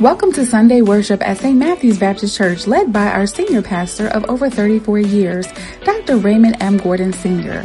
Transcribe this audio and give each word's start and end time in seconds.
Welcome 0.00 0.30
to 0.34 0.46
Sunday 0.46 0.80
worship 0.80 1.26
at 1.26 1.38
St. 1.38 1.58
Matthew's 1.58 1.98
Baptist 1.98 2.36
Church, 2.36 2.68
led 2.68 2.92
by 2.92 3.08
our 3.08 3.26
senior 3.26 3.62
pastor 3.62 4.06
of 4.06 4.24
over 4.30 4.48
34 4.48 5.00
years, 5.00 5.48
Dr. 5.82 6.18
Raymond 6.18 6.56
M. 6.60 6.76
Gordon 6.76 7.12
Sr. 7.12 7.64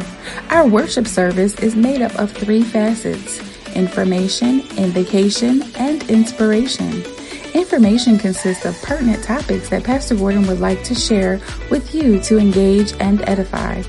Our 0.50 0.66
worship 0.66 1.06
service 1.06 1.54
is 1.60 1.76
made 1.76 2.02
up 2.02 2.12
of 2.16 2.32
three 2.32 2.64
facets 2.64 3.40
information, 3.76 4.62
invocation, 4.76 5.62
and 5.76 6.10
inspiration. 6.10 7.04
Information 7.54 8.18
consists 8.18 8.64
of 8.64 8.82
pertinent 8.82 9.22
topics 9.22 9.68
that 9.68 9.84
Pastor 9.84 10.16
Gordon 10.16 10.44
would 10.48 10.58
like 10.58 10.82
to 10.82 10.94
share 10.96 11.40
with 11.70 11.94
you 11.94 12.18
to 12.22 12.36
engage 12.36 12.94
and 12.98 13.22
edify. 13.28 13.80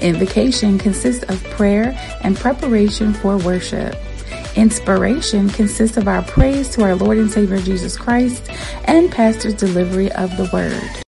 Invocation 0.00 0.78
consists 0.78 1.24
of 1.24 1.44
prayer 1.50 1.94
and 2.22 2.34
preparation 2.34 3.12
for 3.12 3.36
worship. 3.36 3.94
Inspiration 4.56 5.48
consists 5.50 5.96
of 5.96 6.08
our 6.08 6.22
praise 6.22 6.68
to 6.70 6.82
our 6.82 6.94
Lord 6.94 7.18
and 7.18 7.30
Savior 7.30 7.58
Jesus 7.58 7.96
Christ 7.96 8.50
and 8.84 9.10
pastor's 9.10 9.54
delivery 9.54 10.10
of 10.12 10.36
the 10.36 10.50
word. 10.52 11.09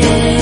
day. 0.00 0.37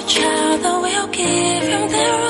a 0.00 0.06
child, 0.06 0.64
I 0.64 0.80
will 0.80 1.06
give 1.08 1.68
him 1.68 1.88
the 1.90 1.96
right. 1.96 2.29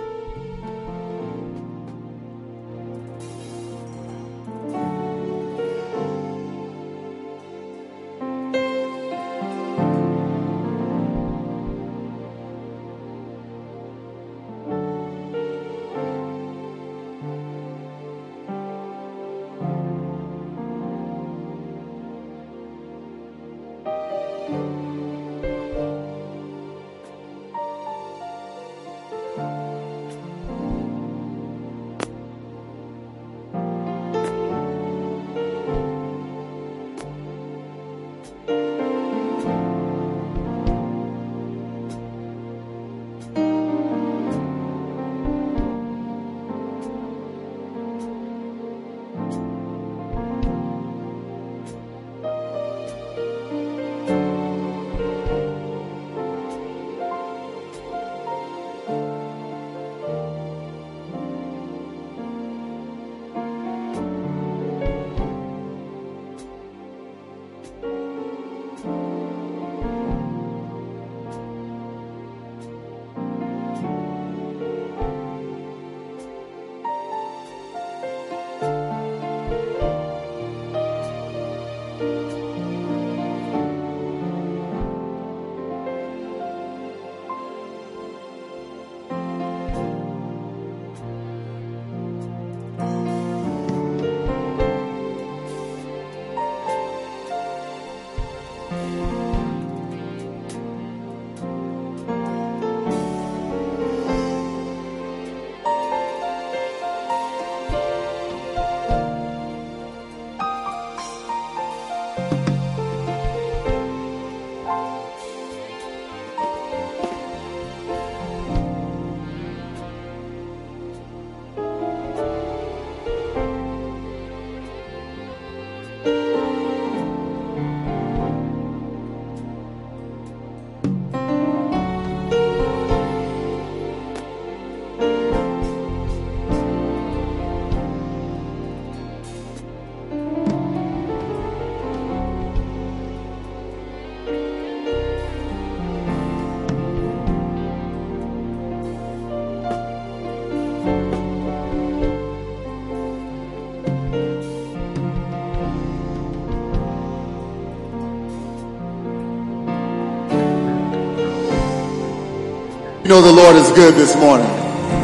know 163.11 163.21
the 163.21 163.27
Lord 163.43 163.57
is 163.59 163.67
good 163.75 163.95
this 163.95 164.15
morning. 164.15 164.47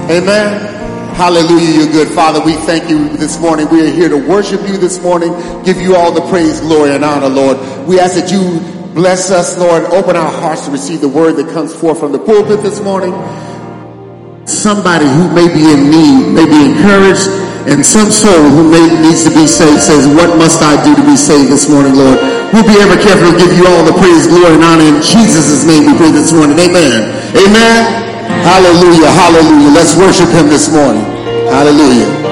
Amen. 0.07 0.63
Hallelujah, 1.19 1.83
you're 1.83 1.91
good. 1.91 2.07
Father, 2.07 2.39
we 2.39 2.55
thank 2.63 2.87
you 2.87 3.11
this 3.19 3.35
morning. 3.37 3.67
We 3.67 3.83
are 3.83 3.91
here 3.91 4.07
to 4.07 4.15
worship 4.15 4.63
you 4.63 4.79
this 4.79 5.03
morning, 5.03 5.35
give 5.67 5.75
you 5.83 5.91
all 5.99 6.15
the 6.15 6.23
praise, 6.31 6.61
glory, 6.61 6.95
and 6.95 7.03
honor, 7.03 7.27
Lord. 7.27 7.59
We 7.83 7.99
ask 7.99 8.15
that 8.15 8.31
you 8.31 8.63
bless 8.95 9.27
us, 9.27 9.59
Lord. 9.59 9.83
Open 9.91 10.15
our 10.15 10.31
hearts 10.31 10.63
to 10.67 10.71
receive 10.71 11.01
the 11.01 11.11
word 11.11 11.35
that 11.35 11.51
comes 11.51 11.75
forth 11.75 11.99
from 11.99 12.13
the 12.13 12.23
pulpit 12.23 12.63
this 12.63 12.79
morning. 12.79 13.11
Somebody 14.47 15.03
who 15.03 15.27
may 15.35 15.51
be 15.51 15.67
in 15.67 15.91
need, 15.91 16.31
may 16.31 16.47
be 16.47 16.63
encouraged, 16.63 17.27
and 17.67 17.83
some 17.83 18.07
soul 18.07 18.47
who 18.55 18.71
may 18.71 18.87
needs 19.03 19.27
to 19.27 19.35
be 19.35 19.51
saved 19.51 19.83
says, 19.83 20.07
what 20.07 20.31
must 20.39 20.63
I 20.63 20.79
do 20.79 20.95
to 20.95 21.03
be 21.03 21.19
saved 21.19 21.51
this 21.51 21.67
morning, 21.67 21.99
Lord? 21.99 22.15
We'll 22.55 22.63
be 22.63 22.79
ever 22.79 22.95
careful 23.03 23.35
to 23.35 23.37
give 23.37 23.51
you 23.51 23.67
all 23.67 23.83
the 23.83 23.91
praise, 23.99 24.31
glory, 24.31 24.55
and 24.55 24.63
honor 24.63 24.95
in 24.95 25.03
Jesus' 25.03 25.67
name 25.67 25.91
we 25.91 25.97
pray 25.99 26.15
this 26.15 26.31
morning. 26.31 26.55
Amen. 26.55 27.16
Amen. 27.37 27.85
Hallelujah. 28.43 29.11
Hallelujah. 29.11 29.71
Let's 29.71 29.95
worship 29.95 30.29
him 30.29 30.49
this 30.49 30.71
morning. 30.71 31.03
Hallelujah. 31.53 32.26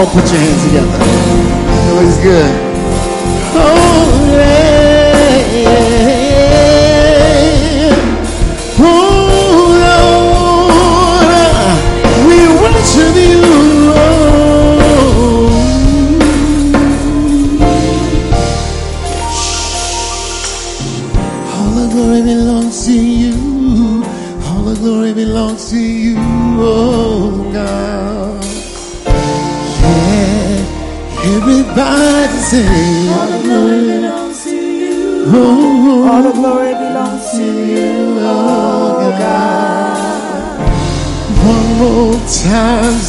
On, 0.00 0.06
put 0.06 0.30
your 0.30 0.40
hands 0.40 0.64
together. 0.64 0.88
Oh, 1.92 2.00
he's 2.04 2.16
good. 2.18 2.69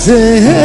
Say, 0.02 0.61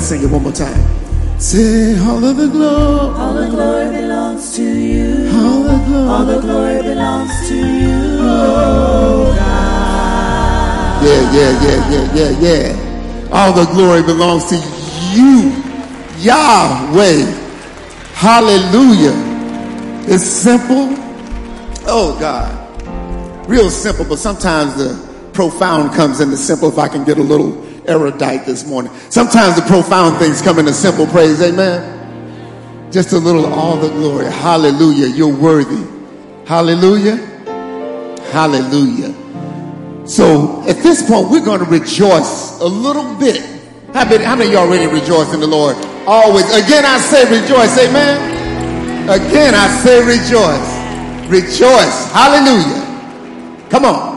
everybody 0.00 0.20
sing 0.20 0.22
it 0.22 0.32
one 0.32 0.42
more 0.42 0.52
time. 0.52 1.40
Say, 1.40 1.98
all 2.00 2.22
of 2.24 2.36
the 2.36 2.48
glory. 2.48 3.16
All 3.16 3.34
the 3.34 3.48
glory 3.48 3.90
belongs 3.96 4.56
to 4.56 4.62
you. 4.62 5.30
All 5.32 5.62
the 5.62 5.78
glory. 5.86 6.08
All 6.08 6.24
the 6.26 6.40
glory 6.40 6.82
belongs 6.82 7.48
to 7.48 7.56
you, 7.56 8.18
oh 8.20 9.34
God. 9.36 11.04
Yeah, 11.04 11.32
yeah, 11.32 11.52
yeah, 11.64 11.90
yeah, 11.90 12.14
yeah, 12.14 12.32
yeah. 12.40 13.30
All 13.32 13.52
the 13.52 13.64
glory 13.72 14.02
belongs 14.02 14.44
to 14.46 14.56
you, 15.14 15.52
Yahweh. 16.18 17.24
Hallelujah. 18.14 19.14
It's 20.06 20.24
simple. 20.24 20.94
Oh 21.86 22.16
God. 22.20 22.58
Real 23.48 23.70
simple, 23.70 24.04
but 24.04 24.18
sometimes 24.18 24.76
the 24.76 24.94
profound 25.32 25.94
comes 25.94 26.20
in 26.20 26.30
the 26.30 26.36
simple 26.36 26.68
if 26.68 26.78
I 26.78 26.88
can 26.88 27.04
get 27.04 27.16
a 27.18 27.22
little 27.22 27.64
erudite 27.88 28.44
this 28.44 28.66
morning. 28.66 28.89
Sometimes 29.10 29.56
the 29.56 29.62
profound 29.62 30.18
things 30.18 30.40
come 30.40 30.60
in 30.60 30.68
a 30.68 30.72
simple 30.72 31.04
praise. 31.04 31.42
Amen. 31.42 31.98
Just 32.92 33.12
a 33.12 33.18
little 33.18 33.44
all 33.52 33.76
the 33.76 33.88
glory. 33.88 34.26
Hallelujah. 34.26 35.08
You're 35.08 35.34
worthy. 35.34 35.84
Hallelujah. 36.46 37.16
Hallelujah. 38.30 39.12
So 40.06 40.62
at 40.68 40.76
this 40.76 41.02
point, 41.08 41.28
we're 41.28 41.44
going 41.44 41.58
to 41.58 41.66
rejoice 41.66 42.60
a 42.60 42.66
little 42.66 43.16
bit. 43.16 43.42
How 43.92 44.08
many, 44.08 44.22
how 44.24 44.36
many 44.36 44.52
y'all 44.52 44.68
already 44.68 44.86
rejoice 44.86 45.34
in 45.34 45.40
the 45.40 45.46
Lord? 45.46 45.76
Always. 46.06 46.46
Again, 46.54 46.84
I 46.86 46.98
say 46.98 47.24
rejoice. 47.24 47.76
Amen. 47.78 49.10
Again, 49.10 49.54
I 49.56 49.66
say 49.82 50.06
rejoice. 50.06 51.28
Rejoice. 51.28 52.12
Hallelujah. 52.12 53.68
Come 53.70 53.84
on. 53.86 54.09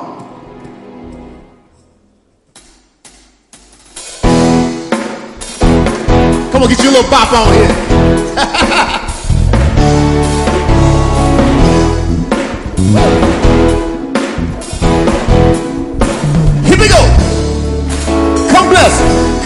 On, 6.63 6.69
get 6.69 6.79
your 6.81 6.93
little 6.93 7.11
bop 7.11 7.33
on 7.33 7.53
here. 7.53 7.67
here 16.63 16.79
we 16.79 16.87
go. 16.87 17.03
Come 18.49 18.69
bless. 18.69 18.97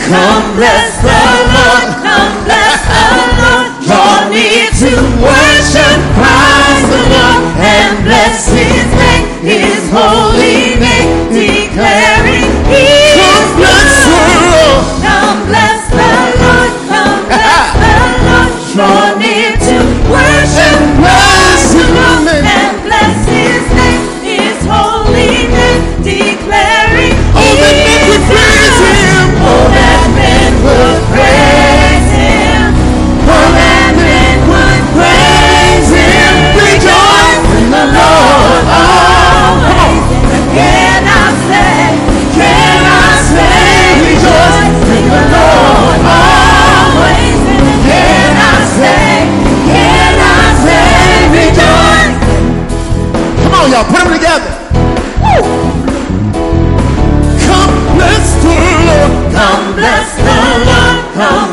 Come 0.06 0.56
bless 0.58 1.02
the 1.02 1.10
Lord. 1.58 1.90
Come 2.06 2.44
bless 2.46 2.82
the 2.86 3.02
Lord. 3.42 3.66
Draw 3.88 4.30
near 4.30 4.70
to 4.78 4.92
worship 5.26 5.87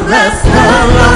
the 0.07 0.51
Lord. 0.51 1.14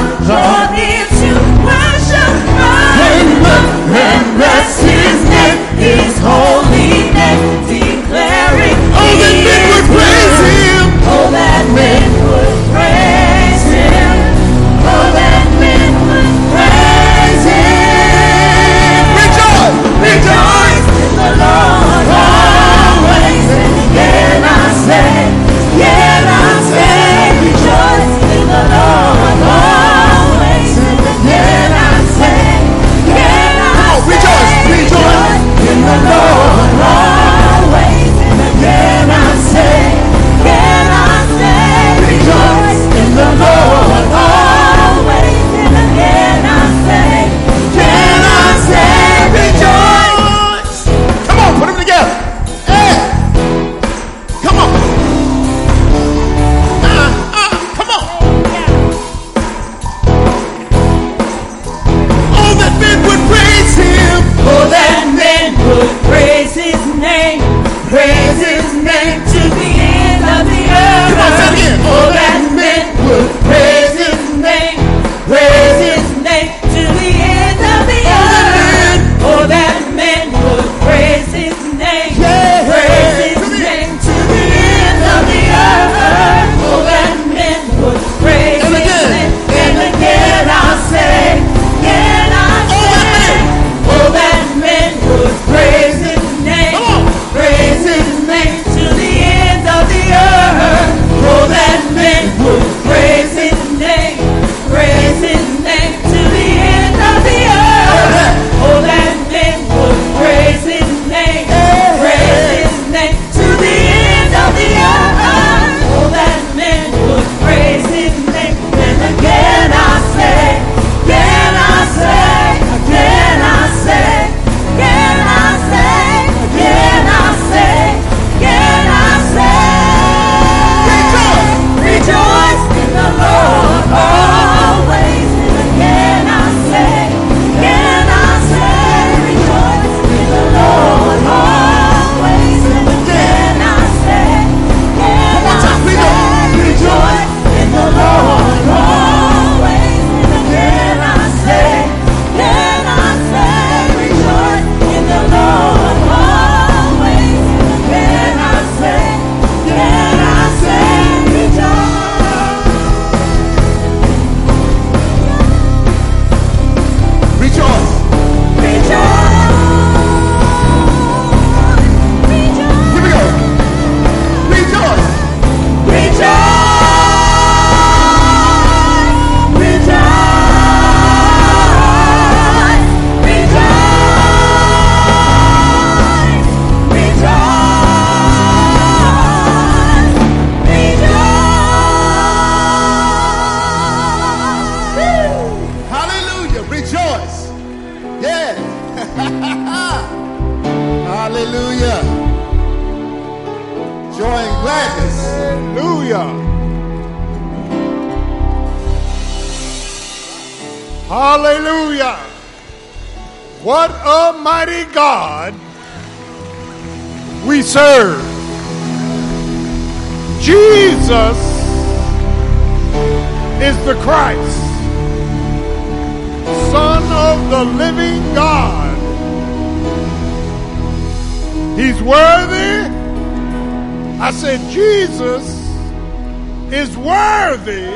Worthy 237.68 237.87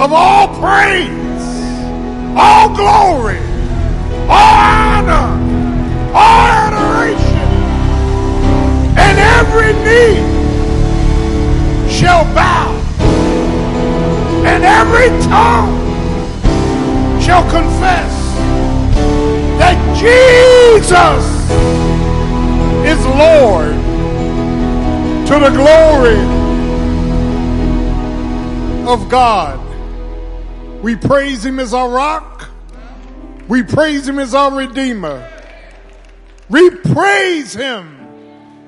of 0.00 0.12
all 0.12 0.48
praise, 0.58 1.44
all 2.36 2.74
glory, 2.74 3.38
all 4.28 4.54
honor, 4.56 5.28
all 6.14 6.46
adoration, 6.48 7.48
and 8.96 9.18
every 9.18 9.72
knee 9.84 10.22
shall 11.90 12.24
bow, 12.34 12.72
and 14.46 14.64
every 14.64 15.08
tongue 15.28 15.78
shall 17.20 17.42
confess 17.50 18.12
that 19.58 19.76
Jesus 20.00 21.24
is 22.86 23.06
Lord 23.06 23.74
to 25.26 25.38
the 25.38 25.50
glory 25.50 26.41
of 28.88 29.08
God. 29.08 29.60
We 30.82 30.96
praise 30.96 31.44
him 31.44 31.58
as 31.58 31.72
our 31.74 31.88
rock. 31.88 32.50
We 33.48 33.62
praise 33.62 34.08
him 34.08 34.18
as 34.18 34.34
our 34.34 34.52
redeemer. 34.52 35.28
We 36.48 36.70
praise 36.70 37.52
him 37.52 37.98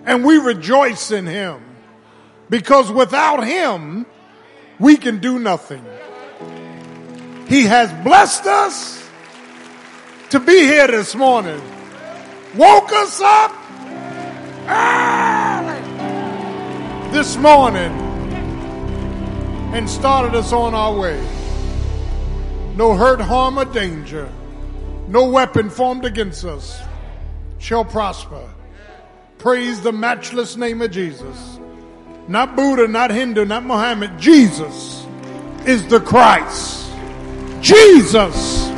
and 0.06 0.24
we 0.24 0.38
rejoice 0.38 1.10
in 1.10 1.26
him 1.26 1.62
because 2.50 2.90
without 2.90 3.46
him, 3.46 4.06
we 4.78 4.96
can 4.96 5.18
do 5.18 5.38
nothing. 5.38 5.84
He 7.48 7.64
has 7.64 7.92
blessed 8.04 8.46
us 8.46 9.08
to 10.30 10.40
be 10.40 10.60
here 10.60 10.86
this 10.86 11.14
morning, 11.14 11.60
woke 12.56 12.92
us 12.92 13.20
up 13.20 13.52
early 14.68 15.80
this 17.12 17.36
morning, 17.36 17.92
and 19.74 19.90
started 19.90 20.36
us 20.36 20.52
on 20.52 20.72
our 20.72 20.96
way. 20.96 21.20
No 22.76 22.94
hurt, 22.94 23.20
harm, 23.20 23.58
or 23.58 23.64
danger, 23.64 24.30
no 25.08 25.28
weapon 25.28 25.68
formed 25.68 26.04
against 26.04 26.44
us 26.44 26.80
shall 27.58 27.84
prosper. 27.84 28.48
Praise 29.38 29.80
the 29.80 29.90
matchless 29.90 30.56
name 30.56 30.80
of 30.80 30.92
Jesus. 30.92 31.58
Not 32.28 32.54
Buddha, 32.54 32.86
not 32.86 33.10
Hindu, 33.10 33.44
not 33.46 33.64
Muhammad. 33.64 34.16
Jesus 34.16 35.06
is 35.66 35.84
the 35.88 35.98
Christ. 35.98 36.88
Jesus, 37.60 38.68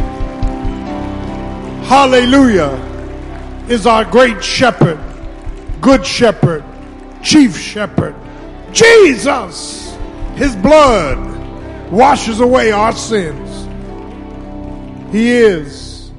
hallelujah, 1.89 2.73
is 3.69 3.87
our 3.87 4.05
great 4.07 4.43
shepherd, 4.43 4.99
good 5.83 6.07
shepherd, 6.07 6.65
chief 7.23 7.55
shepherd. 7.55 8.15
Jesus, 8.73 9.86
his 10.37 10.55
blood 10.57 11.91
washes 11.91 12.41
away 12.41 12.71
our 12.71 12.93
sins. 12.93 13.67
He 15.13 15.31
is 15.33 16.11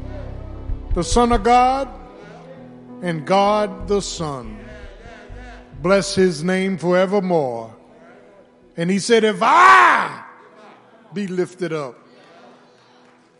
the 0.95 1.03
Son 1.03 1.31
of 1.31 1.43
God 1.43 1.87
and 3.01 3.25
God 3.25 3.87
the 3.87 4.01
Son. 4.01 4.57
Bless 5.81 6.15
his 6.15 6.43
name 6.43 6.77
forevermore. 6.77 7.75
And 8.75 8.89
he 8.89 8.99
said, 8.99 9.23
If 9.23 9.39
I 9.41 10.23
be 11.13 11.27
lifted 11.27 11.71
up, 11.71 11.99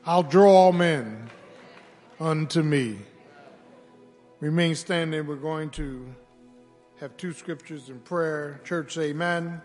I'll 0.05 0.23
draw 0.23 0.51
all 0.51 0.73
men 0.73 1.29
unto 2.19 2.61
me. 2.61 2.99
Remain 4.39 4.75
standing. 4.75 5.25
We're 5.25 5.35
going 5.35 5.71
to 5.71 6.13
have 6.99 7.17
two 7.17 7.33
scriptures 7.33 7.89
in 7.89 7.99
prayer. 7.99 8.61
Church, 8.63 8.97
amen. 8.97 9.61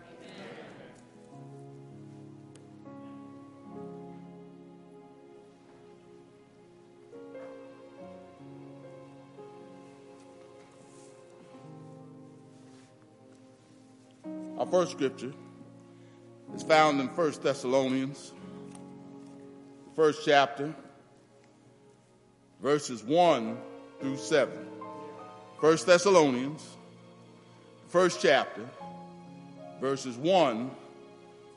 Our 14.57 14.67
first 14.67 14.91
scripture 14.91 15.33
is 16.55 16.61
found 16.61 17.01
in 17.01 17.07
1 17.07 17.31
Thessalonians, 17.41 18.33
first 19.95 20.21
chapter, 20.23 20.73
verses 22.61 23.03
1 23.03 23.57
through 23.99 24.17
7. 24.17 24.53
1 25.59 25.77
Thessalonians, 25.85 26.77
first 27.87 28.21
chapter, 28.21 28.61
verses 29.81 30.17
1 30.17 30.69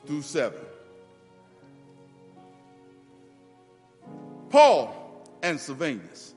through 0.07 0.21
7. 0.23 0.59
Paul 4.49 5.23
and 5.43 5.59
Silvanus 5.59 6.33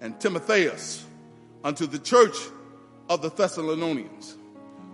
and 0.00 0.20
Timotheus 0.20 1.04
unto 1.64 1.86
the 1.86 1.98
church 1.98 2.36
of 3.08 3.20
the 3.20 3.30
Thessalonians, 3.30 4.36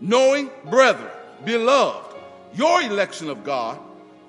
knowing, 0.00 0.50
brethren, 0.64 1.10
beloved, 1.44 2.16
your 2.54 2.82
election 2.82 3.28
of 3.28 3.44
God, 3.44 3.78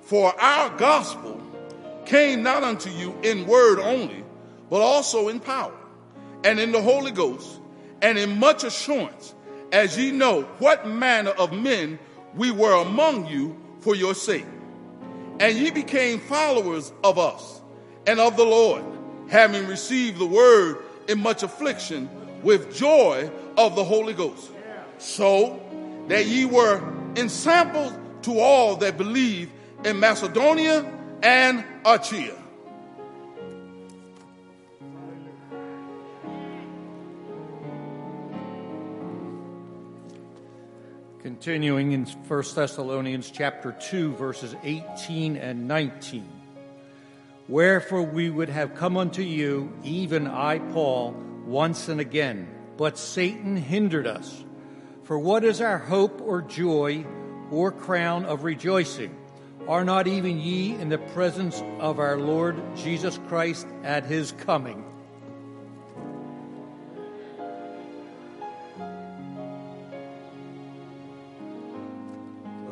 for 0.02 0.40
our 0.40 0.76
gospel 0.78 1.42
came 2.06 2.44
not 2.44 2.64
unto 2.64 2.90
you 2.90 3.16
in 3.24 3.48
word 3.48 3.80
only, 3.80 4.24
but 4.70 4.82
also 4.82 5.28
in 5.28 5.40
power, 5.40 5.74
and 6.44 6.60
in 6.60 6.72
the 6.72 6.82
Holy 6.82 7.12
Ghost, 7.12 7.60
and 8.02 8.18
in 8.18 8.40
much 8.40 8.64
assurance, 8.64 9.34
as 9.72 9.98
ye 9.98 10.12
know 10.12 10.44
what 10.60 10.88
manner 10.88 11.32
of 11.32 11.52
men 11.52 12.00
we 12.36 12.52
were 12.52 12.82
among 12.82 13.28
you 13.28 13.58
for 13.80 13.96
your 13.96 14.14
sake. 14.14 14.46
And 15.40 15.58
ye 15.58 15.72
became 15.72 16.20
followers 16.20 16.94
of 17.04 17.18
us 17.18 17.62
and 18.08 18.20
of 18.20 18.38
the 18.38 18.44
Lord, 18.44 18.84
having 19.28 19.68
received 19.68 20.20
the 20.20 20.26
word 20.26 20.78
in 21.08 21.20
much 21.20 21.44
affliction 21.44 22.10
with 22.42 22.76
joy 22.76 23.30
of 23.58 23.76
the 23.76 23.84
Holy 23.84 24.14
Ghost. 24.14 24.52
So 24.98 25.62
that 26.08 26.26
ye 26.26 26.46
were 26.46 26.82
ensamples 27.16 27.94
to 28.24 28.40
all 28.40 28.78
that 28.78 28.98
believe 28.98 29.52
in 29.84 30.00
Macedonia 30.00 30.92
and 31.22 31.64
Achaia. 31.84 32.36
Continuing 41.22 41.92
in 41.92 42.06
1 42.06 42.44
Thessalonians 42.56 43.32
chapter 43.32 43.72
2 43.74 44.14
verses 44.14 44.56
18 44.64 45.36
and 45.38 45.68
19. 45.68 46.28
Wherefore 47.48 48.04
we 48.04 48.30
would 48.30 48.50
have 48.50 48.76
come 48.76 48.96
unto 48.96 49.22
you, 49.22 49.72
even 49.84 50.28
I 50.28 50.60
Paul, 50.60 51.16
once 51.46 51.90
and 51.90 52.00
again, 52.00 52.48
but 52.78 52.98
Satan 52.98 53.58
hindered 53.58 54.08
us. 54.08 54.45
For 55.06 55.20
what 55.20 55.44
is 55.44 55.62
our 55.62 55.78
hope 55.78 56.20
or 56.20 56.42
joy 56.42 57.06
or 57.52 57.72
crown 57.72 58.26
of 58.26 58.44
rejoicing? 58.44 59.16
Are 59.68 59.86
not 59.86 60.08
even 60.08 60.40
ye 60.40 60.74
in 60.74 60.90
the 60.90 60.98
presence 60.98 61.62
of 61.80 62.00
our 62.00 62.18
Lord 62.18 62.56
Jesus 62.76 63.20
Christ 63.28 63.68
at 63.84 64.06
his 64.06 64.32
coming? 64.32 64.84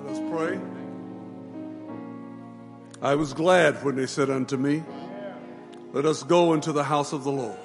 Let 0.04 0.12
us 0.12 0.19
pray. 0.32 0.60
I 3.00 3.13
was 3.13 3.34
glad 3.34 3.84
when 3.84 3.96
they 3.96 4.08
said 4.08 4.32
unto 4.32 4.58
me, 4.58 4.84
Let 5.91 6.08
us 6.08 6.24
go 6.24 6.54
into 6.54 6.72
the 6.72 6.84
house 6.84 7.13
of 7.13 7.24
the 7.24 7.32
Lord. 7.32 7.60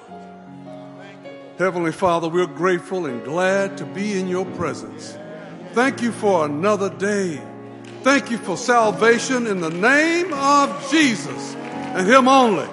Heavenly 1.59 1.91
Father, 1.91 2.29
we're 2.29 2.47
grateful 2.47 3.05
and 3.05 3.21
glad 3.21 3.79
to 3.79 3.85
be 3.85 4.17
in 4.17 4.29
your 4.29 4.45
presence. 4.45 5.17
Thank 5.73 6.01
you 6.01 6.13
for 6.13 6.45
another 6.45 6.89
day. 6.89 7.41
Thank 8.01 8.31
you 8.31 8.37
for 8.37 8.55
salvation 8.55 9.45
in 9.45 9.59
the 9.59 9.69
name 9.69 10.33
of 10.33 10.89
Jesus 10.89 11.55
and 11.55 12.07
Him 12.07 12.29
only. 12.29 12.65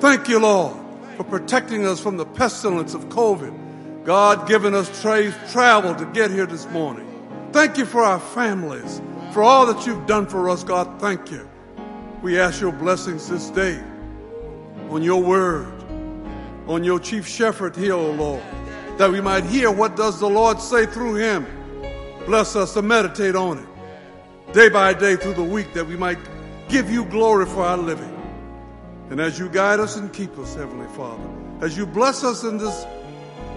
Thank 0.00 0.28
you, 0.28 0.38
Lord, 0.38 0.76
for 1.16 1.24
protecting 1.24 1.86
us 1.86 1.98
from 1.98 2.18
the 2.18 2.26
pestilence 2.26 2.92
of 2.92 3.08
COVID. 3.08 4.04
God 4.04 4.46
giving 4.46 4.74
us 4.74 5.00
tra- 5.00 5.32
travel 5.50 5.94
to 5.94 6.04
get 6.04 6.30
here 6.30 6.44
this 6.44 6.66
morning. 6.66 7.06
Thank 7.52 7.78
you 7.78 7.86
for 7.86 8.02
our 8.02 8.20
families, 8.20 9.00
for 9.32 9.42
all 9.42 9.64
that 9.64 9.86
you've 9.86 10.04
done 10.04 10.26
for 10.26 10.50
us, 10.50 10.62
God. 10.62 11.00
Thank 11.00 11.30
you. 11.30 11.48
We 12.20 12.38
ask 12.38 12.60
your 12.60 12.72
blessings 12.72 13.30
this 13.30 13.48
day 13.48 13.82
on 14.90 15.02
your 15.02 15.22
word, 15.22 15.72
on 16.70 16.84
your 16.84 17.00
chief 17.00 17.26
shepherd 17.26 17.74
here, 17.74 17.94
O 17.94 18.12
Lord, 18.12 18.42
that 18.96 19.10
we 19.10 19.20
might 19.20 19.44
hear 19.44 19.72
what 19.72 19.96
does 19.96 20.20
the 20.20 20.28
Lord 20.30 20.60
say 20.60 20.86
through 20.86 21.16
him. 21.16 21.44
Bless 22.26 22.54
us 22.54 22.74
to 22.74 22.82
meditate 22.82 23.34
on 23.34 23.58
it 23.58 23.66
day 24.52 24.68
by 24.68 24.94
day 24.94 25.16
through 25.16 25.34
the 25.34 25.42
week 25.42 25.72
that 25.74 25.84
we 25.84 25.96
might 25.96 26.18
give 26.68 26.88
you 26.88 27.04
glory 27.06 27.44
for 27.44 27.64
our 27.64 27.76
living. 27.76 28.16
And 29.10 29.20
as 29.20 29.36
you 29.36 29.48
guide 29.48 29.80
us 29.80 29.96
and 29.96 30.12
keep 30.12 30.38
us, 30.38 30.54
Heavenly 30.54 30.86
Father, 30.94 31.28
as 31.60 31.76
you 31.76 31.86
bless 31.86 32.22
us 32.22 32.44
in 32.44 32.56
this 32.56 32.86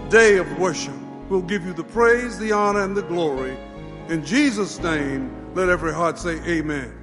day 0.10 0.38
of 0.38 0.58
worship, 0.58 0.96
we'll 1.30 1.44
give 1.44 1.64
you 1.66 1.74
the 1.74 1.84
praise, 1.84 2.40
the 2.40 2.52
honor, 2.52 2.84
and 2.84 2.98
the 2.98 3.04
glory. 3.04 3.56
In 4.10 4.26
Jesus' 4.26 4.80
name, 4.80 5.54
let 5.54 5.70
every 5.70 5.94
heart 5.94 6.18
say 6.18 6.40
amen. 6.48 7.03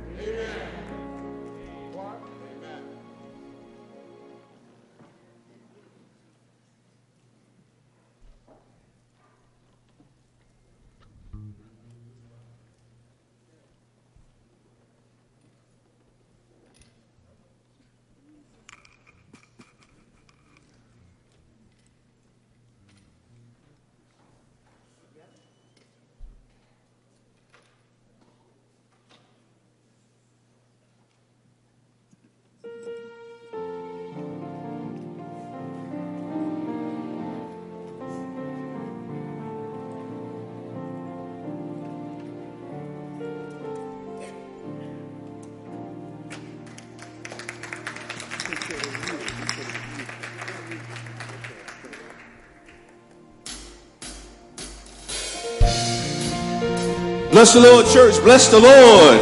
Bless 57.41 57.55
the 57.55 57.61
Lord, 57.61 57.87
church. 57.87 58.21
Bless 58.23 58.49
the 58.51 58.61
Lord. 58.61 59.17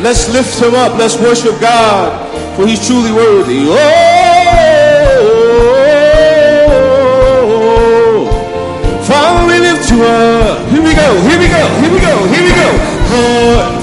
Let's 0.00 0.30
lift 0.32 0.62
him 0.62 0.72
up. 0.76 0.96
Let's 0.96 1.18
worship 1.18 1.58
God, 1.58 2.14
for 2.54 2.64
he's 2.64 2.78
truly 2.86 3.10
worthy. 3.10 3.66
Oh, 3.66 3.74
Father, 9.02 9.46
we 9.50 9.58
lift 9.58 9.90
you 9.90 10.00
up. 10.00 10.62
Here 10.70 10.78
we 10.78 10.94
go. 10.94 11.10
Here 11.26 11.40
we 11.42 11.48
go. 11.50 11.66
Here 11.82 11.90
we 11.90 11.98
go. 11.98 12.22
Here 12.30 12.44
we 12.46 12.54
go. 12.54 12.70
Lord, 13.10 13.82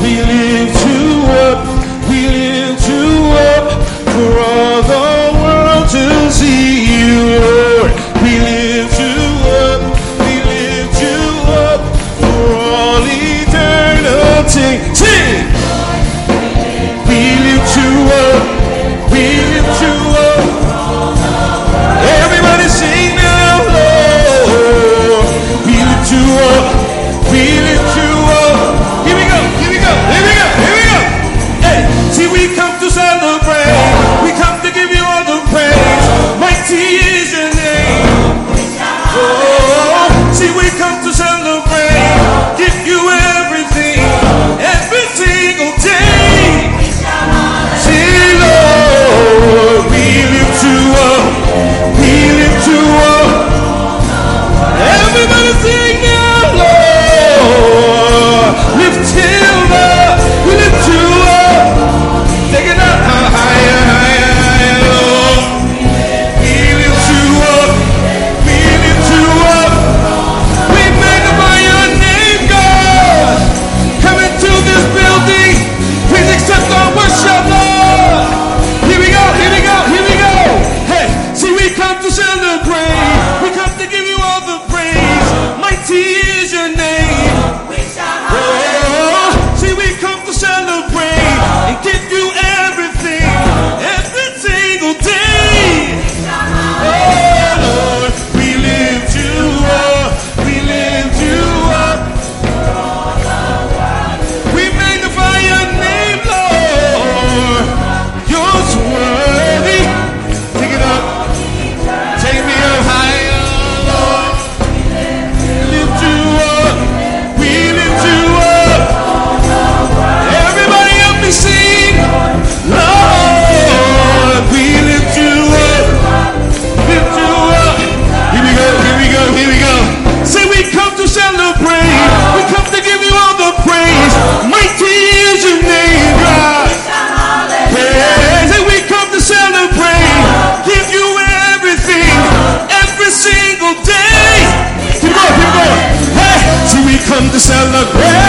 come 147.18 147.32
to 147.32 147.40
celebrate. 147.40 148.27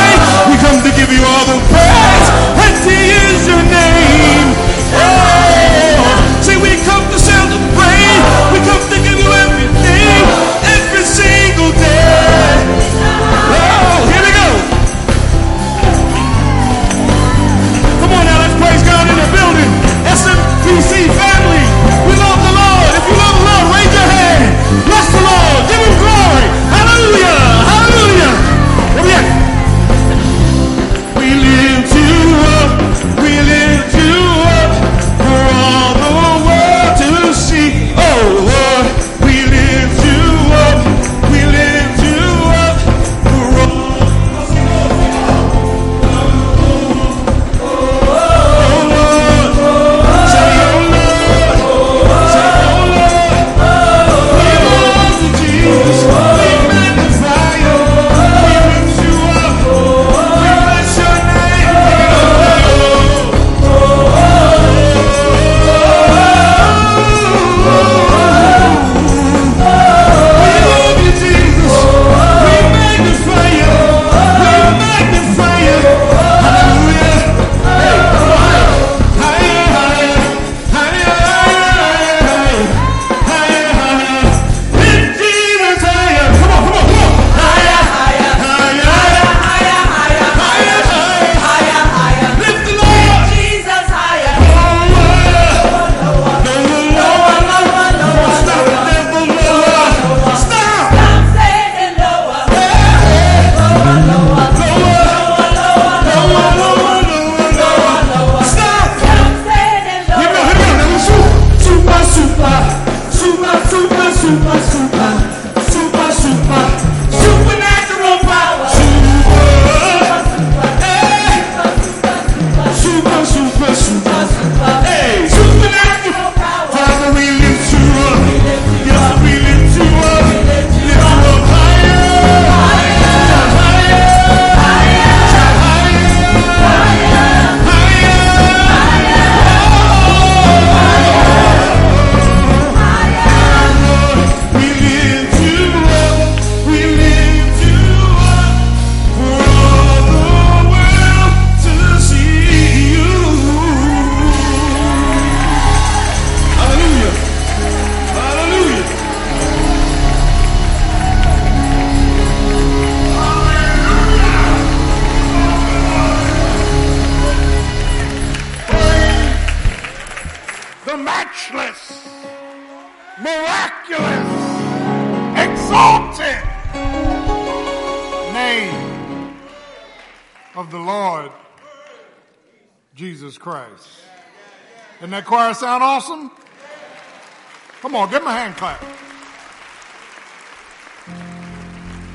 A 188.29 188.31
hand 188.31 188.57
clap. 188.57 188.79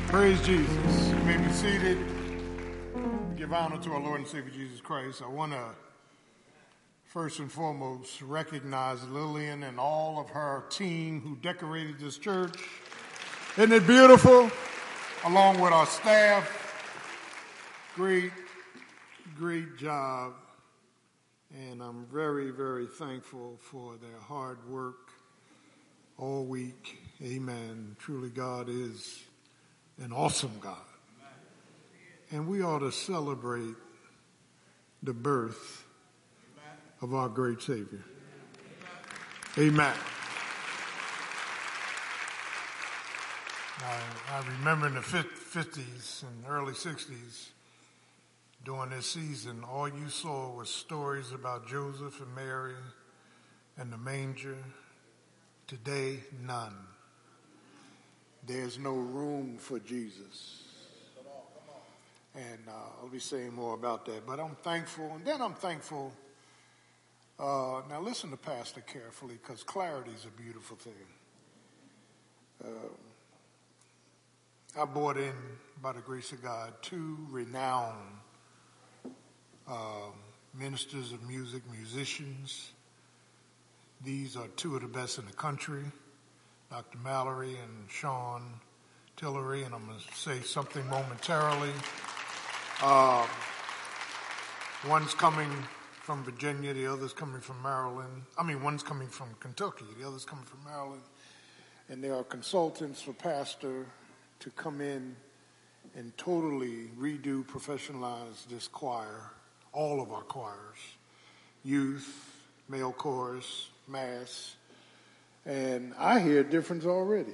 Praise 0.09 0.39
Jesus. 0.45 1.07
You 1.09 1.15
may 1.25 1.37
be 1.37 1.51
seated. 1.51 1.97
Give 3.35 3.51
honor 3.51 3.79
to 3.79 3.93
our 3.93 3.99
Lord 3.99 4.19
and 4.19 4.27
Savior 4.27 4.51
Jesus 4.51 4.79
Christ. 4.79 5.23
I 5.23 5.27
want 5.27 5.53
to 5.53 5.69
first 7.05 7.39
and 7.39 7.51
foremost 7.51 8.21
recognize 8.21 9.03
Lillian 9.07 9.63
and 9.63 9.79
all 9.79 10.19
of 10.19 10.29
her 10.29 10.65
team 10.69 11.19
who 11.21 11.35
decorated 11.37 11.97
this 11.97 12.19
church. 12.19 12.59
Isn't 13.57 13.71
it 13.71 13.87
beautiful? 13.87 14.51
Along 15.25 15.59
with 15.59 15.73
our 15.73 15.87
staff. 15.87 16.47
Great, 17.95 18.31
great 19.35 19.77
job. 19.77 20.33
And 21.51 21.81
I'm 21.81 22.05
very, 22.05 22.51
very 22.51 22.85
thankful 22.85 23.57
for 23.59 23.97
their 23.97 24.19
hard 24.19 24.59
work 24.69 25.12
all 26.23 26.45
week. 26.45 26.99
Amen. 27.21 27.97
Truly, 27.99 28.29
God 28.29 28.69
is 28.69 29.23
an 30.01 30.13
awesome 30.13 30.53
God. 30.61 30.77
And 32.31 32.47
we 32.47 32.63
ought 32.63 32.79
to 32.79 32.93
celebrate 32.93 33.75
the 35.03 35.13
birth 35.13 35.83
of 37.01 37.13
our 37.13 37.27
great 37.27 37.61
Savior. 37.61 38.05
Amen. 39.57 39.93
I, 43.79 43.99
I 44.31 44.47
remember 44.59 44.87
in 44.87 44.93
the 44.93 45.01
50s 45.01 46.23
and 46.23 46.45
early 46.47 46.71
60s, 46.71 47.49
during 48.63 48.91
this 48.91 49.11
season, 49.11 49.65
all 49.69 49.89
you 49.89 50.07
saw 50.07 50.55
was 50.55 50.69
stories 50.69 51.33
about 51.33 51.67
Joseph 51.67 52.21
and 52.21 52.33
Mary 52.33 52.75
and 53.77 53.91
the 53.91 53.97
manger. 53.97 54.55
Today, 55.73 56.19
none. 56.45 56.75
There's 58.45 58.77
no 58.77 58.91
room 58.93 59.57
for 59.57 59.79
Jesus. 59.79 60.65
And 62.35 62.59
uh, 62.67 63.01
I'll 63.01 63.09
be 63.09 63.17
saying 63.17 63.55
more 63.55 63.73
about 63.73 64.05
that. 64.05 64.27
But 64.27 64.39
I'm 64.39 64.55
thankful. 64.61 65.13
And 65.15 65.25
then 65.25 65.41
I'm 65.41 65.55
thankful. 65.55 66.13
Uh, 67.39 67.81
now, 67.89 67.99
listen 68.01 68.29
to 68.29 68.37
Pastor 68.37 68.81
carefully 68.81 69.39
because 69.41 69.63
clarity 69.63 70.11
is 70.11 70.25
a 70.25 70.41
beautiful 70.43 70.77
thing. 70.77 70.93
Uh, 72.63 72.67
I 74.79 74.85
brought 74.85 75.17
in, 75.17 75.33
by 75.81 75.93
the 75.93 76.01
grace 76.01 76.31
of 76.33 76.43
God, 76.43 76.71
two 76.83 77.17
renowned 77.31 77.97
uh, 79.67 80.11
ministers 80.53 81.13
of 81.13 81.27
music, 81.27 81.63
musicians. 81.71 82.69
These 84.03 84.35
are 84.35 84.47
two 84.57 84.75
of 84.75 84.81
the 84.81 84.89
best 84.89 85.17
in 85.17 85.25
the 85.25 85.31
country. 85.31 85.83
Dr. 86.69 86.97
Mallory 86.97 87.51
and 87.51 87.89
Sean 87.89 88.41
Tillery, 89.15 89.63
and 89.63 89.73
I'm 89.73 89.85
going 89.85 89.97
to 89.97 90.15
say 90.17 90.41
something 90.41 90.85
momentarily. 90.89 91.71
Um, 92.83 93.25
one's 94.89 95.13
coming 95.13 95.49
from 96.01 96.21
Virginia, 96.25 96.73
the 96.73 96.85
other's 96.85 97.13
coming 97.13 97.39
from 97.39 97.61
Maryland. 97.63 98.23
I 98.37 98.43
mean, 98.43 98.61
one's 98.61 98.83
coming 98.83 99.07
from 99.07 99.27
Kentucky, 99.39 99.85
the 99.97 100.05
other's 100.05 100.25
coming 100.25 100.43
from 100.43 100.59
Maryland. 100.65 101.03
And 101.87 102.03
they 102.03 102.09
are 102.09 102.23
consultants 102.25 103.01
for 103.01 103.13
pastor 103.13 103.85
to 104.39 104.49
come 104.49 104.81
in 104.81 105.15
and 105.95 106.11
totally 106.17 106.89
redo, 106.99 107.45
professionalize 107.45 108.45
this 108.49 108.67
choir, 108.67 109.31
all 109.71 110.01
of 110.01 110.11
our 110.11 110.23
choirs, 110.23 110.79
youth, 111.63 112.29
male 112.67 112.91
chorus, 112.91 113.69
mass, 113.87 114.55
and 115.45 115.93
I 115.97 116.19
hear 116.19 116.41
a 116.41 116.43
difference 116.43 116.85
already. 116.85 117.33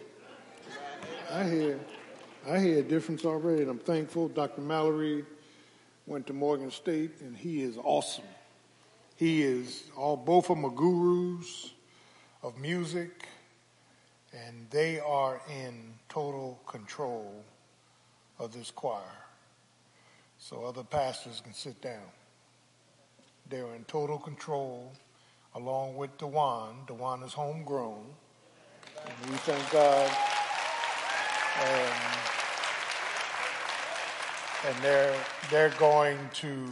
I 1.31 1.43
hear, 1.43 1.79
I 2.47 2.59
hear 2.59 2.79
a 2.79 2.83
difference 2.83 3.25
already, 3.25 3.61
and 3.61 3.71
I'm 3.71 3.79
thankful. 3.79 4.29
Dr. 4.29 4.61
Mallory 4.61 5.25
went 6.07 6.25
to 6.27 6.33
Morgan 6.33 6.71
State, 6.71 7.11
and 7.21 7.37
he 7.37 7.61
is 7.61 7.77
awesome. 7.77 8.25
He 9.15 9.43
is 9.43 9.83
all 9.95 10.15
both 10.17 10.49
of 10.49 10.55
them 10.55 10.65
are 10.65 10.71
gurus 10.71 11.73
of 12.41 12.57
music, 12.57 13.27
and 14.33 14.67
they 14.71 14.99
are 14.99 15.41
in 15.49 15.93
total 16.07 16.59
control 16.65 17.43
of 18.39 18.53
this 18.53 18.71
choir. 18.71 19.01
So 20.39 20.63
other 20.63 20.83
pastors 20.83 21.41
can 21.41 21.53
sit 21.53 21.81
down. 21.81 22.07
They're 23.49 23.75
in 23.75 23.83
total 23.85 24.17
control 24.17 24.93
along 25.55 25.95
with 25.95 26.17
Dewan. 26.17 26.75
Dewan 26.87 27.23
is 27.23 27.33
homegrown. 27.33 28.05
And 29.05 29.31
we 29.31 29.37
thank 29.37 29.71
God. 29.71 30.11
And, 31.61 31.93
and 34.67 34.83
they're, 34.83 35.15
they're 35.49 35.73
going 35.79 36.17
to, 36.35 36.67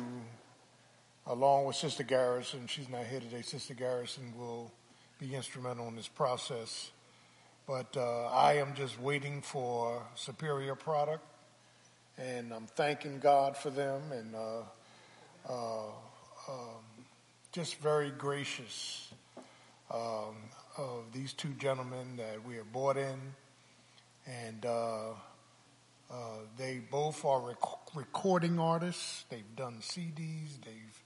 along 1.26 1.66
with 1.66 1.76
Sister 1.76 2.04
Garrison, 2.04 2.68
she's 2.68 2.90
not 2.90 3.06
here 3.06 3.20
today, 3.20 3.42
Sister 3.42 3.74
Garrison 3.74 4.34
will 4.38 4.72
be 5.20 5.36
instrumental 5.36 5.88
in 5.88 5.96
this 5.96 6.08
process. 6.08 6.92
But 7.68 7.98
uh, 7.98 8.28
I 8.28 8.54
am 8.54 8.74
just 8.76 9.00
waiting 9.02 9.42
for 9.42 10.02
superior 10.16 10.76
product, 10.76 11.26
and 12.18 12.54
I'm 12.54 12.68
thanking 12.68 13.20
God 13.20 13.58
for 13.58 13.70
them 13.70 14.02
and 14.12 14.34
uh, 14.34 14.62
uh, 15.50 15.88
um, 16.48 16.87
just 17.58 17.78
very 17.78 18.12
gracious 18.12 19.12
um, 19.92 20.36
of 20.78 21.06
these 21.12 21.34
two 21.34 21.50
gentlemen 21.58 22.18
that 22.18 22.46
we 22.48 22.56
are 22.56 22.64
brought 22.64 22.98
in, 22.98 23.20
and 24.28 24.64
uh, 24.64 25.10
uh, 26.12 26.14
they 26.56 26.80
both 26.92 27.26
are 27.26 27.42
rec- 27.42 27.96
recording 27.96 28.60
artists. 28.60 29.26
They've 29.32 29.56
done 29.56 29.78
CDs. 29.82 30.50
They've 30.64 31.04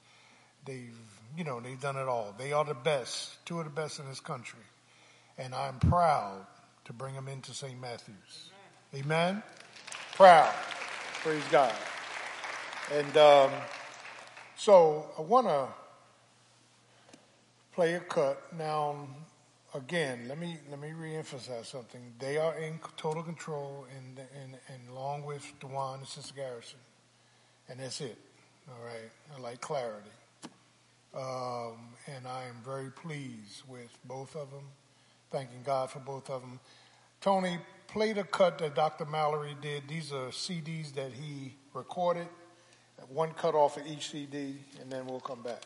they've 0.65 0.99
you 1.37 1.45
know 1.45 1.61
they've 1.61 1.79
done 1.79 1.95
it 1.95 2.09
all. 2.09 2.35
They 2.37 2.51
are 2.51 2.65
the 2.65 2.73
best, 2.73 3.45
two 3.45 3.59
of 3.59 3.63
the 3.63 3.71
best 3.71 3.99
in 3.99 4.09
this 4.09 4.19
country, 4.19 4.65
and 5.37 5.55
I'm 5.55 5.79
proud 5.79 6.45
to 6.83 6.91
bring 6.91 7.15
them 7.15 7.29
into 7.29 7.53
St. 7.53 7.79
Matthews. 7.79 8.51
Amen. 8.93 9.05
Amen? 9.05 9.43
Proud. 10.15 10.53
Praise 11.23 11.43
God. 11.49 11.73
And 12.91 13.15
um, 13.15 13.51
so 14.57 15.05
I 15.17 15.21
want 15.21 15.47
to 15.47 15.80
play 17.73 17.95
a 17.95 17.99
cut. 17.99 18.41
Now, 18.57 19.07
again, 19.73 20.25
let 20.27 20.37
me 20.37 20.57
let 20.69 20.79
me 20.79 20.89
reemphasize 20.89 21.65
something. 21.65 22.01
They 22.19 22.37
are 22.37 22.57
in 22.57 22.79
total 22.97 23.23
control, 23.23 23.85
and 23.97 24.19
and, 24.41 24.57
and 24.67 24.89
along 24.89 25.23
with 25.23 25.45
Dewan 25.59 25.99
and 25.99 26.07
Sister 26.07 26.33
Garrison, 26.35 26.79
and 27.69 27.79
that's 27.79 28.01
it. 28.01 28.17
All 28.69 28.85
right, 28.85 29.11
I 29.35 29.41
like 29.41 29.61
clarity, 29.61 30.11
um, 31.15 31.77
and 32.07 32.27
I 32.27 32.43
am 32.43 32.57
very 32.63 32.91
pleased 32.91 33.63
with 33.67 33.89
both 34.05 34.35
of 34.35 34.51
them. 34.51 34.65
Thanking 35.31 35.61
God 35.63 35.89
for 35.89 35.99
both 35.99 36.29
of 36.29 36.41
them. 36.41 36.59
Tony, 37.21 37.57
play 37.87 38.11
a 38.11 38.23
cut 38.23 38.57
that 38.59 38.75
Dr. 38.75 39.05
Mallory 39.05 39.55
did. 39.61 39.87
These 39.87 40.11
are 40.11 40.27
CDs 40.27 40.93
that 40.95 41.11
he 41.13 41.53
recorded. 41.73 42.27
One 43.09 43.31
cut 43.31 43.55
off 43.55 43.77
of 43.77 43.87
each 43.87 44.11
CD, 44.11 44.55
and 44.79 44.91
then 44.91 45.05
we'll 45.07 45.19
come 45.19 45.41
back. 45.41 45.61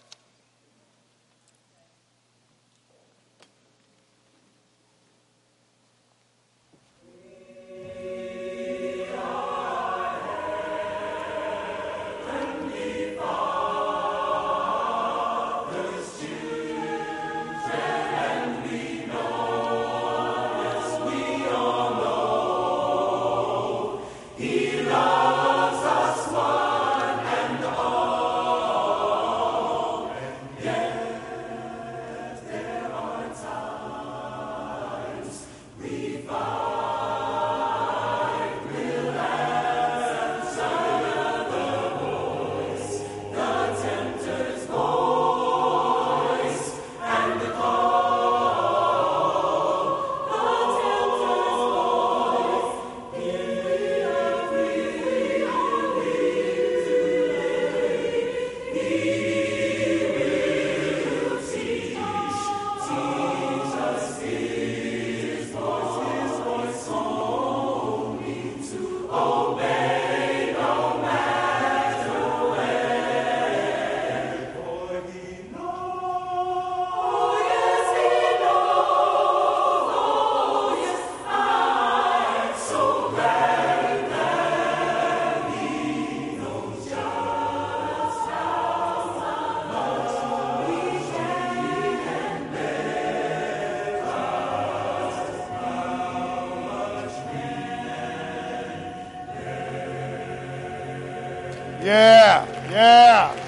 Yeah, 101.86 102.48
yeah. 102.72 103.45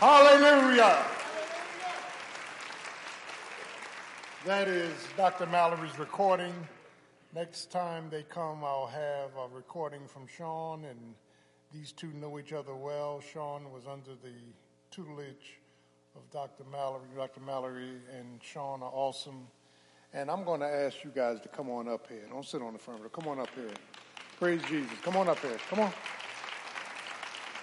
Hallelujah. 0.00 1.04
That 4.46 4.68
is 4.68 4.94
Dr. 5.16 5.46
Mallory's 5.46 5.98
recording. 5.98 6.54
Next 7.34 7.72
time 7.72 8.04
they 8.08 8.22
come, 8.22 8.62
I'll 8.62 8.86
have 8.86 9.30
a 9.36 9.52
recording 9.52 10.06
from 10.06 10.28
Sean, 10.28 10.84
and 10.84 11.16
these 11.72 11.90
two 11.90 12.12
know 12.12 12.38
each 12.38 12.52
other 12.52 12.76
well. 12.76 13.20
Sean 13.32 13.72
was 13.72 13.88
under 13.90 14.12
the 14.22 14.34
tutelage 14.92 15.58
of 16.14 16.30
Dr. 16.30 16.62
Mallory. 16.70 17.08
Dr. 17.16 17.40
Mallory 17.40 17.96
and 18.16 18.40
Sean 18.40 18.84
are 18.84 18.92
awesome. 18.94 19.48
And 20.14 20.30
I'm 20.30 20.44
going 20.44 20.60
to 20.60 20.68
ask 20.68 21.02
you 21.02 21.10
guys 21.12 21.40
to 21.40 21.48
come 21.48 21.68
on 21.68 21.88
up 21.88 22.06
here. 22.08 22.22
Don't 22.30 22.46
sit 22.46 22.62
on 22.62 22.72
the 22.72 22.78
front 22.78 23.02
row. 23.02 23.08
Come 23.08 23.26
on 23.26 23.40
up 23.40 23.50
here. 23.56 23.74
Praise 24.38 24.62
Jesus. 24.68 24.96
Come 25.02 25.16
on 25.16 25.28
up 25.28 25.40
here. 25.40 25.56
Come 25.68 25.80
on. 25.80 25.92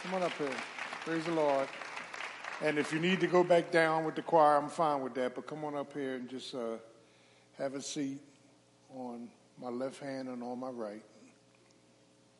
Come 0.03 0.15
on 0.15 0.23
up 0.23 0.33
here. 0.33 0.51
Praise 1.05 1.23
the 1.23 1.31
Lord. 1.31 1.69
And 2.63 2.79
if 2.79 2.93
you 2.93 2.99
need 2.99 3.19
to 3.19 3.27
go 3.27 3.43
back 3.43 3.71
down 3.71 4.05
with 4.05 4.15
the 4.15 4.21
choir, 4.21 4.57
I'm 4.57 4.69
fine 4.69 5.01
with 5.01 5.13
that. 5.15 5.35
But 5.35 5.45
come 5.45 5.65
on 5.65 5.75
up 5.75 5.93
here 5.93 6.15
and 6.15 6.29
just 6.29 6.55
uh, 6.55 6.77
have 7.57 7.75
a 7.75 7.81
seat 7.81 8.21
on 8.95 9.27
my 9.61 9.69
left 9.69 9.99
hand 10.01 10.29
and 10.29 10.41
on 10.41 10.59
my 10.59 10.69
right. 10.69 11.03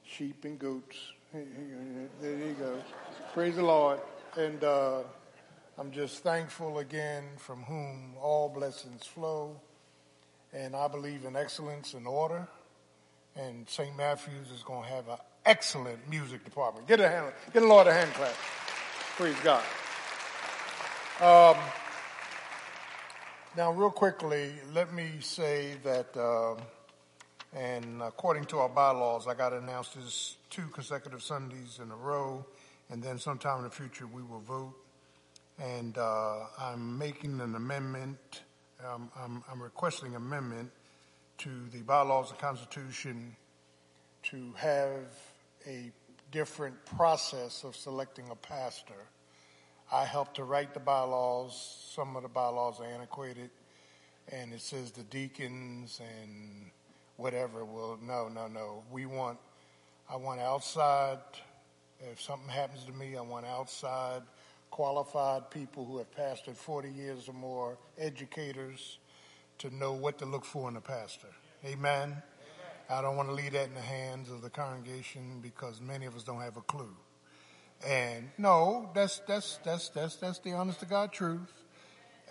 Sheep 0.06 0.46
and 0.46 0.58
goats. 0.58 0.98
There 1.34 2.38
you 2.38 2.56
go. 2.58 2.82
Praise 3.34 3.56
the 3.56 3.64
Lord. 3.64 4.00
And 4.38 4.64
uh, 4.64 5.00
I'm 5.78 5.92
just 5.92 6.24
thankful 6.24 6.80
again 6.80 7.24
from 7.38 7.64
whom 7.64 8.14
all 8.22 8.48
blessings 8.48 9.06
flow. 9.06 9.60
And 10.54 10.76
I 10.76 10.88
believe 10.88 11.26
in 11.26 11.36
excellence 11.36 11.94
and 11.94 12.08
order. 12.08 12.48
And 13.36 13.68
St. 13.68 13.96
Matthew's 13.98 14.50
is 14.52 14.64
going 14.64 14.84
to 14.84 14.90
have 14.90 15.10
an 15.10 15.18
excellent 15.46 16.10
music 16.10 16.46
department. 16.46 16.88
Get 16.88 17.02
a 17.02 17.10
hand, 17.10 17.34
get 17.54 17.64
a 17.64 17.68
Lord 17.68 17.88
a 17.88 17.94
hand 17.94 18.14
clap. 18.14 18.34
Praise 19.18 19.36
God. 19.44 19.64
Um, 21.22 21.56
now, 23.56 23.72
real 23.72 23.90
quickly, 23.90 24.52
let 24.74 24.94
me 24.94 25.12
say 25.22 25.76
that, 25.84 26.16
um, 26.18 26.58
And 27.56 28.02
according 28.02 28.46
to 28.46 28.58
our 28.58 28.68
bylaws, 28.68 29.28
I 29.28 29.34
got 29.34 29.50
to 29.50 29.58
announce 29.58 29.90
this 29.90 30.36
two 30.50 30.68
consecutive 30.74 31.24
Sundays 31.24 31.80
in 31.82 31.90
a 31.90 31.96
row, 31.96 32.46
and 32.90 33.02
then 33.02 33.18
sometime 33.18 33.60
in 33.60 33.64
the 33.64 33.70
future 33.70 34.06
we 34.08 34.22
will 34.22 34.42
vote. 34.42 34.74
And 35.58 35.98
uh, 35.98 36.48
I'm 36.60 36.98
making 36.98 37.40
an 37.40 37.56
amendment. 37.56 38.42
Um, 38.86 39.10
I'm, 39.18 39.42
I'm 39.50 39.62
requesting 39.64 40.16
amendment 40.16 40.70
to 41.40 41.50
the 41.72 41.80
bylaws 41.80 42.32
and 42.32 42.40
Constitution 42.40 43.38
to 44.24 44.52
have 44.58 45.08
a 45.66 45.92
different 46.32 46.76
process 46.98 47.64
of 47.64 47.74
selecting 47.78 48.26
a 48.32 48.36
pastor. 48.36 48.94
I 49.92 50.06
helped 50.06 50.36
to 50.38 50.44
write 50.44 50.74
the 50.74 50.80
bylaws. 50.80 51.90
Some 51.94 52.16
of 52.16 52.24
the 52.24 52.30
bylaws 52.30 52.80
are 52.80 52.86
antiquated, 52.86 53.50
and 54.32 54.54
it 54.54 54.62
says 54.62 54.92
the 54.92 55.04
deacons 55.04 56.02
and 56.02 56.72
whatever. 57.18 57.64
Well, 57.64 58.00
no, 58.02 58.28
no, 58.28 58.48
no. 58.48 58.84
We 58.92 59.06
want, 59.06 59.38
I 60.10 60.16
want 60.16 60.42
outside. 60.42 61.20
If 62.00 62.22
something 62.22 62.50
happens 62.50 62.84
to 62.86 62.94
me, 62.94 63.16
I 63.16 63.22
want 63.22 63.46
outside 63.46 64.22
qualified 64.76 65.50
people 65.52 65.86
who 65.86 65.98
have 66.00 66.12
pastored 66.12 66.58
40 66.58 66.90
years 66.90 67.30
or 67.30 67.34
more, 67.34 67.78
educators, 67.98 68.98
to 69.58 69.74
know 69.74 69.94
what 69.94 70.18
to 70.18 70.26
look 70.26 70.44
for 70.44 70.68
in 70.68 70.76
a 70.76 70.82
pastor. 70.82 71.30
Amen. 71.64 72.22
I 72.90 73.02
don't 73.02 73.16
want 73.16 73.30
to 73.30 73.34
leave 73.34 73.54
that 73.54 73.70
in 73.70 73.74
the 73.74 73.80
hands 73.80 74.30
of 74.30 74.42
the 74.42 74.50
congregation 74.50 75.40
because 75.42 75.80
many 75.80 76.06
of 76.06 76.16
us 76.16 76.24
don't 76.24 76.42
have 76.42 76.58
a 76.58 76.62
clue. 76.62 76.94
And 77.84 78.30
no, 78.38 78.90
that's 78.94 79.20
that's 79.28 79.58
that's 79.64 79.90
that's 79.90 80.16
that's 80.16 80.40
the 80.40 80.54
honest 80.54 80.80
to 80.80 80.86
God 80.86 81.12
truth. 81.12 81.52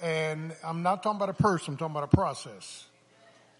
And 0.02 0.54
I'm 0.64 0.82
not 0.82 1.02
talking 1.02 1.16
about 1.16 1.28
a 1.28 1.34
person, 1.34 1.74
I'm 1.74 1.78
talking 1.78 1.96
about 1.96 2.12
a 2.12 2.16
process. 2.16 2.86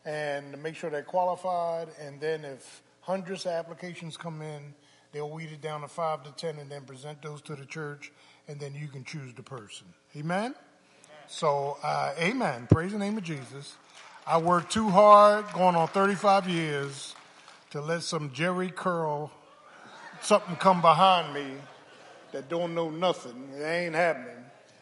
And 0.04 0.52
to 0.52 0.58
make 0.58 0.76
sure 0.76 0.90
they're 0.90 1.02
qualified, 1.02 1.88
and 2.00 2.20
then 2.20 2.44
if 2.44 2.82
hundreds 3.00 3.46
of 3.46 3.52
applications 3.52 4.16
come 4.16 4.42
in, 4.42 4.74
they'll 5.12 5.30
weed 5.30 5.50
it 5.52 5.62
down 5.62 5.80
to 5.80 5.88
five 5.88 6.24
to 6.24 6.32
ten 6.32 6.58
and 6.58 6.70
then 6.70 6.82
present 6.82 7.22
those 7.22 7.40
to 7.42 7.54
the 7.54 7.64
church, 7.64 8.12
and 8.48 8.60
then 8.60 8.74
you 8.74 8.88
can 8.88 9.04
choose 9.04 9.32
the 9.34 9.42
person. 9.42 9.86
Amen? 10.16 10.54
So, 11.26 11.78
uh, 11.82 12.12
amen. 12.18 12.66
Praise 12.70 12.92
the 12.92 12.98
name 12.98 13.16
of 13.16 13.24
Jesus. 13.24 13.76
I 14.26 14.38
worked 14.38 14.72
too 14.72 14.90
hard, 14.90 15.46
going 15.54 15.74
on 15.74 15.88
35 15.88 16.48
years, 16.48 17.14
to 17.70 17.80
let 17.80 18.02
some 18.02 18.30
Jheri 18.30 18.74
curl 18.74 19.30
something 20.20 20.56
come 20.56 20.80
behind 20.82 21.32
me 21.32 21.56
that 22.34 22.48
don't 22.48 22.74
know 22.74 22.90
nothing. 22.90 23.48
It 23.56 23.62
ain't 23.62 23.94
happening. 23.94 24.34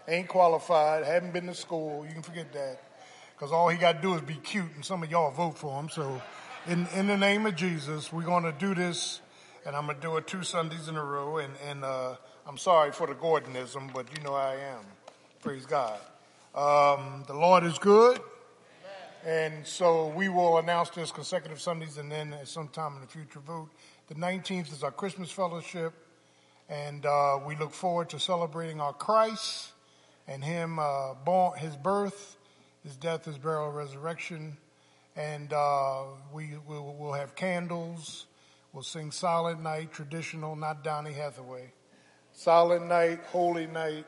Ain't 0.09 0.26
qualified, 0.26 1.05
haven't 1.05 1.32
been 1.32 1.46
to 1.46 1.55
school. 1.55 2.05
You 2.07 2.14
can 2.14 2.22
forget 2.22 2.50
that. 2.55 2.78
Because 3.34 3.53
all 3.53 3.68
he 3.68 3.76
got 3.76 3.96
to 3.96 4.03
do 4.03 4.14
is 4.14 4.22
be 4.22 4.34
cute, 4.34 4.74
and 4.74 4.84
some 4.84 5.03
of 5.03 5.11
y'all 5.11 5.30
vote 5.30 5.59
for 5.59 5.78
him. 5.78 5.88
So, 5.90 6.20
in, 6.66 6.86
in 6.96 7.07
the 7.07 7.16
name 7.16 7.44
of 7.44 7.55
Jesus, 7.55 8.11
we're 8.12 8.22
going 8.22 8.44
to 8.44 8.53
do 8.53 8.74
this, 8.74 9.20
and 9.66 9.76
I'm 9.76 9.84
going 9.84 9.96
to 9.96 10.03
do 10.03 10.16
it 10.16 10.26
two 10.26 10.42
Sundays 10.42 10.88
in 10.88 10.96
a 10.96 11.05
row. 11.05 11.38
And, 11.38 11.53
and 11.68 11.84
uh, 11.84 12.16
I'm 12.46 12.57
sorry 12.57 12.90
for 12.90 13.07
the 13.07 13.14
Gordonism, 13.14 13.90
but 13.94 14.07
you 14.16 14.24
know 14.24 14.34
I 14.34 14.55
am. 14.55 14.84
Praise 15.42 15.66
God. 15.66 15.98
Um, 16.55 17.24
the 17.26 17.34
Lord 17.34 17.64
is 17.64 17.78
good. 17.78 18.18
And 19.24 19.64
so 19.64 20.09
we 20.09 20.28
will 20.28 20.59
announce 20.59 20.90
this 20.90 21.12
consecutive 21.12 21.61
Sundays 21.61 21.96
and 21.98 22.11
then 22.11 22.32
at 22.32 22.48
some 22.48 22.68
time 22.68 22.94
in 22.94 23.03
the 23.03 23.07
future 23.07 23.38
vote. 23.38 23.68
The 24.09 24.14
19th 24.14 24.72
is 24.72 24.82
our 24.82 24.90
Christmas 24.90 25.30
fellowship. 25.30 25.92
And 26.73 27.05
uh, 27.05 27.39
we 27.47 27.55
look 27.55 27.75
forward 27.75 28.09
to 28.11 28.18
celebrating 28.18 28.81
our 28.81 28.95
Christ 28.95 29.73
and 30.27 30.43
Him 30.43 30.79
uh, 30.79 31.12
born, 31.12 31.59
His 31.59 31.77
birth, 31.77 32.39
His 32.83 32.97
death, 32.97 33.27
His 33.27 33.37
burial, 33.37 33.70
resurrection. 33.70 34.57
And 35.14 35.53
uh, 35.53 36.05
we 36.33 36.53
will 36.66 36.97
we'll 36.99 37.12
have 37.12 37.35
candles. 37.35 38.25
We'll 38.73 38.85
sing 38.85 39.11
Silent 39.11 39.62
Night, 39.62 39.93
traditional, 39.93 40.57
not 40.57 40.83
Donny 40.83 41.12
Hathaway. 41.12 41.73
Silent 42.33 42.87
Night, 42.87 43.20
Holy 43.27 43.66
Night. 43.66 44.07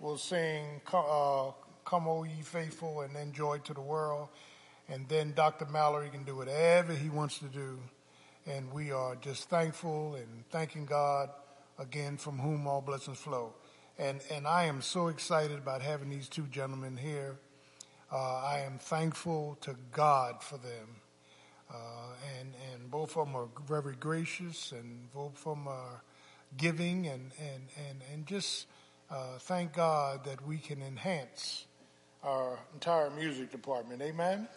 We'll 0.00 0.18
sing 0.18 0.80
uh, 0.92 1.52
Come, 1.84 2.08
O 2.08 2.24
Ye 2.24 2.42
Faithful, 2.42 3.02
and 3.02 3.14
then 3.14 3.30
Joy 3.30 3.58
to 3.58 3.72
the 3.72 3.80
World. 3.80 4.30
And 4.88 5.08
then 5.08 5.32
Dr. 5.32 5.66
Mallory 5.66 6.08
can 6.08 6.24
do 6.24 6.34
whatever 6.34 6.92
he 6.92 7.08
wants 7.08 7.38
to 7.38 7.46
do. 7.46 7.78
And 8.48 8.72
we 8.72 8.90
are 8.90 9.14
just 9.14 9.48
thankful 9.48 10.16
and 10.16 10.26
thanking 10.50 10.84
God 10.84 11.30
again 11.78 12.16
from 12.16 12.38
whom 12.38 12.66
all 12.66 12.80
blessings 12.80 13.18
flow. 13.18 13.54
And, 13.98 14.20
and 14.30 14.46
I 14.46 14.64
am 14.64 14.80
so 14.80 15.08
excited 15.08 15.58
about 15.58 15.82
having 15.82 16.10
these 16.10 16.28
two 16.28 16.46
gentlemen 16.50 16.96
here. 16.96 17.36
Uh, 18.12 18.16
I 18.16 18.62
am 18.64 18.78
thankful 18.78 19.58
to 19.62 19.74
God 19.92 20.42
for 20.42 20.56
them. 20.56 21.00
Uh, 21.70 21.74
and, 22.38 22.54
and 22.72 22.90
both 22.90 23.16
of 23.16 23.26
them 23.26 23.36
are 23.36 23.48
very 23.66 23.94
gracious 23.96 24.72
and 24.72 25.12
both 25.12 25.36
of 25.46 25.56
them 25.56 25.68
are 25.68 26.02
giving 26.56 27.06
and, 27.06 27.32
and, 27.38 27.62
and, 27.88 28.00
and 28.12 28.26
just 28.26 28.66
uh, 29.10 29.38
thank 29.40 29.74
God 29.74 30.24
that 30.24 30.46
we 30.46 30.58
can 30.58 30.80
enhance 30.80 31.66
our 32.22 32.58
entire 32.74 33.10
music 33.10 33.50
department. 33.50 34.00
Amen. 34.02 34.48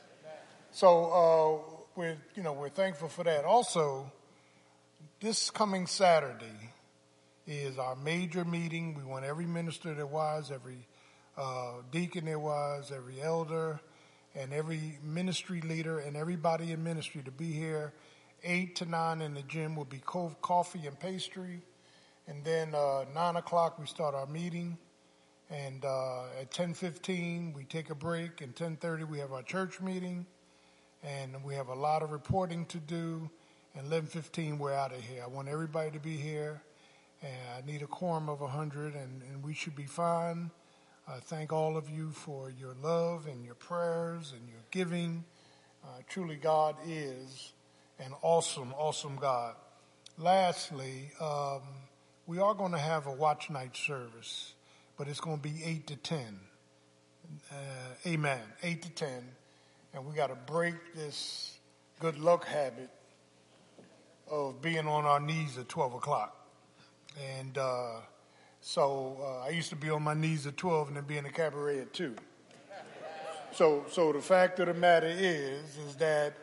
So 0.71 1.05
uh, 1.11 1.81
we're 1.95 2.17
you 2.35 2.43
know 2.43 2.53
we're 2.53 2.69
thankful 2.69 3.09
for 3.09 3.23
that. 3.25 3.43
Also, 3.43 4.11
this 5.19 5.49
coming 5.49 5.85
Saturday 5.85 6.70
is 7.47 7.77
our 7.77 7.95
major 7.95 8.45
meeting. 8.45 8.93
We 8.93 9.03
want 9.03 9.25
every 9.25 9.45
minister 9.45 9.93
there 9.93 10.05
was, 10.05 10.51
every 10.51 10.87
uh, 11.37 11.73
deacon 11.91 12.25
there 12.25 12.39
was, 12.39 12.91
every 12.95 13.21
elder, 13.21 13.79
and 14.35 14.53
every 14.53 14.97
ministry 15.03 15.61
leader 15.61 15.99
and 15.99 16.15
everybody 16.15 16.71
in 16.71 16.83
ministry 16.83 17.21
to 17.23 17.31
be 17.31 17.51
here. 17.51 17.93
Eight 18.43 18.75
to 18.77 18.85
nine 18.85 19.21
in 19.21 19.33
the 19.33 19.43
gym 19.43 19.75
will 19.75 19.85
be 19.85 20.01
coffee 20.41 20.87
and 20.87 20.99
pastry, 20.99 21.61
and 22.27 22.43
then 22.43 22.73
uh, 22.73 23.05
nine 23.13 23.35
o'clock 23.35 23.77
we 23.77 23.85
start 23.85 24.15
our 24.15 24.25
meeting. 24.25 24.77
And 25.51 25.83
uh, 25.85 26.23
at 26.39 26.49
10:15 26.51 27.53
we 27.53 27.65
take 27.65 27.91
a 27.91 27.95
break, 27.95 28.41
and 28.41 28.55
10:30 28.55 29.07
we 29.07 29.19
have 29.19 29.31
our 29.31 29.43
church 29.43 29.79
meeting, 29.79 30.25
and 31.03 31.43
we 31.43 31.53
have 31.53 31.67
a 31.67 31.75
lot 31.75 32.01
of 32.01 32.11
reporting 32.11 32.65
to 32.67 32.77
do. 32.79 33.29
And 33.75 33.87
11:15 33.87 34.57
we're 34.57 34.73
out 34.73 34.91
of 34.91 35.01
here. 35.01 35.23
I 35.23 35.27
want 35.27 35.47
everybody 35.47 35.91
to 35.91 35.99
be 35.99 36.17
here, 36.17 36.63
I 37.23 37.65
need 37.65 37.81
a 37.81 37.87
quorum 37.87 38.29
of 38.29 38.41
100, 38.41 38.95
and, 38.95 39.21
and 39.23 39.43
we 39.43 39.53
should 39.53 39.75
be 39.75 39.85
fine. 39.85 40.51
I 41.07 41.19
thank 41.19 41.51
all 41.51 41.77
of 41.77 41.89
you 41.89 42.11
for 42.11 42.49
your 42.49 42.75
love 42.81 43.27
and 43.27 43.43
your 43.43 43.55
prayers 43.55 44.33
and 44.35 44.47
your 44.47 44.61
giving. 44.71 45.23
Uh, 45.83 45.87
truly, 46.07 46.35
God 46.35 46.75
is 46.85 47.53
an 47.99 48.13
awesome, 48.21 48.73
awesome 48.77 49.17
God. 49.17 49.55
Lastly, 50.17 51.11
um, 51.19 51.61
we 52.27 52.39
are 52.39 52.53
going 52.53 52.71
to 52.71 52.77
have 52.77 53.07
a 53.07 53.11
watch 53.11 53.49
night 53.49 53.75
service 53.75 54.53
but 55.01 55.07
it's 55.07 55.19
going 55.19 55.37
to 55.37 55.41
be 55.41 55.63
8 55.65 55.87
to 55.87 55.95
10. 55.95 56.39
Uh, 57.51 57.55
amen. 58.05 58.39
8 58.61 58.83
to 58.83 58.89
10. 58.91 59.09
And 59.95 60.05
we 60.05 60.13
got 60.13 60.27
to 60.27 60.35
break 60.35 60.75
this 60.93 61.57
good 61.99 62.19
luck 62.19 62.45
habit 62.45 62.91
of 64.29 64.61
being 64.61 64.87
on 64.87 65.05
our 65.05 65.19
knees 65.19 65.57
at 65.57 65.67
12 65.69 65.95
o'clock. 65.95 66.40
And 67.19 67.57
uh, 67.57 68.01
so 68.61 69.17
uh, 69.21 69.45
I 69.45 69.49
used 69.49 69.69
to 69.69 69.75
be 69.75 69.89
on 69.89 70.03
my 70.03 70.13
knees 70.13 70.47
at 70.47 70.57
12 70.57 70.89
and 70.89 70.97
then 70.97 71.03
be 71.05 71.17
in 71.17 71.23
the 71.23 71.29
cabaret 71.29 71.79
at 71.79 71.93
2. 71.93 72.15
So, 73.53 73.85
so 73.89 74.13
the 74.13 74.21
fact 74.21 74.59
of 74.59 74.67
the 74.67 74.73
matter 74.73 75.07
is, 75.07 75.77
is 75.77 75.95
that 75.97 76.33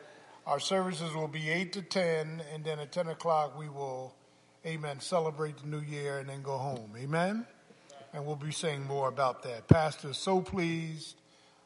our 0.45 0.59
services 0.59 1.13
will 1.13 1.27
be 1.27 1.49
8 1.49 1.73
to 1.73 1.81
10, 1.81 2.43
and 2.53 2.63
then 2.63 2.79
at 2.79 2.91
10 2.91 3.07
o'clock 3.07 3.57
we 3.57 3.67
will, 3.67 4.13
amen, 4.65 4.99
celebrate 4.99 5.57
the 5.57 5.67
new 5.67 5.81
year 5.81 6.19
and 6.19 6.29
then 6.29 6.43
go 6.43 6.57
home. 6.57 6.91
Amen? 6.97 7.45
and 8.13 8.25
we'll 8.25 8.35
be 8.35 8.51
saying 8.51 8.85
more 8.85 9.07
about 9.07 9.43
that. 9.43 9.67
Pastor, 9.67 10.13
so 10.13 10.41
pleased. 10.41 11.15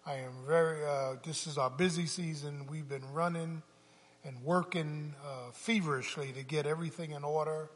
I 0.06 0.16
am 0.16 0.34
very, 0.46 0.84
uh, 0.86 1.16
this 1.24 1.48
is 1.48 1.58
our 1.58 1.70
busy 1.70 2.06
season. 2.06 2.68
We've 2.70 2.88
been 2.88 3.14
running 3.14 3.62
and 4.26 4.44
working 4.44 5.16
uh, 5.26 5.52
feverishly 5.54 6.32
to 6.34 6.44
get 6.44 6.66
everything 6.66 7.12
in 7.12 7.24
order 7.24 7.70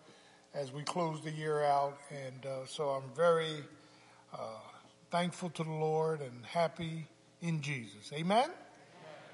as 0.54 0.72
we 0.72 0.84
close 0.84 1.22
the 1.22 1.32
year 1.32 1.64
out. 1.64 1.98
And 2.10 2.45
uh, 2.45 2.66
so 2.66 2.89
I'm 2.89 3.10
very 3.16 3.64
uh, 4.34 4.38
thankful 5.12 5.50
to 5.52 5.64
the 5.64 5.70
Lord 5.70 6.22
and 6.22 6.45
happy 6.45 7.08
in 7.41 7.62
Jesus. 7.62 8.12
Amen? 8.14 8.50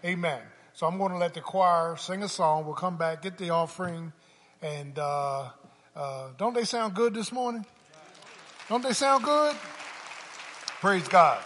Amen. 0.04 0.18
Amen. 0.18 0.42
So 0.74 0.88
I'm 0.88 0.98
going 0.98 1.12
to 1.12 1.18
let 1.18 1.34
the 1.34 1.42
choir 1.42 1.96
sing 1.98 2.24
a 2.24 2.30
song. 2.30 2.66
We'll 2.66 2.74
come 2.74 2.98
back, 2.98 3.22
get 3.22 3.38
the 3.38 3.52
offering, 3.52 4.12
and 4.62 4.98
uh, 4.98 5.50
uh, 5.96 6.30
don't 6.38 6.54
they 6.54 6.64
sound 6.64 6.96
good 6.96 7.14
this 7.14 7.32
morning? 7.32 7.66
Don't 8.70 8.82
they 8.82 8.94
sound 8.94 9.24
good? 9.24 9.56
Praise 10.80 11.08
God. 11.08 11.40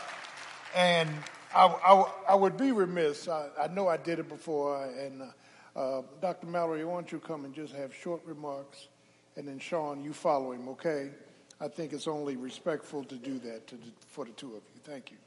And 0.76 1.10
I, 1.54 1.66
I, 1.66 2.12
I 2.30 2.36
would 2.36 2.56
be 2.56 2.72
remiss. 2.72 3.28
I, 3.28 3.48
I, 3.60 3.68
know 3.68 3.88
I 3.88 3.98
did 3.98 4.20
it 4.20 4.30
before. 4.30 4.86
And 4.86 5.22
uh, 5.22 5.80
uh, 5.80 6.02
Dr. 6.22 6.48
Mallory, 6.48 6.86
why 6.86 6.94
don't 6.94 7.12
you 7.12 7.20
come 7.20 7.46
and 7.46 7.54
just 7.54 7.74
have 7.74 7.94
short 7.94 8.22
remarks? 8.26 8.88
And 9.38 9.48
then, 9.48 9.60
Sean, 9.60 10.04
you 10.04 10.14
follow 10.14 10.52
him, 10.52 10.68
okay? 10.70 11.12
I 11.62 11.68
think 11.68 11.94
it's 11.94 12.08
only 12.08 12.36
respectful 12.36 13.04
to 13.04 13.16
do 13.16 13.38
that 13.40 13.68
to, 13.68 13.78
for 14.08 14.26
the 14.26 14.32
two 14.32 14.48
of 14.48 14.64
you. 14.74 14.82
Thank 14.84 15.12
you. 15.12 15.18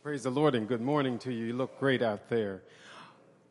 Praise 0.00 0.22
the 0.22 0.30
Lord 0.30 0.54
and 0.54 0.68
good 0.68 0.80
morning 0.80 1.18
to 1.18 1.32
you. 1.32 1.46
You 1.46 1.54
look 1.54 1.80
great 1.80 2.02
out 2.02 2.28
there. 2.28 2.62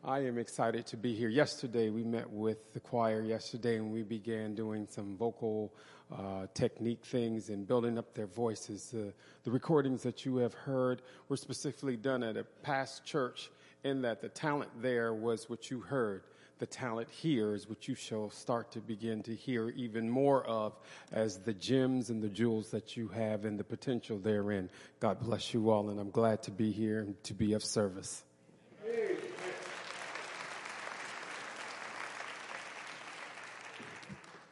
I 0.02 0.20
am 0.20 0.38
excited 0.38 0.86
to 0.86 0.96
be 0.96 1.14
here. 1.14 1.28
Yesterday, 1.28 1.90
we 1.90 2.04
met 2.04 2.30
with 2.30 2.72
the 2.72 2.80
choir 2.80 3.20
yesterday 3.20 3.76
and 3.76 3.92
we 3.92 4.02
began 4.02 4.54
doing 4.54 4.86
some 4.88 5.14
vocal 5.18 5.74
uh, 6.10 6.46
technique 6.54 7.04
things 7.04 7.50
and 7.50 7.68
building 7.68 7.98
up 7.98 8.14
their 8.14 8.28
voices. 8.28 8.94
Uh, 8.94 9.10
the 9.44 9.50
recordings 9.50 10.02
that 10.04 10.24
you 10.24 10.38
have 10.38 10.54
heard 10.54 11.02
were 11.28 11.36
specifically 11.36 11.96
done 11.96 12.22
at 12.22 12.38
a 12.38 12.44
past 12.62 13.04
church, 13.04 13.50
in 13.84 14.00
that 14.02 14.22
the 14.22 14.28
talent 14.30 14.70
there 14.80 15.12
was 15.12 15.50
what 15.50 15.70
you 15.70 15.80
heard 15.80 16.22
the 16.58 16.66
talent 16.66 17.10
here 17.10 17.54
is 17.54 17.68
what 17.68 17.86
you 17.86 17.94
shall 17.94 18.30
start 18.30 18.70
to 18.72 18.80
begin 18.80 19.22
to 19.24 19.34
hear 19.34 19.68
even 19.70 20.08
more 20.08 20.42
of 20.44 20.72
as 21.12 21.38
the 21.38 21.52
gems 21.52 22.08
and 22.08 22.22
the 22.22 22.28
jewels 22.28 22.70
that 22.70 22.96
you 22.96 23.08
have 23.08 23.44
and 23.44 23.60
the 23.60 23.64
potential 23.64 24.18
therein. 24.18 24.70
God 24.98 25.20
bless 25.20 25.52
you 25.52 25.68
all, 25.70 25.90
and 25.90 26.00
I'm 26.00 26.10
glad 26.10 26.42
to 26.44 26.50
be 26.50 26.72
here 26.72 27.00
and 27.00 27.22
to 27.24 27.34
be 27.34 27.52
of 27.52 27.62
service. 27.62 28.24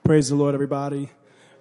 Praise 0.03 0.29
the 0.29 0.35
Lord, 0.35 0.55
everybody. 0.55 1.09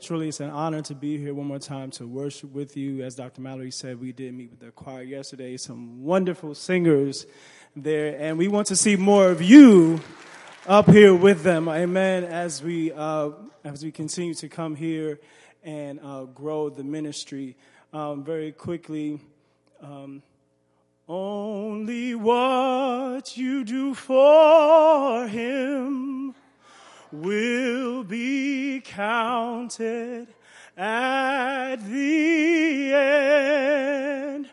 Truly, 0.01 0.27
it's 0.27 0.41
an 0.41 0.49
honor 0.49 0.81
to 0.81 0.95
be 0.95 1.17
here 1.17 1.33
one 1.33 1.47
more 1.47 1.59
time 1.59 1.89
to 1.91 2.05
worship 2.05 2.51
with 2.51 2.75
you. 2.75 3.01
As 3.01 3.15
Dr. 3.15 3.39
Mallory 3.39 3.71
said, 3.71 4.01
we 4.01 4.11
did 4.11 4.33
meet 4.33 4.49
with 4.49 4.59
the 4.59 4.71
choir 4.71 5.03
yesterday, 5.03 5.55
some 5.55 6.03
wonderful 6.03 6.53
singers 6.53 7.25
there, 7.73 8.17
and 8.19 8.37
we 8.37 8.49
want 8.49 8.67
to 8.67 8.75
see 8.75 8.97
more 8.97 9.29
of 9.29 9.41
you 9.41 10.01
up 10.65 10.89
here 10.89 11.13
with 11.13 11.43
them. 11.43 11.67
Amen. 11.67 12.23
As 12.23 12.63
we 12.63 12.91
uh, 12.93 13.31
as 13.65 13.83
we 13.83 13.91
continue 13.91 14.33
to 14.35 14.47
come 14.47 14.75
here 14.75 15.19
and 15.63 15.99
uh, 16.01 16.23
grow 16.23 16.69
the 16.69 16.83
ministry, 16.83 17.57
um, 17.91 18.23
very 18.23 18.51
quickly. 18.51 19.19
Um, 19.81 20.23
only 21.07 22.15
what 22.15 23.35
you 23.35 23.65
do 23.65 23.93
for 23.93 25.27
him 25.27 26.33
will 27.11 28.05
be 28.05 28.81
counted 28.85 30.27
at 30.77 31.75
the 31.75 32.93
end. 32.93 34.49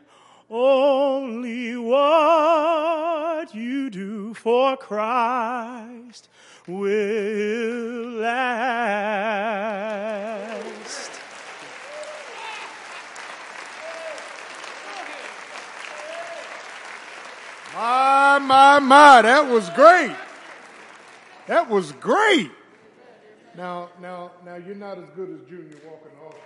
Only 0.50 1.76
what 1.76 3.54
you 3.54 3.90
do 3.90 4.34
for 4.34 4.76
Christ 4.76 5.99
will 6.70 8.10
last. 8.20 9.50
My, 17.74 18.38
my, 18.38 18.78
my, 18.78 19.22
that 19.22 19.48
was 19.48 19.68
great. 19.70 20.14
That 21.46 21.68
was 21.68 21.92
great. 21.92 22.50
Now, 23.56 23.90
now, 24.00 24.30
now, 24.44 24.56
you're 24.56 24.74
not 24.76 24.98
as 24.98 25.08
good 25.16 25.30
as 25.30 25.40
Junior 25.48 25.76
Walker 25.84 26.10
also. 26.24 26.38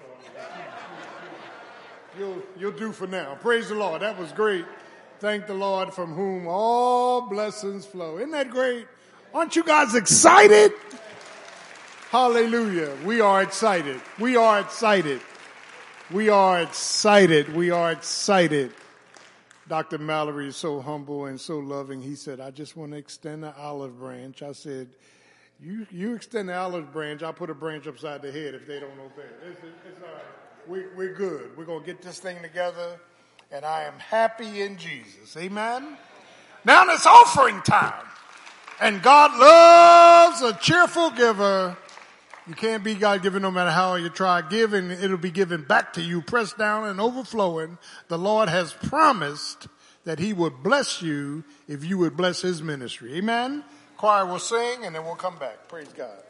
You'll, 2.18 2.42
you'll 2.58 2.72
do 2.72 2.92
for 2.92 3.06
now. 3.06 3.36
Praise 3.40 3.68
the 3.68 3.74
Lord. 3.74 4.02
That 4.02 4.18
was 4.18 4.32
great. 4.32 4.64
Thank 5.18 5.46
the 5.46 5.54
Lord 5.54 5.92
from 5.92 6.14
whom 6.14 6.46
all 6.46 7.22
blessings 7.22 7.84
flow. 7.84 8.16
Isn't 8.18 8.30
that 8.30 8.50
great? 8.50 8.86
Aren't 9.34 9.56
you 9.56 9.64
guys 9.64 9.96
excited? 9.96 10.72
Hallelujah. 12.10 12.96
We 13.04 13.20
are 13.20 13.42
excited. 13.42 14.00
We 14.20 14.36
are 14.36 14.60
excited. 14.60 15.20
We 16.12 16.28
are 16.28 16.62
excited. 16.62 17.52
We 17.52 17.72
are 17.72 17.90
excited. 17.90 18.72
Dr. 19.66 19.98
Mallory 19.98 20.46
is 20.46 20.56
so 20.56 20.80
humble 20.80 21.26
and 21.26 21.40
so 21.40 21.58
loving. 21.58 22.00
He 22.00 22.14
said, 22.14 22.38
I 22.38 22.52
just 22.52 22.76
want 22.76 22.92
to 22.92 22.98
extend 22.98 23.42
the 23.42 23.52
olive 23.56 23.98
branch. 23.98 24.40
I 24.40 24.52
said, 24.52 24.86
you, 25.60 25.84
you 25.90 26.14
extend 26.14 26.48
the 26.48 26.56
olive 26.56 26.92
branch, 26.92 27.24
I'll 27.24 27.32
put 27.32 27.50
a 27.50 27.54
branch 27.54 27.88
upside 27.88 28.22
the 28.22 28.30
head 28.30 28.54
if 28.54 28.68
they 28.68 28.78
don't 28.78 29.00
obey. 29.00 29.26
It's, 29.50 29.58
it's 29.88 30.00
all 30.00 30.14
right. 30.14 30.68
We, 30.68 30.84
we're 30.94 31.14
good. 31.14 31.56
We're 31.56 31.64
going 31.64 31.80
to 31.80 31.86
get 31.86 32.02
this 32.02 32.20
thing 32.20 32.40
together, 32.40 33.00
and 33.50 33.64
I 33.64 33.82
am 33.82 33.98
happy 33.98 34.62
in 34.62 34.78
Jesus. 34.78 35.36
Amen? 35.36 35.98
Now 36.64 36.84
it's 36.90 37.04
offering 37.04 37.60
time. 37.62 38.04
And 38.80 39.02
God 39.02 39.38
loves 39.38 40.42
a 40.42 40.58
cheerful 40.60 41.10
giver. 41.10 41.76
You 42.46 42.54
can't 42.54 42.84
be 42.84 42.94
God 42.94 43.22
given 43.22 43.42
no 43.42 43.50
matter 43.50 43.70
how 43.70 43.94
you 43.94 44.10
try. 44.10 44.42
Giving, 44.42 44.90
it'll 44.90 45.16
be 45.16 45.30
given 45.30 45.62
back 45.62 45.94
to 45.94 46.02
you, 46.02 46.20
pressed 46.20 46.58
down 46.58 46.88
and 46.88 47.00
overflowing. 47.00 47.78
The 48.08 48.18
Lord 48.18 48.48
has 48.48 48.72
promised 48.72 49.68
that 50.04 50.18
He 50.18 50.32
would 50.32 50.62
bless 50.62 51.00
you 51.00 51.44
if 51.68 51.84
you 51.84 51.96
would 51.98 52.16
bless 52.16 52.42
His 52.42 52.62
ministry. 52.62 53.14
Amen? 53.16 53.64
Choir 53.96 54.26
will 54.26 54.38
sing 54.38 54.84
and 54.84 54.94
then 54.94 55.04
we'll 55.04 55.14
come 55.14 55.38
back. 55.38 55.68
Praise 55.68 55.88
God. 55.96 56.23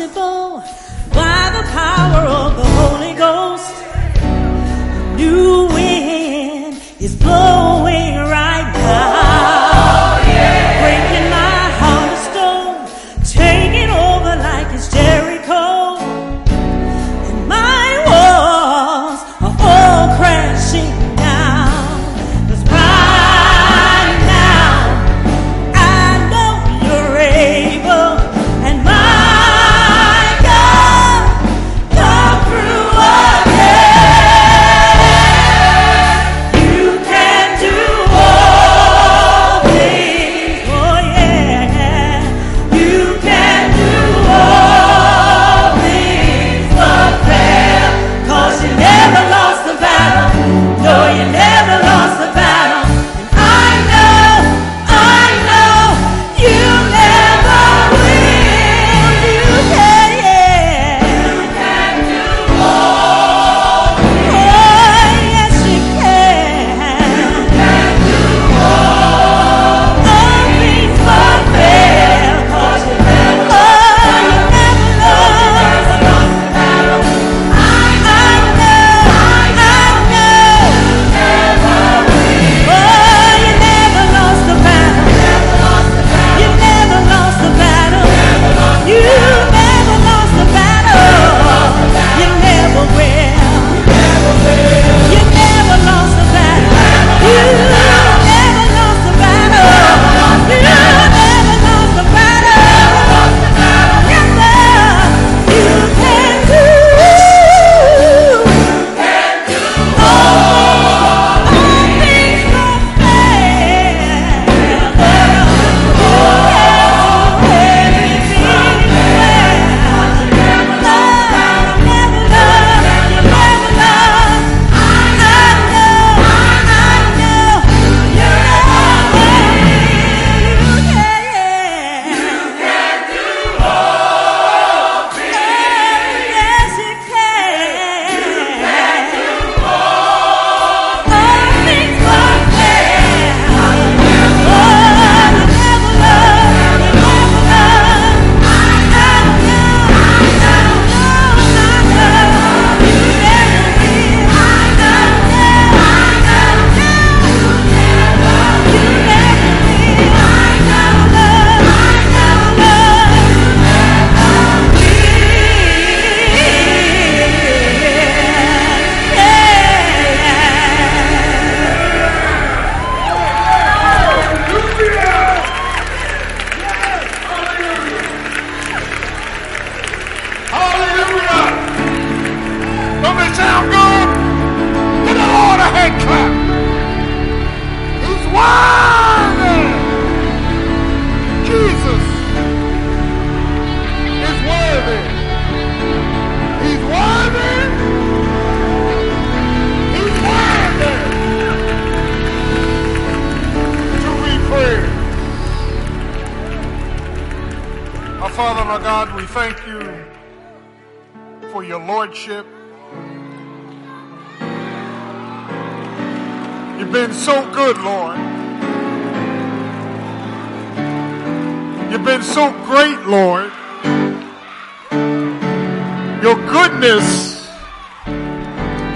Possible 0.00 0.29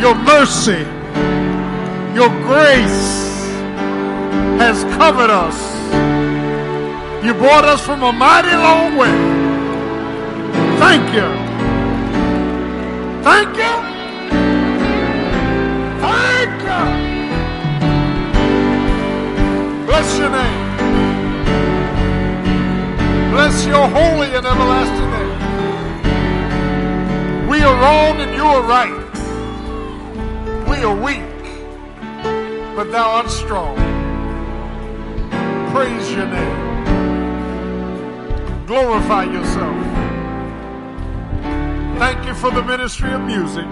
your 0.04 0.14
mercy, 0.16 0.84
your 2.14 2.28
grace 2.44 3.48
has 4.60 4.84
covered 4.98 5.30
us. 5.30 5.56
You 7.24 7.32
brought 7.32 7.64
us 7.64 7.80
from 7.80 8.02
a 8.02 8.12
mighty 8.12 8.54
long 8.54 8.98
way. 8.98 9.16
Thank 10.76 11.14
you. 11.14 11.26
Thank 13.22 13.56
you. 13.56 13.74
Thank 16.04 16.52
you. 16.68 16.82
Bless 19.86 20.18
your 20.18 20.28
name. 20.28 20.60
Bless 23.32 23.64
your 23.64 23.88
holy 23.88 24.28
and 24.36 24.44
everlasting 24.44 25.10
name. 25.16 25.38
We 27.48 27.62
are 27.62 27.74
wrong 27.80 28.20
and 28.20 28.34
you 28.34 28.44
are 28.44 28.62
right. 28.64 29.03
We 30.74 30.82
are 30.82 30.96
weak, 30.96 31.22
but 32.74 32.90
thou 32.90 33.08
art 33.08 33.30
strong. 33.30 33.76
Praise 35.70 36.10
your 36.10 36.26
name. 36.26 36.84
Glorify 38.66 39.22
yourself. 39.22 39.86
Thank 42.00 42.26
you 42.26 42.34
for 42.34 42.50
the 42.50 42.62
ministry 42.64 43.12
of 43.12 43.20
music. 43.20 43.66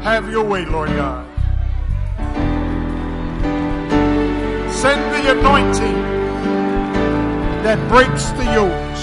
Have 0.00 0.30
your 0.30 0.44
way, 0.44 0.64
Lord 0.64 0.88
God. 0.88 1.26
Send 4.72 5.02
the 5.14 5.32
anointing 5.38 6.02
that 7.62 7.78
breaks 7.90 8.30
the 8.30 8.44
yokes. 8.54 9.02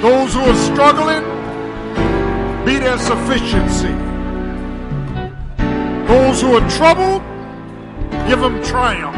Those 0.00 0.34
who 0.34 0.40
are 0.40 0.56
struggling, 0.72 1.35
be 2.66 2.78
their 2.78 2.98
sufficiency. 2.98 3.94
Those 6.08 6.42
who 6.42 6.56
are 6.56 6.68
troubled, 6.68 7.22
give 8.28 8.40
them 8.40 8.60
triumph. 8.64 9.16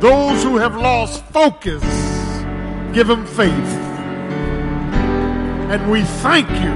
Those 0.00 0.44
who 0.44 0.58
have 0.58 0.76
lost 0.76 1.24
focus, 1.24 1.82
give 2.92 3.08
them 3.08 3.26
faith. 3.26 3.50
And 5.72 5.90
we 5.90 6.04
thank 6.04 6.48
you 6.50 6.74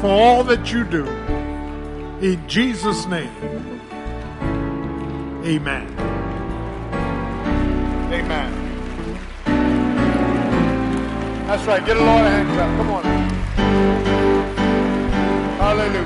for 0.00 0.08
all 0.08 0.42
that 0.42 0.72
you 0.72 0.82
do. 0.82 1.06
In 2.20 2.42
Jesus' 2.48 3.06
name, 3.06 3.30
amen. 5.44 5.86
Amen. 8.12 8.63
That's 11.46 11.64
right. 11.66 11.84
Get 11.84 11.96
a 11.98 12.00
Lord 12.02 12.24
a 12.24 12.30
hand. 12.30 12.48
Come 12.78 12.90
on. 12.90 13.04
Hallelujah. 15.58 16.04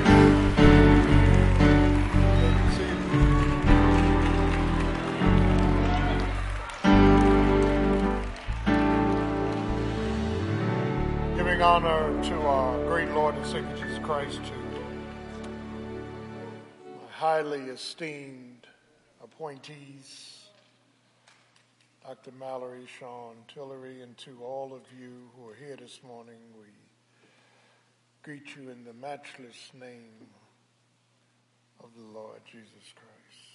Giving 11.37 11.61
honor 11.61 12.23
to 12.23 12.35
our 12.41 12.77
great 12.85 13.09
Lord 13.11 13.35
and 13.35 13.45
Savior 13.45 13.75
Jesus 13.77 13.99
Christ, 13.99 14.41
to 14.43 14.53
my 16.91 17.11
highly 17.11 17.61
esteemed 17.61 18.67
appointees, 19.23 20.28
Dr. 22.09 22.31
Mallory, 22.39 22.87
Sean 22.87 23.35
Tillery, 23.53 24.01
and 24.01 24.17
to 24.17 24.39
all 24.43 24.73
of 24.73 24.81
you 24.99 25.29
who 25.37 25.47
are 25.47 25.53
here 25.53 25.75
this 25.75 25.99
morning, 26.03 26.39
we 26.59 26.65
greet 28.23 28.55
you 28.55 28.71
in 28.71 28.83
the 28.83 28.93
matchless 28.93 29.69
name 29.79 30.25
of 31.79 31.91
the 31.95 32.19
Lord 32.19 32.39
Jesus 32.51 32.93
Christ. 32.95 33.45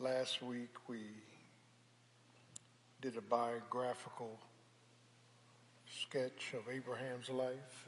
Last 0.00 0.42
week 0.42 0.74
we 0.88 1.02
did 3.00 3.16
a 3.16 3.20
biographical 3.20 4.40
sketch 6.02 6.52
of 6.54 6.68
Abraham's 6.68 7.30
life. 7.30 7.86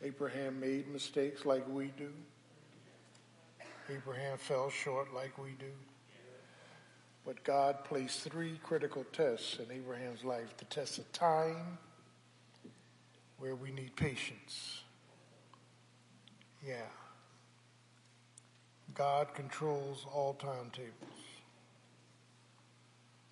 And 0.00 0.08
Abraham 0.08 0.58
made 0.58 0.88
mistakes 0.90 1.44
like 1.44 1.68
we 1.68 1.92
do. 1.98 2.10
Abraham 3.90 4.38
fell 4.38 4.70
short 4.70 5.12
like 5.12 5.36
we 5.36 5.50
do. 5.58 5.66
But 7.24 7.44
God 7.44 7.84
placed 7.84 8.20
three 8.20 8.58
critical 8.62 9.04
tests 9.12 9.58
in 9.58 9.70
Abraham's 9.70 10.24
life 10.24 10.56
the 10.56 10.64
test 10.66 10.98
of 10.98 11.10
time, 11.12 11.78
where 13.38 13.54
we 13.54 13.70
need 13.70 13.94
patience. 13.96 14.82
Yeah. 16.66 16.86
God 18.94 19.34
controls 19.34 20.06
all 20.12 20.34
timetables. 20.34 20.92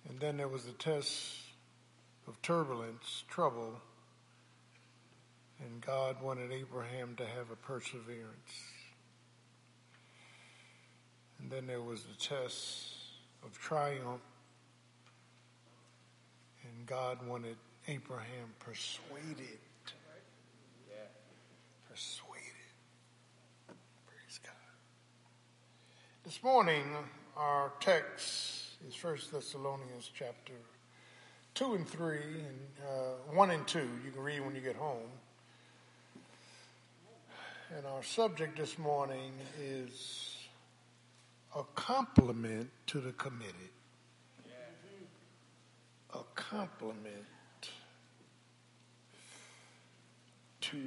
And 0.07 0.19
then 0.19 0.37
there 0.37 0.47
was 0.47 0.63
the 0.63 0.71
test 0.73 1.35
of 2.27 2.41
turbulence, 2.41 3.23
trouble, 3.27 3.79
and 5.59 5.81
God 5.81 6.21
wanted 6.21 6.51
Abraham 6.51 7.15
to 7.17 7.25
have 7.25 7.51
a 7.51 7.55
perseverance. 7.55 8.53
And 11.39 11.51
then 11.51 11.67
there 11.67 11.81
was 11.81 12.03
the 12.03 12.15
test 12.15 12.98
of 13.43 13.57
triumph, 13.59 14.21
and 16.63 16.85
God 16.85 17.25
wanted 17.27 17.57
Abraham 17.87 18.53
persuaded. 18.59 19.59
Persuaded. 21.89 22.43
Praise 24.05 24.39
God. 24.43 24.53
This 26.23 26.43
morning, 26.43 26.83
our 27.35 27.71
text 27.79 28.77
is 28.87 29.03
1 29.03 29.17
Thessalonians 29.33 30.11
chapter 30.13 30.53
2 31.55 31.73
and 31.73 31.87
3, 31.87 32.17
and 32.17 32.59
uh, 32.87 33.33
1 33.33 33.51
and 33.51 33.67
2. 33.67 33.79
You 33.79 34.11
can 34.11 34.21
read 34.21 34.39
when 34.41 34.55
you 34.55 34.61
get 34.61 34.75
home. 34.75 35.09
And 37.75 37.85
our 37.85 38.03
subject 38.03 38.57
this 38.57 38.77
morning 38.77 39.31
is 39.61 40.28
a 41.55 41.63
compliment 41.75 42.69
to 42.87 42.99
the 42.99 43.11
committed. 43.13 43.53
A 46.13 46.19
compliment 46.35 47.25
to 50.61 50.77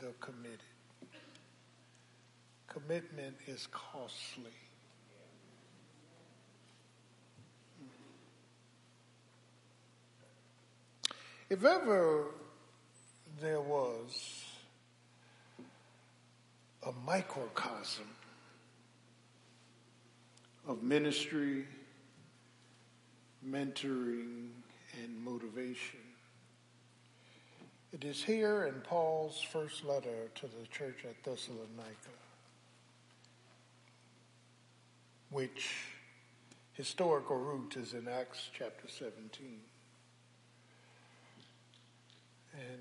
the 0.00 0.12
committed. 0.20 0.58
Commitment 2.66 3.36
is 3.46 3.68
costly. 3.70 4.50
If 11.50 11.64
ever 11.64 12.28
there 13.40 13.60
was 13.60 14.44
a 16.86 16.92
microcosm 17.04 18.06
of 20.66 20.82
ministry, 20.82 21.66
mentoring, 23.46 24.50
and 25.02 25.24
motivation, 25.24 26.00
it 27.92 28.04
is 28.04 28.22
here 28.22 28.64
in 28.64 28.80
Paul's 28.80 29.42
first 29.42 29.84
letter 29.84 30.30
to 30.36 30.46
the 30.46 30.66
church 30.70 31.04
at 31.04 31.22
Thessalonica, 31.24 32.16
which 35.30 35.74
historical 36.72 37.36
root 37.36 37.76
is 37.76 37.92
in 37.92 38.08
Acts 38.08 38.48
chapter 38.56 38.88
17. 38.88 39.58
And 42.54 42.80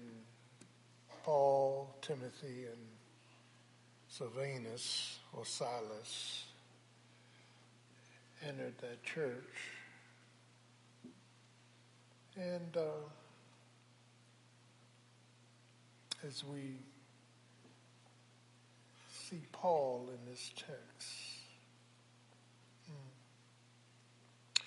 Paul, 1.24 1.96
Timothy, 2.02 2.66
and 2.66 2.88
Silvanus 4.08 5.20
or 5.34 5.46
Silas 5.46 6.46
entered 8.48 8.78
that 8.80 9.04
church. 9.04 9.72
And 12.36 12.76
uh, 12.78 12.82
as 16.28 16.44
we 16.44 16.78
see 19.10 19.42
Paul 19.52 20.10
in 20.10 20.32
this 20.32 20.52
text, 20.56 21.10
mm, 22.89 24.64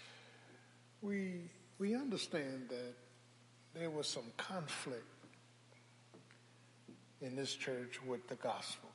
we, 1.03 1.51
we 1.79 1.95
understand 1.95 2.69
that 2.69 2.95
there 3.75 3.91
was 3.91 4.07
some 4.07 4.31
conflict 4.37 5.05
in 7.21 7.35
this 7.35 7.55
church 7.55 8.01
with 8.07 8.29
the 8.29 8.37
gospel. 8.37 8.91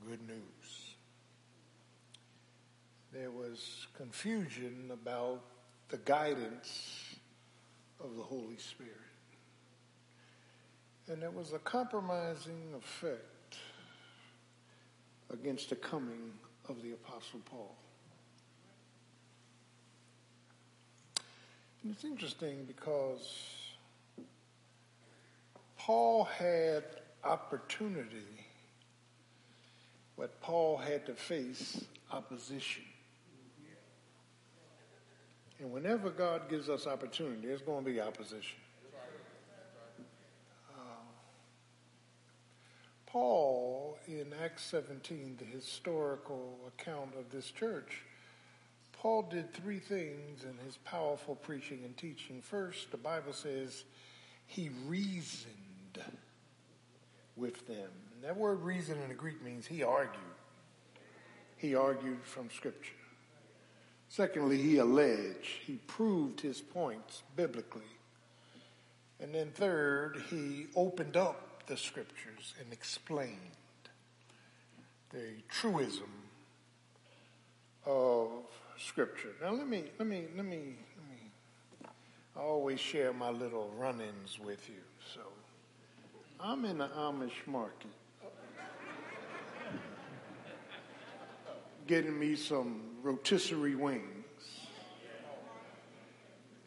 The 0.00 0.10
good 0.10 0.26
news. 0.26 0.55
There 3.18 3.30
was 3.30 3.86
confusion 3.96 4.90
about 4.92 5.40
the 5.88 5.96
guidance 5.96 7.16
of 7.98 8.14
the 8.14 8.22
Holy 8.22 8.58
Spirit. 8.58 8.92
And 11.08 11.22
there 11.22 11.30
was 11.30 11.54
a 11.54 11.58
compromising 11.60 12.74
effect 12.76 13.56
against 15.32 15.70
the 15.70 15.76
coming 15.76 16.32
of 16.68 16.82
the 16.82 16.92
Apostle 16.92 17.40
Paul. 17.46 17.74
And 21.82 21.94
it's 21.94 22.04
interesting 22.04 22.66
because 22.66 23.34
Paul 25.78 26.24
had 26.24 26.84
opportunity, 27.24 28.44
but 30.18 30.38
Paul 30.42 30.76
had 30.76 31.06
to 31.06 31.14
face 31.14 31.82
opposition. 32.12 32.82
And 35.58 35.72
whenever 35.72 36.10
God 36.10 36.48
gives 36.50 36.68
us 36.68 36.86
opportunity, 36.86 37.46
there's 37.46 37.62
going 37.62 37.84
to 37.84 37.90
be 37.90 38.00
opposition. 38.00 38.58
Uh, 40.70 40.80
Paul, 43.06 43.98
in 44.06 44.26
Acts 44.42 44.64
17, 44.64 45.38
the 45.38 45.44
historical 45.44 46.58
account 46.68 47.10
of 47.18 47.30
this 47.30 47.50
church, 47.50 48.02
Paul 48.92 49.22
did 49.30 49.52
three 49.54 49.78
things 49.78 50.44
in 50.44 50.58
his 50.64 50.76
powerful 50.78 51.36
preaching 51.36 51.80
and 51.84 51.96
teaching. 51.96 52.42
First, 52.42 52.90
the 52.90 52.96
Bible 52.96 53.32
says 53.32 53.84
he 54.46 54.70
reasoned 54.86 55.54
with 57.36 57.66
them. 57.66 57.90
And 58.14 58.24
that 58.24 58.36
word 58.36 58.62
reason 58.62 58.98
in 59.02 59.08
the 59.08 59.14
Greek 59.14 59.42
means 59.42 59.66
he 59.66 59.82
argued. 59.82 60.22
He 61.56 61.74
argued 61.74 62.22
from 62.24 62.50
Scripture. 62.50 62.92
Secondly, 64.08 64.62
he 64.62 64.78
alleged, 64.78 65.60
he 65.66 65.78
proved 65.86 66.40
his 66.40 66.60
points 66.60 67.22
biblically. 67.34 67.82
And 69.20 69.34
then 69.34 69.50
third, 69.50 70.22
he 70.30 70.66
opened 70.76 71.16
up 71.16 71.66
the 71.66 71.76
scriptures 71.76 72.54
and 72.60 72.72
explained 72.72 73.40
the 75.10 75.42
truism 75.48 76.10
of 77.84 78.28
scripture. 78.78 79.34
Now 79.40 79.52
let 79.52 79.68
me 79.68 79.84
let 79.98 80.06
me 80.06 80.26
let 80.36 80.44
me 80.44 80.76
let 80.96 81.08
me 81.08 81.88
I 82.36 82.40
always 82.40 82.78
share 82.80 83.12
my 83.12 83.30
little 83.30 83.72
run-ins 83.76 84.38
with 84.38 84.68
you. 84.68 84.82
So 85.14 85.20
I'm 86.40 86.64
in 86.64 86.78
the 86.78 86.88
Amish 86.88 87.46
market. 87.46 87.90
Getting 91.86 92.18
me 92.18 92.34
some 92.34 92.95
rotisserie 93.06 93.76
wings. 93.76 94.02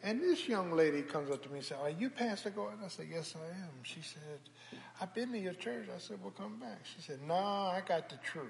And 0.02 0.22
this 0.22 0.48
young 0.48 0.72
lady 0.72 1.02
comes 1.02 1.30
up 1.30 1.42
to 1.42 1.50
me 1.50 1.56
and 1.56 1.64
says, 1.64 1.76
Are 1.82 1.90
you 1.90 2.08
Pastor 2.08 2.48
Gordon? 2.48 2.78
I 2.82 2.88
said, 2.88 3.06
Yes, 3.12 3.34
I 3.36 3.46
am. 3.46 3.70
She 3.82 4.00
said, 4.00 4.80
I've 5.00 5.14
been 5.14 5.30
to 5.32 5.38
your 5.38 5.52
church. 5.52 5.88
I 5.94 5.98
said, 5.98 6.18
Well, 6.22 6.32
come 6.36 6.58
back. 6.58 6.80
She 6.84 7.02
said, 7.02 7.18
No, 7.26 7.34
I 7.34 7.82
got 7.86 8.08
the 8.08 8.16
truth. 8.16 8.46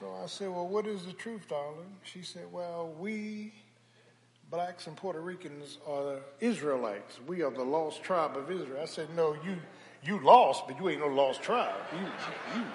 So 0.00 0.12
I 0.20 0.26
said, 0.26 0.48
Well, 0.48 0.66
what 0.66 0.86
is 0.86 1.04
the 1.06 1.12
truth, 1.12 1.46
darling? 1.48 1.94
She 2.02 2.22
said, 2.22 2.52
Well, 2.52 2.92
we 2.98 3.52
blacks 4.50 4.88
and 4.88 4.96
Puerto 4.96 5.20
Ricans 5.20 5.78
are 5.86 6.02
the 6.02 6.20
Israelites. 6.40 7.20
We 7.28 7.42
are 7.42 7.52
the 7.52 7.62
lost 7.62 8.02
tribe 8.02 8.36
of 8.36 8.50
Israel. 8.50 8.80
I 8.82 8.86
said, 8.86 9.14
No, 9.14 9.36
you 9.44 9.58
you 10.02 10.18
lost, 10.24 10.66
but 10.66 10.80
you 10.80 10.88
ain't 10.88 11.00
no 11.00 11.06
lost 11.06 11.42
tribe. 11.42 11.74
You, 11.92 12.00
you, 12.00 12.60
you. 12.60 12.66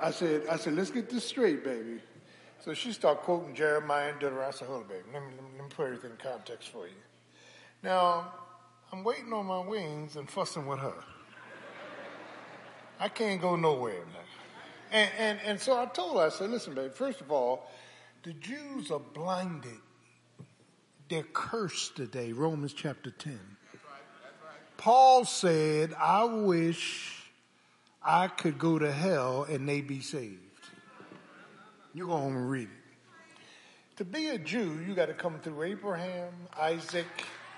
I 0.00 0.10
said, 0.10 0.42
I 0.50 0.56
said, 0.56 0.74
let's 0.74 0.90
get 0.90 1.10
this 1.10 1.24
straight, 1.24 1.64
baby. 1.64 2.00
So 2.60 2.74
she 2.74 2.92
started 2.92 3.20
quoting 3.20 3.54
Jeremiah 3.54 4.10
and 4.10 4.18
Deuteronomy. 4.18 4.48
I 4.48 4.50
said, 4.50 4.68
hold 4.68 4.82
on, 4.82 4.88
baby. 4.88 5.02
Let 5.12 5.22
me, 5.22 5.28
let 5.56 5.64
me 5.64 5.70
put 5.70 5.86
everything 5.86 6.10
in 6.10 6.16
context 6.16 6.68
for 6.70 6.86
you. 6.86 6.94
Now, 7.82 8.32
I'm 8.92 9.04
waiting 9.04 9.32
on 9.32 9.46
my 9.46 9.60
wings 9.60 10.16
and 10.16 10.28
fussing 10.28 10.66
with 10.66 10.78
her. 10.80 10.94
I 13.00 13.08
can't 13.08 13.40
go 13.40 13.54
nowhere 13.54 14.04
now. 14.12 14.18
And, 14.90 15.10
and, 15.18 15.38
and 15.44 15.60
so 15.60 15.78
I 15.78 15.86
told 15.86 16.16
her, 16.16 16.26
I 16.26 16.28
said, 16.30 16.50
listen, 16.50 16.74
baby, 16.74 16.88
first 16.88 17.20
of 17.20 17.30
all, 17.30 17.70
the 18.22 18.32
Jews 18.32 18.90
are 18.90 18.98
blinded. 19.00 19.78
They're 21.08 21.22
cursed 21.22 21.96
today, 21.96 22.32
Romans 22.32 22.72
chapter 22.72 23.10
10. 23.10 23.38
Paul 24.76 25.24
said, 25.24 25.94
I 25.98 26.24
wish 26.24 27.17
I 28.10 28.28
could 28.28 28.58
go 28.58 28.78
to 28.78 28.90
hell 28.90 29.44
and 29.44 29.68
they 29.68 29.82
be 29.82 30.00
saved. 30.00 30.40
You 31.92 32.06
go 32.06 32.16
home 32.16 32.36
and 32.36 32.50
read 32.50 32.68
it. 32.68 33.96
To 33.98 34.04
be 34.06 34.28
a 34.28 34.38
Jew, 34.38 34.80
you 34.86 34.94
got 34.94 35.06
to 35.06 35.12
come 35.12 35.38
through 35.40 35.62
Abraham, 35.64 36.32
Isaac, 36.58 37.06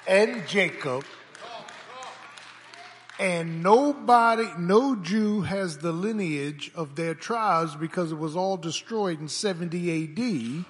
and 0.09 0.44
Jacob. 0.48 1.05
And 3.20 3.62
nobody, 3.62 4.48
no 4.59 4.97
Jew 4.97 5.43
has 5.43 5.78
the 5.78 5.93
lineage 5.93 6.72
of 6.74 6.97
their 6.97 7.14
tribes 7.14 7.77
because 7.77 8.10
it 8.10 8.18
was 8.18 8.35
all 8.35 8.56
destroyed 8.56 9.20
in 9.20 9.28
70 9.28 10.02
AD 10.02 10.64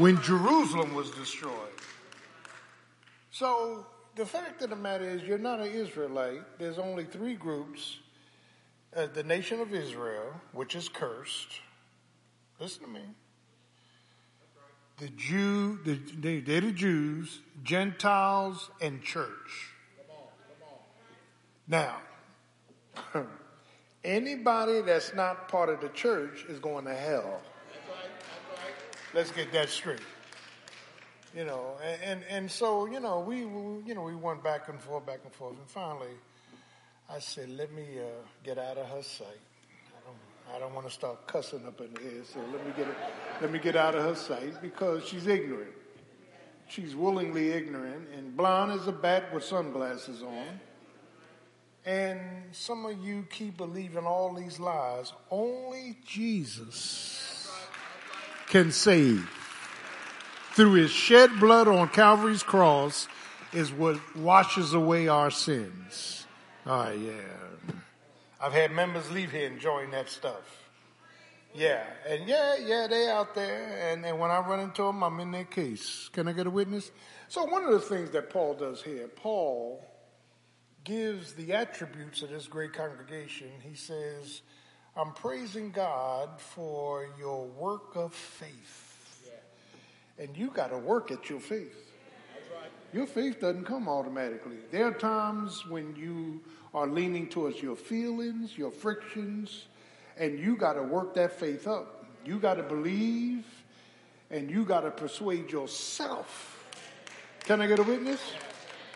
when 0.00 0.22
Jerusalem 0.22 0.94
was 0.94 1.10
destroyed. 1.10 1.52
So 3.30 3.84
the 4.14 4.24
fact 4.24 4.62
of 4.62 4.70
the 4.70 4.76
matter 4.76 5.04
is, 5.04 5.22
you're 5.22 5.36
not 5.36 5.60
an 5.60 5.66
Israelite. 5.66 6.58
There's 6.58 6.78
only 6.78 7.04
three 7.04 7.34
groups 7.34 7.98
uh, 8.96 9.06
the 9.12 9.22
nation 9.22 9.60
of 9.60 9.74
Israel, 9.74 10.40
which 10.52 10.74
is 10.74 10.88
cursed. 10.88 11.60
Listen 12.58 12.82
to 12.84 12.88
me. 12.88 13.00
The 14.98 15.08
Jew, 15.08 15.80
the, 15.84 15.98
they, 16.20 16.40
they're 16.40 16.60
the 16.60 16.72
Jews, 16.72 17.40
Gentiles, 17.64 18.70
and 18.80 19.02
church. 19.02 19.72
Now, 21.66 21.96
anybody 24.04 24.82
that's 24.82 25.14
not 25.14 25.48
part 25.48 25.70
of 25.70 25.80
the 25.80 25.88
church 25.88 26.44
is 26.48 26.58
going 26.58 26.84
to 26.84 26.94
hell. 26.94 27.40
Let's 29.14 29.30
get 29.30 29.52
that 29.52 29.68
straight. 29.70 30.00
You 31.34 31.46
know, 31.46 31.76
and, 31.82 32.02
and, 32.02 32.24
and 32.28 32.50
so, 32.50 32.86
you 32.86 33.00
know, 33.00 33.20
we, 33.20 33.46
we, 33.46 33.82
you 33.86 33.94
know, 33.94 34.02
we 34.02 34.14
went 34.14 34.44
back 34.44 34.68
and 34.68 34.78
forth, 34.80 35.06
back 35.06 35.20
and 35.24 35.32
forth, 35.32 35.56
and 35.56 35.66
finally, 35.66 36.12
I 37.14 37.18
said, 37.18 37.50
let 37.50 37.70
me 37.74 37.84
uh, 37.98 38.04
get 38.42 38.56
out 38.56 38.78
of 38.78 38.88
her 38.88 39.02
sight. 39.02 39.26
I 39.86 40.00
don't, 40.06 40.56
I 40.56 40.58
don't 40.58 40.74
want 40.74 40.86
to 40.86 40.92
start 40.92 41.26
cussing 41.26 41.66
up 41.66 41.78
in 41.82 41.90
here, 42.00 42.22
so 42.24 42.40
let 42.50 42.66
me 42.66 42.72
get 42.74 42.86
let 43.42 43.52
me 43.52 43.58
get 43.58 43.76
out 43.76 43.94
of 43.94 44.02
her 44.02 44.14
sight 44.14 44.62
because 44.62 45.04
she's 45.04 45.26
ignorant. 45.26 45.72
She's 46.68 46.96
willingly 46.96 47.50
ignorant 47.50 48.08
and 48.16 48.34
blind 48.34 48.72
as 48.72 48.86
a 48.86 48.92
bat 48.92 49.34
with 49.34 49.44
sunglasses 49.44 50.22
on. 50.22 50.60
And 51.84 52.20
some 52.52 52.86
of 52.86 53.04
you 53.04 53.26
keep 53.28 53.58
believing 53.58 54.06
all 54.06 54.32
these 54.32 54.58
lies. 54.58 55.12
Only 55.30 55.98
Jesus 56.06 57.50
can 58.48 58.72
save. 58.72 59.28
Through 60.54 60.74
his 60.74 60.90
shed 60.90 61.38
blood 61.38 61.68
on 61.68 61.88
Calvary's 61.88 62.42
cross 62.42 63.06
is 63.52 63.70
what 63.70 63.98
washes 64.16 64.72
away 64.72 65.08
our 65.08 65.30
sins. 65.30 66.21
Oh, 66.66 66.90
yeah. 66.90 67.12
I've 68.40 68.52
had 68.52 68.72
members 68.72 69.10
leave 69.10 69.32
here 69.32 69.46
enjoying 69.46 69.90
that 69.92 70.08
stuff. 70.08 70.62
Yeah, 71.54 71.84
and 72.08 72.26
yeah, 72.26 72.56
yeah, 72.64 72.86
they 72.88 73.08
out 73.08 73.34
there, 73.34 73.90
and, 73.90 74.06
and 74.06 74.18
when 74.18 74.30
I 74.30 74.40
run 74.40 74.60
into 74.60 74.82
them, 74.82 75.02
I'm 75.02 75.20
in 75.20 75.32
their 75.32 75.44
case. 75.44 76.08
Can 76.12 76.26
I 76.26 76.32
get 76.32 76.46
a 76.46 76.50
witness? 76.50 76.90
So 77.28 77.44
one 77.44 77.64
of 77.64 77.72
the 77.72 77.80
things 77.80 78.10
that 78.12 78.30
Paul 78.30 78.54
does 78.54 78.82
here, 78.82 79.06
Paul 79.08 79.84
gives 80.82 81.34
the 81.34 81.52
attributes 81.52 82.22
of 82.22 82.30
this 82.30 82.46
great 82.46 82.72
congregation. 82.72 83.48
He 83.60 83.74
says, 83.74 84.40
I'm 84.96 85.12
praising 85.12 85.70
God 85.72 86.40
for 86.40 87.06
your 87.18 87.46
work 87.46 87.96
of 87.96 88.14
faith. 88.14 88.88
And 90.18 90.36
you 90.36 90.50
got 90.50 90.70
to 90.70 90.78
work 90.78 91.10
at 91.10 91.28
your 91.28 91.40
faith. 91.40 91.91
Your 92.92 93.06
faith 93.06 93.40
doesn't 93.40 93.64
come 93.64 93.88
automatically. 93.88 94.56
There 94.70 94.86
are 94.86 94.92
times 94.92 95.66
when 95.66 95.96
you 95.96 96.40
are 96.74 96.86
leaning 96.86 97.26
towards 97.26 97.62
your 97.62 97.76
feelings, 97.76 98.56
your 98.56 98.70
frictions, 98.70 99.66
and 100.18 100.38
you 100.38 100.56
got 100.56 100.74
to 100.74 100.82
work 100.82 101.14
that 101.14 101.32
faith 101.32 101.66
up. 101.66 102.06
You 102.24 102.38
got 102.38 102.54
to 102.54 102.62
believe 102.62 103.46
and 104.30 104.50
you 104.50 104.64
got 104.64 104.80
to 104.82 104.90
persuade 104.90 105.50
yourself. 105.50 106.74
Can 107.44 107.60
I 107.60 107.66
get 107.66 107.78
a 107.78 107.82
witness? 107.82 108.20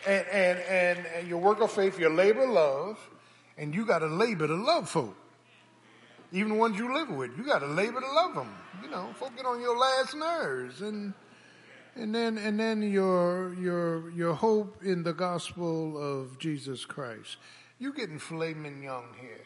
And, 0.05 0.25
and, 0.27 0.59
and, 0.59 1.05
and 1.15 1.27
your 1.27 1.39
work 1.39 1.59
of 1.61 1.71
faith, 1.71 1.99
your 1.99 2.13
labor 2.13 2.43
of 2.43 2.49
love, 2.49 3.09
and 3.57 3.73
you 3.73 3.85
got 3.85 3.99
to 3.99 4.07
labor 4.07 4.47
to 4.47 4.55
love 4.55 4.89
folk. 4.89 5.15
Even 6.31 6.53
the 6.53 6.57
ones 6.57 6.77
you 6.77 6.93
live 6.93 7.09
with, 7.09 7.37
you 7.37 7.43
got 7.43 7.59
to 7.59 7.67
labor 7.67 7.99
to 7.99 8.11
love 8.11 8.35
them. 8.35 8.53
You 8.83 8.89
know, 8.89 9.09
folk 9.15 9.35
get 9.35 9.45
on 9.45 9.61
your 9.61 9.77
last 9.77 10.15
nerves, 10.15 10.81
and 10.81 11.13
and 11.97 12.13
then 12.13 12.37
and 12.37 12.59
then 12.59 12.81
your 12.81 13.53
your 13.55 14.09
your 14.11 14.33
hope 14.33 14.83
in 14.83 15.03
the 15.03 15.13
gospel 15.13 15.97
of 15.97 16.37
Jesus 16.39 16.85
Christ. 16.85 17.37
You 17.79 17.93
getting 17.93 18.19
flaming 18.19 18.81
young 18.83 19.05
here. 19.19 19.41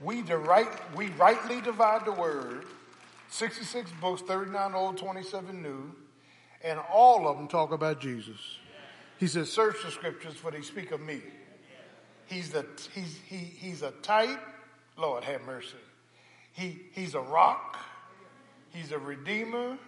We 0.00 0.22
right 0.22 0.68
we 0.96 1.08
rightly 1.08 1.60
divide 1.60 2.04
the 2.04 2.12
word. 2.12 2.64
Sixty 3.28 3.64
six 3.64 3.90
books, 4.00 4.22
thirty 4.22 4.50
nine 4.50 4.74
old, 4.74 4.98
twenty 4.98 5.22
seven 5.22 5.62
new, 5.62 5.92
and 6.62 6.78
all 6.92 7.28
of 7.28 7.36
them 7.36 7.48
talk 7.48 7.72
about 7.72 8.00
Jesus. 8.00 8.58
He 9.18 9.26
says, 9.26 9.52
"Search 9.52 9.76
the 9.84 9.90
scriptures, 9.90 10.34
for 10.34 10.50
they 10.50 10.62
speak 10.62 10.90
of 10.90 11.00
me." 11.00 11.20
He's 12.26 12.50
the 12.50 12.64
he's 12.94 13.18
he 13.26 13.36
he's 13.36 13.82
a 13.82 13.90
type. 14.02 14.40
Lord 14.96 15.24
have 15.24 15.42
mercy. 15.42 15.76
He 16.52 16.82
he's 16.92 17.14
a 17.14 17.20
rock. 17.20 17.78
He's 18.72 18.92
a 18.92 18.98
redeemer. 18.98 19.78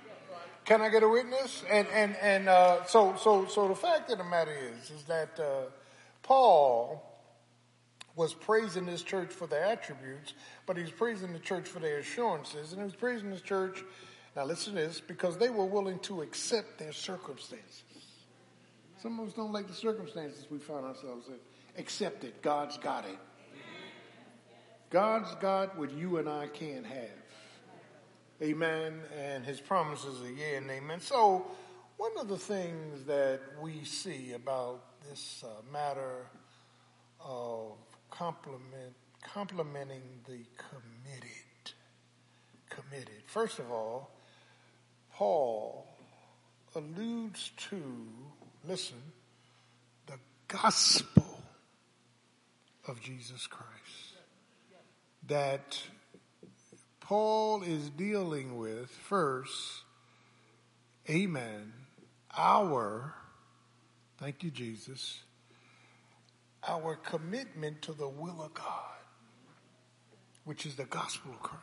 Can 0.65 0.81
I 0.81 0.89
get 0.89 1.03
a 1.03 1.09
witness? 1.09 1.65
And 1.69 1.87
and 1.89 2.17
and 2.17 2.49
uh, 2.49 2.85
so 2.85 3.15
so 3.17 3.47
so 3.47 3.69
the 3.69 3.75
fact 3.75 4.11
of 4.11 4.19
the 4.19 4.25
matter 4.25 4.53
is 4.53 4.91
is 4.91 5.03
that 5.05 5.39
uh, 5.39 5.71
Paul 6.23 7.09
was 8.15 8.35
praising 8.35 8.87
this 8.87 9.03
church 9.03 9.33
for 9.33 9.47
their 9.47 9.65
attributes, 9.65 10.35
but 10.67 10.77
he 10.77 10.83
was 10.83 10.93
praising 10.93 11.33
the 11.33 11.39
church 11.39 11.67
for 11.67 11.81
their 11.81 11.99
assurances, 11.99 12.73
and 12.73 12.81
he 12.81 12.85
was 12.85 12.95
praising 12.95 13.31
this 13.31 13.41
church. 13.41 13.83
Now 14.37 14.45
listen 14.45 14.75
to 14.75 14.81
this, 14.81 15.01
because 15.01 15.37
they 15.37 15.51
were 15.51 15.65
willing 15.65 15.99
to 16.01 16.23
accept 16.23 16.79
their 16.79 16.93
circumstances. 16.93 17.85
Some 19.03 19.19
of 19.19 19.29
us 19.29 19.35
don't 19.35 19.53
like 19.53 19.67
the 19.67 19.75
circumstances 19.75 20.47
we 20.51 20.59
find 20.59 20.85
ourselves 20.85 21.29
in. 21.29 21.35
Accept 21.77 22.25
it. 22.25 22.41
God's 22.41 22.79
got 22.79 23.05
it. 23.05 23.19
God's 24.91 25.35
got 25.37 25.77
what 25.77 25.91
you 25.93 26.19
and 26.19 26.29
I 26.29 26.47
can't 26.47 26.87
have. 26.87 27.22
Amen. 28.43 29.01
And 29.17 29.45
his 29.45 29.61
promises 29.61 30.21
are 30.21 30.33
yeah 30.33 30.57
and 30.57 30.69
amen. 30.69 30.99
So, 30.99 31.47
one 31.97 32.11
of 32.19 32.27
the 32.27 32.37
things 32.37 33.05
that 33.05 33.41
we 33.61 33.85
see 33.85 34.33
about 34.33 34.83
this 35.09 35.45
uh, 35.47 35.63
matter 35.73 36.27
of 37.21 37.77
compliment, 38.11 38.97
complimenting 39.23 40.03
the 40.27 40.41
committed, 40.57 41.73
committed. 42.69 43.23
First 43.27 43.61
of 43.61 43.71
all, 43.71 44.11
Paul 45.13 45.87
alludes 46.75 47.53
to, 47.71 48.09
listen, 48.67 48.99
the 50.07 50.19
gospel 50.49 51.45
of 52.89 53.01
Jesus 53.01 53.47
Christ. 53.47 53.69
That 55.29 55.81
Paul 57.13 57.63
is 57.63 57.91
dealing 57.91 58.57
with 58.57 58.89
first, 58.89 59.83
amen, 61.11 61.75
our, 62.35 63.13
thank 64.17 64.43
you, 64.43 64.51
Jesus, 64.51 65.19
our 66.67 66.97
commitment 66.97 67.83
to 67.83 67.93
the 67.93 68.09
will 68.09 68.41
of 68.41 68.55
God, 68.55 68.97
which 70.45 70.65
is 70.65 70.77
the 70.77 70.87
gospel 70.87 71.33
of 71.33 71.41
Christ. 71.41 71.63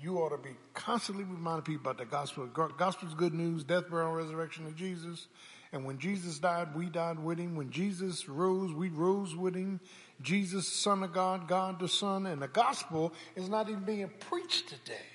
You 0.00 0.18
ought 0.18 0.28
to 0.28 0.38
be 0.38 0.54
constantly 0.74 1.24
reminding 1.24 1.64
people 1.64 1.90
about 1.90 1.98
the 1.98 2.08
gospel. 2.08 2.46
Gospel 2.46 3.08
is 3.08 3.14
good 3.14 3.34
news, 3.34 3.64
death, 3.64 3.90
burial, 3.90 4.10
and 4.10 4.16
resurrection 4.16 4.64
of 4.66 4.76
Jesus. 4.76 5.26
And 5.72 5.84
when 5.84 5.98
Jesus 5.98 6.38
died, 6.38 6.68
we 6.76 6.86
died 6.86 7.18
with 7.18 7.38
him. 7.38 7.56
When 7.56 7.72
Jesus 7.72 8.28
rose, 8.28 8.72
we 8.72 8.90
rose 8.90 9.34
with 9.34 9.56
him. 9.56 9.80
Jesus, 10.20 10.66
Son 10.66 11.02
of 11.02 11.12
God, 11.12 11.46
God 11.46 11.78
the 11.78 11.88
Son, 11.88 12.26
and 12.26 12.42
the 12.42 12.48
gospel 12.48 13.12
is 13.36 13.48
not 13.48 13.68
even 13.68 13.84
being 13.84 14.10
preached 14.20 14.68
today. 14.68 15.06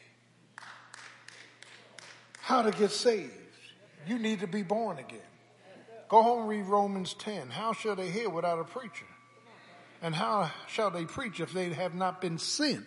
How 2.40 2.62
to 2.62 2.72
get 2.72 2.92
saved. 2.92 3.32
You 4.08 4.20
need 4.20 4.42
to 4.42 4.48
be 4.48 4.64
born 4.64 4.98
again. 4.98 5.20
Go 6.10 6.22
home 6.22 6.42
and 6.42 6.50
read 6.50 6.66
Romans 6.66 7.14
10. 7.16 7.50
How 7.50 7.74
shall 7.74 7.96
they 7.96 8.10
hear 8.10 8.30
without 8.30 8.60
a 8.60 8.64
preacher? 8.64 9.06
And 10.02 10.14
how 10.14 10.52
shall 10.68 10.92
they 10.92 11.06
preach 11.06 11.40
if 11.40 11.54
they 11.54 11.70
have 11.70 11.96
not 11.96 12.22
been 12.22 12.38
sent? 12.38 12.86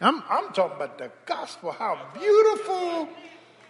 I'm, 0.00 0.22
I'm 0.28 0.52
talking 0.52 0.76
about 0.76 0.98
the 0.98 1.10
gospel. 1.26 1.72
How 1.72 1.98
beautiful, 2.14 3.08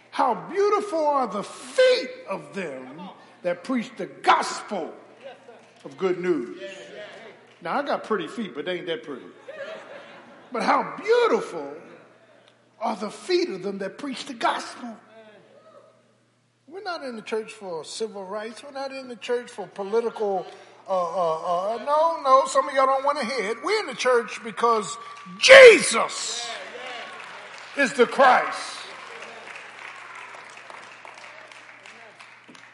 how 0.09 0.33
beautiful 0.49 1.05
are 1.05 1.27
the 1.27 1.43
feet 1.43 2.09
of 2.29 2.53
them 2.53 3.01
that 3.43 3.63
preach 3.63 3.91
the 3.97 4.05
gospel 4.05 4.93
of 5.83 5.97
good 5.97 6.19
news. 6.19 6.61
Now, 7.61 7.79
I 7.79 7.83
got 7.83 8.03
pretty 8.03 8.27
feet, 8.27 8.55
but 8.55 8.65
they 8.65 8.77
ain't 8.77 8.87
that 8.87 9.03
pretty. 9.03 9.25
But 10.51 10.63
how 10.63 10.95
beautiful 10.97 11.75
are 12.81 12.95
the 12.95 13.11
feet 13.11 13.49
of 13.49 13.61
them 13.61 13.77
that 13.77 13.97
preach 13.97 14.25
the 14.25 14.33
gospel. 14.33 14.97
We're 16.67 16.83
not 16.83 17.03
in 17.03 17.15
the 17.15 17.21
church 17.21 17.53
for 17.53 17.85
civil 17.85 18.25
rights. 18.25 18.63
We're 18.63 18.71
not 18.71 18.91
in 18.91 19.07
the 19.07 19.15
church 19.15 19.51
for 19.51 19.67
political. 19.67 20.47
Uh, 20.87 20.91
uh, 20.91 21.75
uh, 21.75 21.83
no, 21.85 22.21
no, 22.23 22.45
some 22.47 22.67
of 22.67 22.73
y'all 22.73 22.87
don't 22.87 23.05
want 23.05 23.19
to 23.19 23.25
hear 23.25 23.51
it. 23.51 23.57
We're 23.63 23.81
in 23.81 23.85
the 23.85 23.95
church 23.95 24.43
because 24.43 24.97
Jesus 25.37 26.49
is 27.77 27.93
the 27.93 28.07
Christ. 28.07 28.77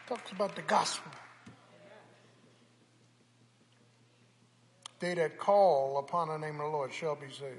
Talks 0.08 0.32
about 0.32 0.56
the 0.56 0.62
gospel. 0.62 1.12
They 5.00 5.14
that 5.14 5.38
call 5.38 5.98
upon 5.98 6.28
the 6.28 6.38
name 6.38 6.60
of 6.60 6.70
the 6.70 6.76
Lord 6.76 6.92
shall 6.92 7.14
be 7.14 7.28
saved. 7.28 7.54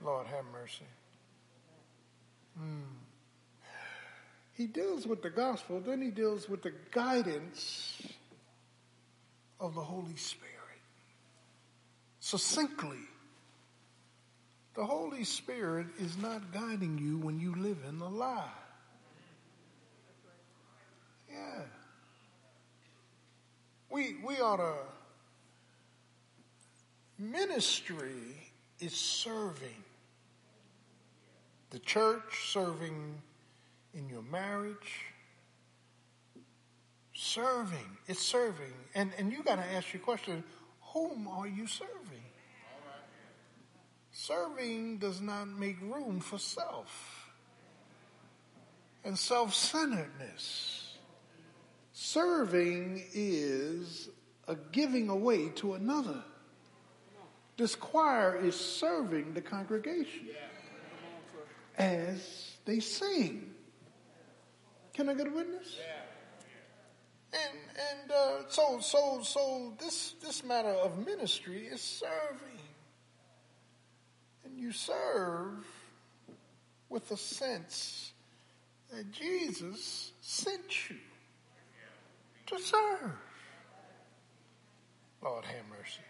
Lord 0.00 0.26
have 0.28 0.44
mercy. 0.52 0.84
Mm. 2.60 2.82
He 4.52 4.66
deals 4.66 5.06
with 5.06 5.22
the 5.22 5.30
gospel, 5.30 5.80
then 5.80 6.00
he 6.02 6.10
deals 6.10 6.48
with 6.48 6.62
the 6.62 6.72
guidance 6.90 8.02
of 9.60 9.74
the 9.74 9.80
Holy 9.80 10.16
Spirit. 10.16 10.54
Succinctly, 12.20 12.98
the 14.74 14.84
Holy 14.84 15.24
Spirit 15.24 15.86
is 15.98 16.16
not 16.18 16.52
guiding 16.52 16.98
you 16.98 17.18
when 17.18 17.40
you 17.40 17.54
live 17.54 17.78
in 17.88 17.98
the 17.98 18.08
lie. 18.08 18.50
Yeah. 21.30 21.62
We, 23.90 24.16
we 24.24 24.36
ought 24.40 24.58
to 24.58 24.74
Ministry 27.18 28.50
is 28.78 28.94
serving. 28.94 29.84
The 31.70 31.80
church 31.80 32.52
serving 32.52 33.20
in 33.92 34.08
your 34.08 34.22
marriage. 34.22 35.04
Serving. 37.12 37.98
It's 38.06 38.22
serving. 38.22 38.72
And, 38.94 39.10
and 39.18 39.32
you 39.32 39.42
got 39.42 39.56
to 39.56 39.64
ask 39.74 39.92
your 39.92 40.02
question 40.02 40.44
whom 40.80 41.28
are 41.28 41.48
you 41.48 41.66
serving? 41.66 41.94
Serving 44.12 44.98
does 44.98 45.20
not 45.20 45.46
make 45.46 45.80
room 45.80 46.20
for 46.20 46.38
self 46.38 47.30
and 49.04 49.18
self 49.18 49.54
centeredness. 49.54 50.96
Serving 51.92 53.04
is 53.12 54.08
a 54.46 54.56
giving 54.72 55.08
away 55.08 55.48
to 55.50 55.74
another. 55.74 56.22
This 57.58 57.74
choir 57.74 58.36
is 58.36 58.54
serving 58.54 59.34
the 59.34 59.40
congregation 59.40 60.28
as 61.76 62.52
they 62.64 62.78
sing. 62.78 63.52
Can 64.94 65.08
I 65.08 65.14
get 65.14 65.26
a 65.26 65.30
witness? 65.30 65.76
And 67.32 67.58
and 67.92 68.10
uh, 68.12 68.48
so 68.48 68.78
so 68.80 69.20
so 69.22 69.74
this 69.80 70.14
this 70.24 70.44
matter 70.44 70.68
of 70.68 71.04
ministry 71.04 71.66
is 71.66 71.80
serving, 71.80 72.60
and 74.44 74.56
you 74.56 74.70
serve 74.70 75.66
with 76.88 77.10
a 77.10 77.16
sense 77.16 78.12
that 78.94 79.10
Jesus 79.10 80.12
sent 80.20 80.88
you 80.88 80.96
to 82.46 82.58
serve. 82.60 83.12
Lord 85.20 85.44
have 85.44 85.68
mercy. 85.68 86.07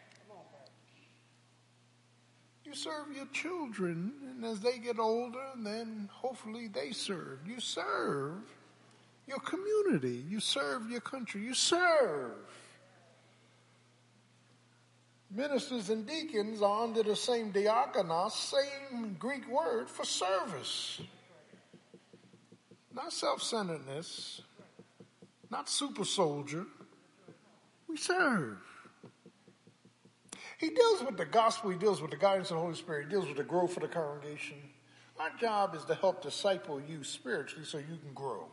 You 2.69 2.74
serve 2.74 3.16
your 3.16 3.27
children, 3.32 4.12
and 4.31 4.45
as 4.45 4.61
they 4.61 4.77
get 4.78 4.99
older, 4.99 5.43
then 5.57 6.11
hopefully 6.12 6.69
they 6.69 6.90
serve. 6.90 7.39
You 7.47 7.61
serve 7.61 8.43
your 9.27 9.39
community. 9.39 10.23
You 10.28 10.39
serve 10.39 10.90
your 10.90 11.01
country. 11.01 11.40
You 11.40 11.55
serve. 11.55 12.32
Ministers 15.31 15.89
and 15.89 16.07
deacons 16.07 16.61
are 16.61 16.85
under 16.85 17.03
the 17.03 17.16
same 17.16 17.55
diakonos, 17.55 18.32
same 18.32 19.16
Greek 19.19 19.49
word 19.49 19.89
for 19.89 20.05
service. 20.05 21.01
Not 22.95 23.15
self 23.15 23.43
centeredness, 23.43 24.43
not 25.51 25.70
super 25.70 26.05
soldier. 26.05 26.66
We 27.89 27.97
serve. 27.97 28.59
He 30.59 30.70
deals 30.70 31.05
with 31.05 31.16
the 31.16 31.24
gospel, 31.24 31.70
he 31.70 31.78
deals 31.78 32.02
with 32.02 32.10
the 32.10 32.16
guidance 32.16 32.51
of 32.51 32.56
the 32.56 32.60
Holy 32.60 32.74
Spirit, 32.74 33.06
he 33.06 33.10
deals 33.10 33.28
with 33.28 33.36
the 33.36 33.44
growth 33.44 33.76
of 33.76 33.82
the 33.82 33.89
congregation. 33.89 34.56
Our 35.18 35.30
job 35.40 35.74
is 35.74 35.85
to 35.85 35.94
help 35.94 36.20
disciple 36.20 36.80
you 36.80 37.05
spiritually 37.05 37.64
so 37.64 37.78
you 37.78 37.97
can 38.02 38.12
grow. 38.12 38.47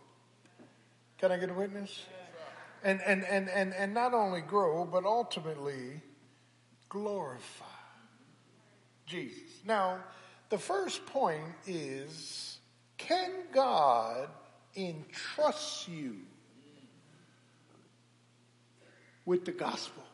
Can 1.17 1.31
I 1.31 1.37
get 1.37 1.49
a 1.49 1.53
witness? 1.53 2.05
And, 2.83 3.01
and, 3.01 3.23
and, 3.25 3.49
and, 3.49 3.73
and 3.73 3.93
not 3.93 4.13
only 4.13 4.41
grow, 4.41 4.85
but 4.85 5.03
ultimately 5.03 6.01
glorify 6.89 7.65
Jesus. 9.07 9.61
Now, 9.65 10.03
the 10.49 10.57
first 10.59 11.05
point 11.07 11.43
is 11.65 12.59
can 12.97 13.31
God 13.51 14.29
entrust 14.75 15.87
you 15.87 16.17
with 19.25 19.45
the 19.45 19.51
gospel? 19.51 20.04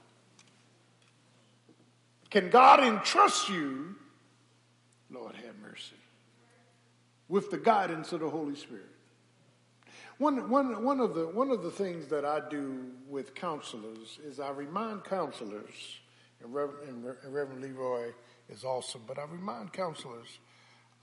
Can 2.32 2.50
God 2.50 2.80
entrust 2.80 3.50
you, 3.50 3.94
Lord 5.10 5.36
have 5.36 5.56
mercy, 5.62 5.96
with 7.28 7.52
the 7.52 7.58
guidance 7.58 8.14
of 8.14 8.22
the 8.22 8.30
Holy 8.30 8.56
Spirit? 8.56 8.86
One, 10.18 10.50
one, 10.50 10.84
one, 10.84 11.02
of 11.02 11.14
the, 11.14 11.28
one 11.28 11.52
of 11.52 11.62
the 11.62 11.72
things 11.72 12.08
that 12.08 12.24
I 12.24 12.42
do 12.50 12.86
with 13.10 13.36
counselors 13.36 14.18
is 14.26 14.40
I 14.40 14.52
remind 14.52 15.04
counselors, 15.04 16.00
and 16.42 16.54
Reverend, 16.54 17.06
and 17.24 17.34
Reverend 17.34 17.62
Leroy 17.62 18.12
is 18.50 18.64
awesome, 18.64 19.02
but 19.08 19.20
I 19.20 19.24
remind 19.24 19.74
counselors 19.74 20.40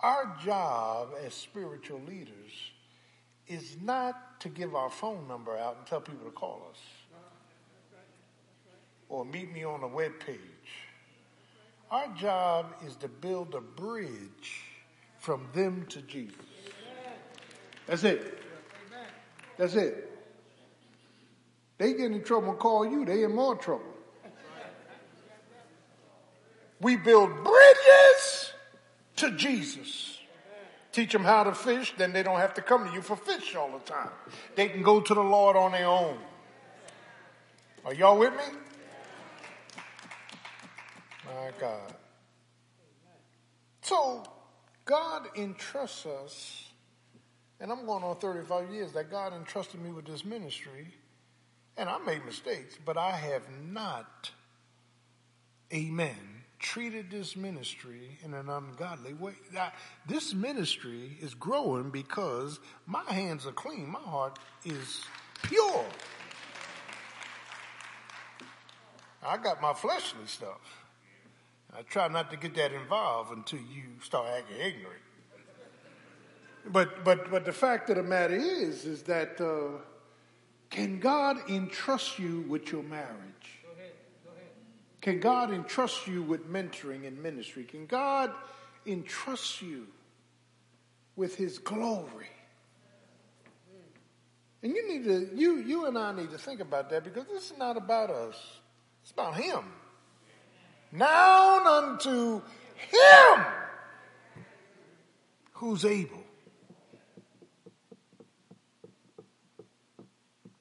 our 0.01 0.35
job 0.43 1.11
as 1.25 1.35
spiritual 1.35 2.01
leaders 2.07 2.53
is 3.49 3.77
not 3.83 4.41
to 4.41 4.49
give 4.49 4.75
our 4.75 4.91
phone 4.91 5.27
number 5.27 5.57
out 5.57 5.77
and 5.79 5.87
tell 5.87 6.01
people 6.01 6.25
to 6.25 6.31
call 6.31 6.69
us 6.71 6.79
or 9.09 9.25
meet 9.25 9.53
me 9.53 9.65
on 9.65 9.83
a 9.83 9.89
web 9.89 10.13
page. 10.25 10.39
Our 11.91 12.09
job 12.15 12.75
is 12.87 12.97
to 12.97 13.09
build 13.09 13.55
a 13.55 13.61
bridge 13.61 14.63
from 15.19 15.49
them 15.55 15.87
to 15.89 16.03
Jesus. 16.03 16.37
That's 17.87 18.05
it. 18.05 18.43
That's 19.57 19.75
it. 19.75 20.05
They 21.79 21.95
get 21.95 22.13
in 22.13 22.23
trouble 22.23 22.51
and 22.51 22.59
call 22.59 22.85
you, 22.85 23.05
they 23.05 23.23
in 23.23 23.35
more 23.35 23.57
trouble. 23.57 23.85
We 26.81 26.97
build 26.97 27.31
bridges 27.43 28.53
to 29.17 29.33
Jesus. 29.33 30.19
Teach 30.93 31.13
them 31.13 31.25
how 31.25 31.45
to 31.45 31.55
fish, 31.55 31.95
then 31.97 32.13
they 32.13 32.23
don't 32.23 32.39
have 32.39 32.55
to 32.55 32.63
come 32.63 32.87
to 32.87 32.93
you 32.93 33.03
for 33.03 33.17
fish 33.17 33.55
all 33.55 33.71
the 33.71 33.79
time. 33.91 34.11
They 34.57 34.69
can 34.69 34.83
go 34.83 35.01
to 35.01 35.15
the 35.15 35.23
Lord 35.23 35.57
on 35.57 35.73
their 35.73 35.87
own. 35.87 36.19
Are 37.85 37.95
y'all 37.95 38.19
with 38.19 38.33
me? 38.33 38.59
My 41.39 41.51
God. 41.61 41.95
So, 43.83 44.25
God 44.85 45.29
entrusts 45.37 46.05
us, 46.05 46.65
and 47.61 47.71
I'm 47.71 47.87
going 47.87 48.03
on 48.03 48.17
35 48.17 48.71
years 48.71 48.93
that 48.93 49.09
God 49.09 49.33
entrusted 49.33 49.81
me 49.81 49.93
with 49.93 50.05
this 50.05 50.25
ministry, 50.25 50.89
and 51.77 51.89
I 51.89 51.99
made 51.99 52.25
mistakes, 52.25 52.77
but 52.85 52.97
I 52.97 53.13
have 53.13 53.43
not, 53.71 54.33
amen, 55.73 56.17
treated 56.59 57.09
this 57.09 57.37
ministry 57.37 58.19
in 58.25 58.35
an 58.35 58.49
ungodly 58.49 59.15
way. 59.15 59.35
Now, 59.53 59.73
this 60.09 60.35
ministry 60.35 61.17
is 61.21 61.35
growing 61.35 61.91
because 61.91 62.59
my 62.87 63.05
hands 63.05 63.47
are 63.47 63.53
clean, 63.53 63.89
my 63.89 64.01
heart 64.01 64.41
is 64.65 65.03
pure. 65.45 65.85
I 69.23 69.37
got 69.37 69.63
my 69.63 69.73
fleshly 69.73 70.27
stuff. 70.27 70.78
I 71.77 71.83
try 71.83 72.09
not 72.09 72.31
to 72.31 72.37
get 72.37 72.55
that 72.55 72.73
involved 72.73 73.37
until 73.37 73.61
you 73.61 73.85
start 74.03 74.27
acting 74.37 74.57
ignorant. 74.57 75.03
But 76.67 77.05
but 77.05 77.31
but 77.31 77.45
the 77.45 77.53
fact 77.53 77.89
of 77.91 77.97
the 77.97 78.03
matter 78.03 78.35
is 78.35 78.85
is 78.85 79.03
that 79.05 79.41
uh, 79.41 79.81
can 80.71 80.99
God 80.99 81.39
entrust 81.49 82.19
you 82.19 82.45
with 82.49 82.73
your 82.73 82.83
marriage? 82.83 83.63
Go 83.63 83.73
ahead, 83.79 83.93
go 84.25 84.31
ahead. 84.33 84.51
Can 85.01 85.21
God 85.21 85.53
entrust 85.53 86.07
you 86.07 86.23
with 86.23 86.51
mentoring 86.51 87.07
and 87.07 87.23
ministry? 87.23 87.65
Can 87.65 87.87
God 87.87 88.33
entrust 88.87 89.63
you 89.63 89.87
with 91.17 91.37
His 91.37 91.59
glory? 91.59 92.31
And 94.63 94.75
you 94.75 94.89
need 94.89 95.05
to 95.05 95.31
you 95.35 95.59
you 95.59 95.87
and 95.87 95.97
I 95.97 96.13
need 96.13 96.31
to 96.31 96.39
think 96.39 96.61
about 96.61 96.91
that 96.91 97.05
because 97.05 97.27
this 97.27 97.53
is 97.53 97.59
not 97.59 97.77
about 97.77 98.11
us. 98.11 98.37
It's 99.03 99.13
about 99.13 99.37
Him. 99.37 99.65
Now 100.91 101.65
unto 101.67 102.41
him 102.77 103.45
who's 105.53 105.85
able. 105.85 106.23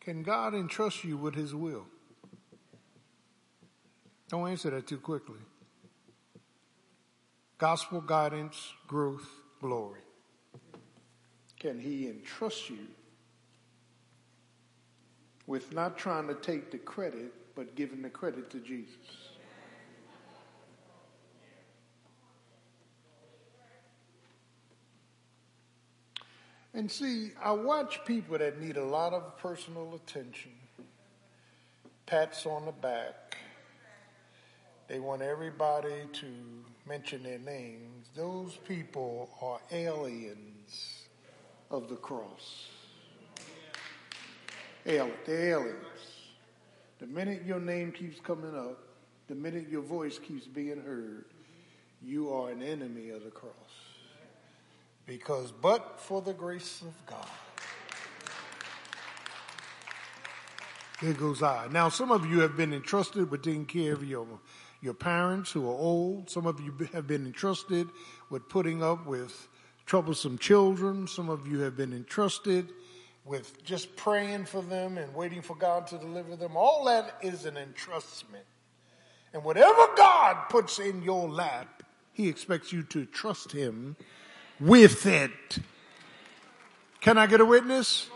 Can 0.02 0.24
God 0.24 0.54
entrust 0.54 1.04
you 1.04 1.18
with 1.18 1.36
his 1.36 1.54
will? 1.54 1.86
Don't 4.30 4.50
answer 4.50 4.70
that 4.72 4.88
too 4.88 4.98
quickly. 4.98 5.40
Gospel 7.58 8.02
guidance, 8.02 8.74
growth, 8.88 9.28
glory. 9.62 10.02
Can 11.60 11.80
he 11.80 12.08
entrust 12.08 12.70
you 12.70 12.88
with 15.48 15.74
not 15.74 15.98
trying 15.98 16.28
to 16.28 16.36
take 16.36 16.72
the 16.72 16.78
credit, 16.78 17.34
but 17.56 17.76
giving 17.76 18.02
the 18.02 18.10
credit 18.10 18.50
to 18.52 18.60
Jesus? 18.60 19.27
And 26.78 26.92
see, 26.92 27.32
I 27.44 27.54
watch 27.54 28.06
people 28.06 28.38
that 28.38 28.62
need 28.62 28.78
a 28.78 28.86
lot 28.86 29.12
of 29.12 29.36
personal 29.40 29.96
attention, 29.96 30.52
pats 32.06 32.46
on 32.46 32.68
the 32.68 32.72
back. 32.72 33.36
They 34.88 35.00
want 35.00 35.24
everybody 35.24 36.04
to 36.14 36.28
mention 36.88 37.24
their 37.24 37.40
names. 37.40 38.10
Those 38.16 38.60
people 38.68 39.28
are 39.42 39.60
aliens 39.72 41.08
of 41.72 41.90
the 41.90 41.96
cross. 41.96 42.68
Alien, 44.86 45.16
they're 45.26 45.50
aliens. 45.58 45.80
The 47.00 47.08
minute 47.08 47.42
your 47.44 47.60
name 47.60 47.92
keeps 47.92 48.20
coming 48.20 48.56
up, 48.56 48.78
the 49.28 49.34
minute 49.34 49.68
your 49.68 49.82
voice 49.82 50.20
keeps 50.20 50.46
being 50.46 50.84
heard, 50.84 51.26
you 52.04 52.32
are 52.32 52.52
an 52.52 52.62
enemy 52.62 53.10
of 53.10 53.24
the 53.24 53.32
cross. 53.32 53.67
Because 55.08 55.54
but 55.54 56.02
for 56.02 56.22
the 56.22 56.34
grace 56.34 56.82
of 56.82 56.94
God, 57.06 57.26
there 61.02 61.14
goes 61.14 61.42
I. 61.42 61.68
Now, 61.72 61.88
some 61.88 62.12
of 62.12 62.30
you 62.30 62.42
have 62.42 62.58
been 62.58 62.74
entrusted 62.74 63.32
with 63.32 63.42
taking 63.42 63.66
care 63.66 63.94
of 63.94 64.04
your, 64.04 64.28
your 64.82 64.94
parents 64.94 65.52
who 65.52 65.66
are 65.66 65.74
old. 65.74 66.30
Some 66.30 66.46
of 66.46 66.60
you 66.60 66.74
have 66.92 67.08
been 67.08 67.26
entrusted 67.26 67.88
with 68.30 68.50
putting 68.50 68.84
up 68.84 69.06
with 69.06 69.48
troublesome 69.86 70.38
children. 70.38 71.08
Some 71.08 71.30
of 71.30 71.48
you 71.48 71.60
have 71.60 71.78
been 71.78 71.94
entrusted 71.94 72.70
with 73.24 73.64
just 73.64 73.96
praying 73.96 74.46
for 74.46 74.62
them 74.62 74.98
and 74.98 75.14
waiting 75.16 75.42
for 75.42 75.56
God 75.56 75.88
to 75.88 75.98
deliver 75.98 76.36
them. 76.36 76.58
All 76.58 76.84
that 76.86 77.18
is 77.22 77.46
an 77.46 77.56
entrustment. 77.56 78.44
And 79.34 79.44
whatever 79.44 79.88
God 79.96 80.50
puts 80.50 80.80
in 80.80 81.02
your 81.02 81.30
lap, 81.30 81.84
He 82.12 82.28
expects 82.28 82.74
you 82.74 82.84
to 82.84 83.06
trust 83.06 83.54
Him 83.54 83.96
with 84.60 85.06
it. 85.06 85.60
Can 87.02 87.18
I 87.18 87.28
get 87.28 87.42
a 87.42 87.46
witness? 87.46 88.10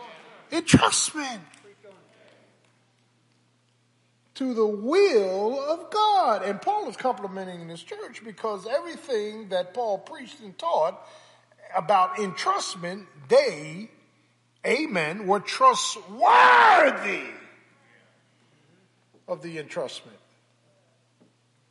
Entrustment 0.51 1.39
to 4.41 4.53
the 4.55 4.65
will 4.65 5.59
of 5.69 5.91
God. 5.91 6.43
And 6.43 6.59
Paul 6.59 6.89
is 6.89 6.97
complimenting 6.97 7.67
this 7.67 7.83
church 7.83 8.23
because 8.25 8.65
everything 8.65 9.49
that 9.49 9.73
Paul 9.73 9.99
preached 9.99 10.39
and 10.39 10.57
taught 10.57 10.99
about 11.75 12.15
entrustment, 12.15 13.05
they, 13.29 13.91
amen, 14.65 15.27
were 15.27 15.39
trustworthy 15.39 17.21
of 19.27 19.43
the 19.43 19.57
entrustment. 19.57 20.17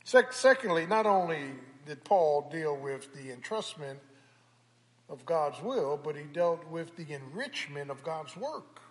secondly, 0.03 0.85
not 0.85 1.05
only 1.05 1.51
did 1.85 2.03
Paul 2.05 2.49
deal 2.51 2.75
with 2.77 3.13
the 3.13 3.35
entrustment 3.35 3.97
of 5.11 5.25
God's 5.25 5.61
will, 5.61 5.99
but 6.01 6.15
he 6.15 6.23
dealt 6.23 6.65
with 6.69 6.95
the 6.95 7.13
enrichment 7.13 7.91
of 7.91 8.01
God's 8.01 8.35
work. 8.37 8.81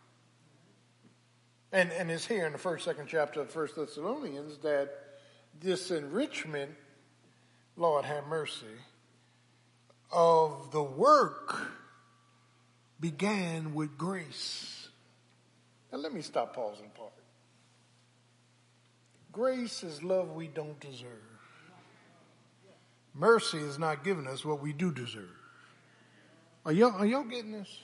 And, 1.73 1.91
and 1.93 2.11
it's 2.11 2.27
here 2.27 2.47
in 2.47 2.53
the 2.53 2.59
first, 2.59 2.85
second 2.85 3.07
chapter 3.09 3.41
of 3.41 3.51
First 3.51 3.77
Thessalonians 3.77 4.59
that 4.59 4.91
this 5.61 5.91
enrichment, 5.91 6.73
Lord 7.77 8.05
have 8.05 8.27
mercy, 8.27 8.67
of 10.13 10.71
the 10.73 10.83
work 10.83 11.69
began 12.99 13.73
with 13.73 13.97
grace. 13.97 14.89
Now 15.91 15.99
let 15.99 16.13
me 16.13 16.21
stop 16.21 16.55
pausing 16.55 16.91
part. 16.91 17.13
Grace 19.33 19.83
is 19.83 20.03
love 20.03 20.33
we 20.33 20.49
don't 20.49 20.79
deserve. 20.81 21.09
Mercy 23.15 23.59
is 23.59 23.79
not 23.79 24.05
giving 24.05 24.27
us 24.27 24.45
what 24.45 24.61
we 24.61 24.73
do 24.73 24.93
deserve. 24.93 25.40
Are 26.67 26.73
y'all, 26.73 26.93
are 26.93 27.07
y'all 27.07 27.25
getting 27.25 27.53
this? 27.53 27.81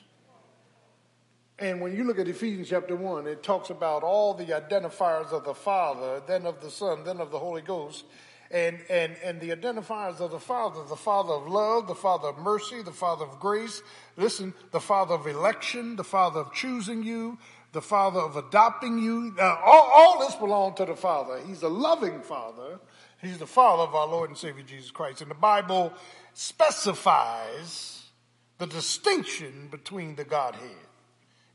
And 1.58 1.80
when 1.80 1.96
you 1.96 2.04
look 2.04 2.18
at 2.18 2.28
Ephesians 2.28 2.68
chapter 2.68 2.94
1, 2.94 3.26
it 3.26 3.42
talks 3.42 3.70
about 3.70 4.02
all 4.02 4.34
the 4.34 4.46
identifiers 4.46 5.32
of 5.32 5.44
the 5.44 5.54
Father, 5.54 6.20
then 6.26 6.44
of 6.44 6.60
the 6.60 6.70
Son, 6.70 7.02
then 7.02 7.18
of 7.18 7.30
the 7.30 7.38
Holy 7.38 7.62
Ghost. 7.62 8.04
And, 8.50 8.78
and, 8.90 9.16
and 9.24 9.40
the 9.40 9.50
identifiers 9.50 10.20
of 10.20 10.30
the 10.30 10.38
Father, 10.38 10.84
the 10.86 10.94
Father 10.94 11.32
of 11.32 11.48
love, 11.48 11.88
the 11.88 11.94
Father 11.94 12.28
of 12.28 12.38
mercy, 12.38 12.82
the 12.82 12.92
Father 12.92 13.24
of 13.24 13.40
grace. 13.40 13.82
Listen, 14.18 14.52
the 14.70 14.80
Father 14.80 15.14
of 15.14 15.26
election, 15.26 15.96
the 15.96 16.04
Father 16.04 16.40
of 16.40 16.52
choosing 16.52 17.02
you, 17.02 17.38
the 17.72 17.80
Father 17.80 18.20
of 18.20 18.36
adopting 18.36 18.98
you. 18.98 19.34
Uh, 19.38 19.56
all, 19.64 19.90
all 19.92 20.18
this 20.20 20.36
belongs 20.36 20.76
to 20.76 20.84
the 20.84 20.94
Father. 20.94 21.40
He's 21.46 21.62
a 21.62 21.68
loving 21.68 22.20
Father. 22.20 22.78
He's 23.22 23.38
the 23.38 23.46
Father 23.46 23.84
of 23.84 23.94
our 23.94 24.06
Lord 24.06 24.28
and 24.28 24.38
Savior 24.38 24.62
Jesus 24.62 24.90
Christ. 24.90 25.22
And 25.22 25.30
the 25.30 25.34
Bible 25.34 25.92
specifies 26.34 27.95
the 28.58 28.66
distinction 28.66 29.68
between 29.70 30.16
the 30.16 30.24
Godhead. 30.24 30.86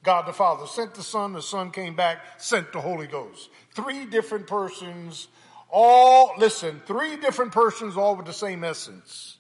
God 0.03 0.26
the 0.26 0.34
Father 0.34 0.65
sent 0.65 0.95
the 0.95 1.03
Son, 1.03 1.34
the 1.34 1.41
Son 1.41 1.72
came 1.72 1.95
back, 1.95 2.19
sent 2.38 2.73
the 2.73 2.82
Holy 2.82 3.07
Ghost. 3.07 3.49
Three 3.73 4.06
different 4.06 4.48
persons, 4.48 5.28
all, 5.69 6.34
listen, 6.38 6.82
three 6.86 7.18
different 7.18 7.52
persons, 7.52 7.98
all 7.98 8.15
with 8.15 8.26
the 8.26 8.34
same 8.34 8.64
essence. 8.64 9.38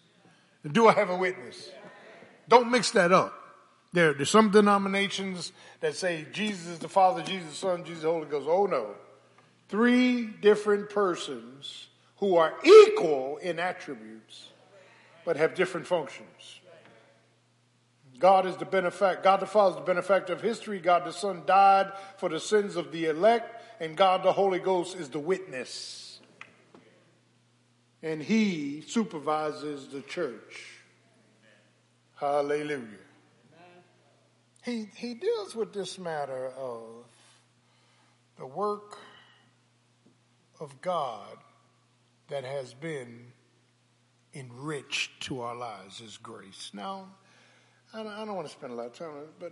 Do 0.71 0.87
I 0.87 0.93
have 0.93 1.09
a 1.09 1.17
witness? 1.17 1.71
Don't 2.47 2.69
mix 2.69 2.91
that 2.91 3.11
up. 3.11 3.33
There, 3.93 4.13
there's 4.13 4.29
some 4.29 4.51
denominations 4.51 5.51
that 5.81 5.95
say 5.95 6.25
Jesus 6.31 6.67
is 6.67 6.79
the 6.79 6.87
Father, 6.87 7.23
Jesus 7.23 7.49
the 7.49 7.55
Son, 7.55 7.83
Jesus 7.83 8.03
the 8.03 8.11
Holy 8.11 8.27
Ghost. 8.27 8.47
Oh 8.49 8.65
no. 8.65 8.95
Three 9.67 10.25
different 10.25 10.89
persons 10.89 11.87
who 12.17 12.35
are 12.37 12.53
equal 12.63 13.37
in 13.37 13.57
attributes, 13.59 14.49
but 15.25 15.37
have 15.37 15.55
different 15.55 15.87
functions. 15.87 16.60
God 18.21 18.45
is 18.45 18.55
the 18.55 18.65
benefactor. 18.65 19.23
God 19.23 19.39
the 19.39 19.47
Father 19.47 19.71
is 19.71 19.75
the 19.77 19.85
benefactor 19.85 20.33
of 20.33 20.41
history. 20.41 20.79
God 20.79 21.05
the 21.05 21.11
Son 21.11 21.41
died 21.45 21.91
for 22.17 22.29
the 22.29 22.39
sins 22.39 22.75
of 22.75 22.91
the 22.91 23.05
elect, 23.05 23.63
and 23.81 23.97
God 23.97 24.23
the 24.23 24.31
Holy 24.31 24.59
Ghost 24.59 24.95
is 24.95 25.09
the 25.09 25.19
witness. 25.19 26.19
And 28.03 28.21
He 28.21 28.81
supervises 28.87 29.87
the 29.87 30.01
church. 30.01 30.67
Hallelujah. 32.15 32.85
He, 34.63 34.87
he 34.95 35.15
deals 35.15 35.55
with 35.55 35.73
this 35.73 35.97
matter 35.97 36.51
of 36.55 37.05
the 38.37 38.45
work 38.45 38.99
of 40.59 40.79
God 40.81 41.37
that 42.29 42.43
has 42.43 42.75
been 42.75 43.25
enriched 44.35 45.19
to 45.21 45.41
our 45.41 45.55
lives 45.55 45.99
as 46.05 46.17
grace. 46.17 46.69
Now, 46.75 47.07
I 47.93 48.03
don't, 48.03 48.13
I 48.13 48.25
don't 48.25 48.35
want 48.35 48.47
to 48.47 48.53
spend 48.53 48.71
a 48.71 48.75
lot 48.75 48.87
of 48.87 48.93
time 48.93 49.09
on 49.09 49.23
it, 49.23 49.33
but 49.39 49.51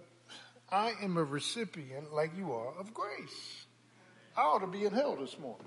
I 0.72 0.94
am 1.02 1.18
a 1.18 1.24
recipient, 1.24 2.14
like 2.14 2.32
you 2.38 2.54
are, 2.54 2.74
of 2.80 2.94
grace. 2.94 3.66
I 4.38 4.42
ought 4.42 4.60
to 4.60 4.68
be 4.68 4.86
in 4.86 4.94
hell 4.94 5.18
this 5.20 5.38
morning. 5.40 5.66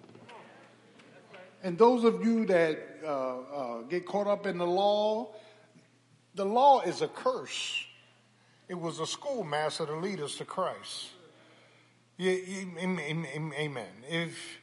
And 1.62 1.76
those 1.76 2.04
of 2.04 2.24
you 2.24 2.46
that 2.46 2.78
uh, 3.04 3.08
uh, 3.08 3.82
get 3.82 4.06
caught 4.06 4.26
up 4.26 4.46
in 4.46 4.58
the 4.58 4.66
law, 4.66 5.34
the 6.34 6.46
law 6.46 6.80
is 6.80 7.02
a 7.02 7.08
curse. 7.08 7.84
It 8.68 8.74
was 8.74 9.00
a 9.00 9.06
schoolmaster 9.06 9.86
to 9.86 9.96
lead 9.96 10.20
us 10.20 10.36
to 10.36 10.44
Christ. 10.44 11.10
Amen. 12.18 13.86
If 14.08 14.58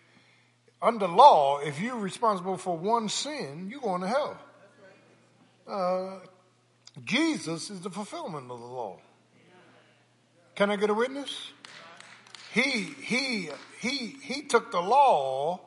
under 0.81 1.07
law, 1.07 1.59
if 1.59 1.79
you're 1.79 1.99
responsible 1.99 2.57
for 2.57 2.77
one 2.77 3.07
sin, 3.09 3.67
you're 3.69 3.81
going 3.81 4.01
to 4.01 4.07
hell. 4.07 4.37
Uh, 5.67 6.19
Jesus 7.05 7.69
is 7.69 7.81
the 7.81 7.89
fulfillment 7.89 8.49
of 8.51 8.59
the 8.59 8.65
law. 8.65 8.97
Can 10.55 10.69
I 10.69 10.75
get 10.75 10.89
a 10.89 10.93
witness? 10.93 11.51
He, 12.53 12.61
he, 13.01 13.49
he, 13.79 14.15
he 14.21 14.41
took 14.41 14.71
the 14.71 14.81
law, 14.81 15.61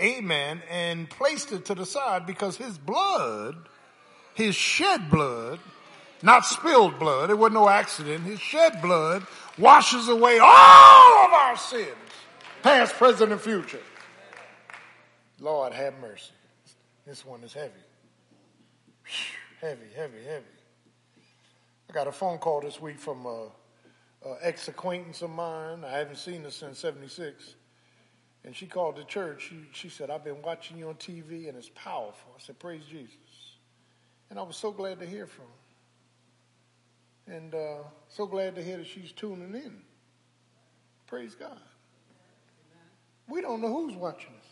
amen, 0.00 0.62
and 0.70 1.10
placed 1.10 1.52
it 1.52 1.66
to 1.66 1.74
the 1.74 1.84
side 1.84 2.24
because 2.26 2.56
his 2.56 2.78
blood, 2.78 3.56
his 4.34 4.54
shed 4.54 5.10
blood, 5.10 5.58
not 6.22 6.46
spilled 6.46 6.98
blood, 6.98 7.30
it 7.30 7.38
wasn't 7.38 7.54
no 7.54 7.68
accident, 7.68 8.24
his 8.24 8.40
shed 8.40 8.80
blood 8.80 9.26
washes 9.58 10.08
away 10.08 10.38
all 10.40 11.26
of 11.26 11.32
our 11.32 11.56
sins, 11.56 11.88
past, 12.62 12.94
present, 12.94 13.32
and 13.32 13.40
future. 13.40 13.82
Lord 15.40 15.72
have 15.72 15.94
mercy. 16.00 16.32
This 17.06 17.24
one 17.24 17.42
is 17.42 17.52
heavy. 17.52 17.72
Heavy, 19.60 19.86
heavy, 19.94 20.22
heavy. 20.24 20.44
I 21.90 21.92
got 21.92 22.06
a 22.06 22.12
phone 22.12 22.38
call 22.38 22.60
this 22.60 22.80
week 22.80 23.00
from 23.00 23.26
a, 23.26 23.48
a 24.24 24.36
ex 24.42 24.68
acquaintance 24.68 25.22
of 25.22 25.30
mine. 25.30 25.84
I 25.84 25.98
haven't 25.98 26.18
seen 26.18 26.44
her 26.44 26.50
since 26.52 26.78
76. 26.78 27.56
And 28.44 28.54
she 28.54 28.66
called 28.66 28.94
the 28.94 29.02
church. 29.02 29.48
She, 29.50 29.56
she 29.72 29.88
said, 29.88 30.08
I've 30.08 30.22
been 30.22 30.40
watching 30.40 30.78
you 30.78 30.88
on 30.88 30.94
TV 30.94 31.48
and 31.48 31.58
it's 31.58 31.70
powerful. 31.74 32.30
I 32.36 32.38
said, 32.40 32.60
Praise 32.60 32.84
Jesus. 32.88 33.16
And 34.30 34.38
I 34.38 34.42
was 34.42 34.56
so 34.56 34.70
glad 34.70 35.00
to 35.00 35.06
hear 35.06 35.26
from 35.26 35.46
her. 37.26 37.34
And 37.34 37.54
uh, 37.56 37.78
so 38.08 38.24
glad 38.24 38.54
to 38.54 38.62
hear 38.62 38.76
that 38.76 38.86
she's 38.86 39.10
tuning 39.10 39.52
in. 39.52 39.82
Praise 41.08 41.34
God. 41.34 41.58
We 43.28 43.40
don't 43.40 43.60
know 43.60 43.74
who's 43.74 43.96
watching 43.96 44.30
us. 44.38 44.46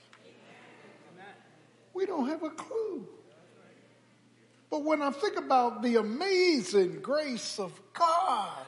We 1.95 2.05
don't 2.05 2.29
have 2.29 2.43
a 2.43 2.51
clue. 2.51 3.07
But 4.71 4.85
when 4.85 5.01
I 5.01 5.11
think 5.11 5.37
about 5.37 5.83
the 5.83 5.97
amazing 5.97 7.01
grace 7.01 7.59
of 7.59 7.73
God, 7.95 8.67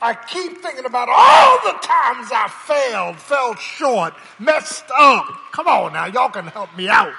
I 0.00 0.14
keep 0.14 0.58
thinking 0.62 0.86
about 0.86 1.08
all 1.08 1.58
the 1.72 1.78
times 1.80 2.30
I 2.32 2.48
failed, 2.66 3.16
fell 3.16 3.54
short, 3.56 4.14
messed 4.38 4.84
up. 4.96 5.26
Come 5.52 5.68
on 5.68 5.92
now, 5.92 6.06
y'all 6.06 6.30
can 6.30 6.46
help 6.46 6.74
me 6.76 6.88
out. 6.88 7.12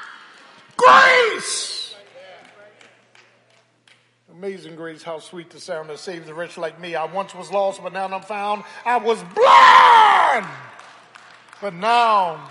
Grace! 0.75 1.95
Amazing 4.31 4.75
grace, 4.75 5.01
how 5.01 5.19
sweet 5.19 5.49
the 5.49 5.59
sound 5.61 5.89
that 5.89 5.97
saves 5.97 6.27
the 6.27 6.33
rich 6.33 6.57
like 6.57 6.79
me. 6.79 6.93
I 6.93 7.05
once 7.05 7.33
was 7.33 7.51
lost, 7.51 7.81
but 7.81 7.93
now 7.93 8.05
I'm 8.05 8.21
found. 8.21 8.65
I 8.83 8.97
was 8.97 9.23
blind, 9.33 10.45
but 11.61 11.73
now 11.73 12.49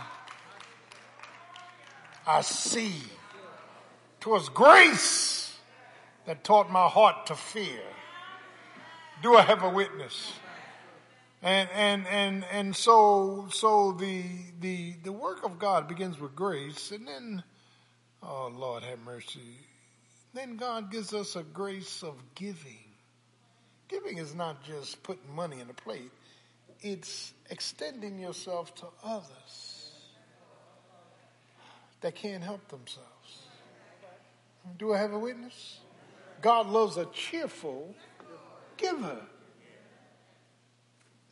I 2.27 2.41
see. 2.41 2.95
'Twas 4.25 4.49
grace 4.49 5.55
that 6.25 6.43
taught 6.43 6.71
my 6.71 6.89
heart 6.89 7.27
to 7.27 7.35
fear. 7.35 7.83
Do 9.23 9.37
I 9.37 9.43
have 9.43 9.63
a 9.63 9.69
witness? 9.69 10.33
And 11.43 11.69
and 11.75 12.07
and 12.07 12.43
and 12.51 12.75
so 12.75 13.49
so 13.51 13.93
the 13.93 14.25
the 14.61 14.95
the 15.03 15.13
work 15.13 15.45
of 15.45 15.59
God 15.59 15.89
begins 15.89 16.19
with 16.19 16.35
grace, 16.35 16.91
and 16.91 17.07
then 17.07 17.43
oh 18.23 18.51
Lord 18.57 18.83
have 18.83 18.99
mercy. 19.01 19.59
Then 20.33 20.57
God 20.57 20.91
gives 20.91 21.13
us 21.13 21.37
a 21.37 21.43
grace 21.43 22.03
of 22.03 22.15
giving. 22.35 22.95
Giving 23.89 24.17
is 24.17 24.35
not 24.35 24.65
just 24.65 25.03
putting 25.03 25.37
money 25.37 25.61
in 25.61 25.69
a 25.69 25.75
plate; 25.75 26.13
it's 26.81 27.35
extending 27.51 28.19
yourself 28.19 28.75
to 28.77 28.87
others 29.03 29.91
that 32.01 32.15
can't 32.15 32.43
help 32.43 32.67
themselves. 32.69 33.14
Do 34.79 34.93
I 34.93 34.99
have 34.99 35.13
a 35.13 35.19
witness? 35.19 35.81
God 36.41 36.67
loves 36.67 36.97
a 36.97 37.07
cheerful 37.07 37.95
giver. 38.77 39.21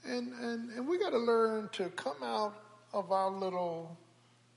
And, 0.05 0.33
and, 0.33 0.71
and 0.71 0.89
we 0.89 0.99
got 0.99 1.11
to 1.11 1.19
learn 1.19 1.69
to 1.73 1.89
come 1.91 2.23
out 2.23 2.55
of 2.93 3.13
our 3.13 3.31
little 3.31 3.97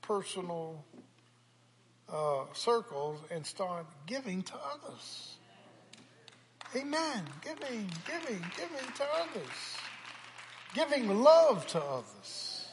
personal 0.02 0.84
uh, 2.08 2.44
circles 2.52 3.20
and 3.30 3.44
start 3.44 3.86
giving 4.06 4.42
to 4.42 4.54
others. 4.54 5.36
Amen. 6.74 7.24
Giving, 7.42 7.90
giving, 8.06 8.44
giving 8.56 8.92
to 8.96 9.04
others. 9.14 9.76
Giving 10.74 11.22
love 11.22 11.66
to 11.68 11.82
others. 11.82 12.68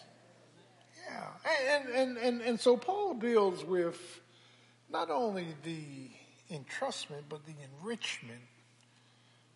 Yeah. 1.08 1.76
And, 1.76 1.90
and, 1.90 2.18
and, 2.18 2.42
and 2.42 2.60
so 2.60 2.76
Paul 2.76 3.16
deals 3.16 3.64
with 3.64 4.20
not 4.94 5.10
only 5.10 5.48
the 5.64 6.12
entrustment, 6.56 7.24
but 7.28 7.44
the 7.48 7.56
enrichment, 7.82 8.42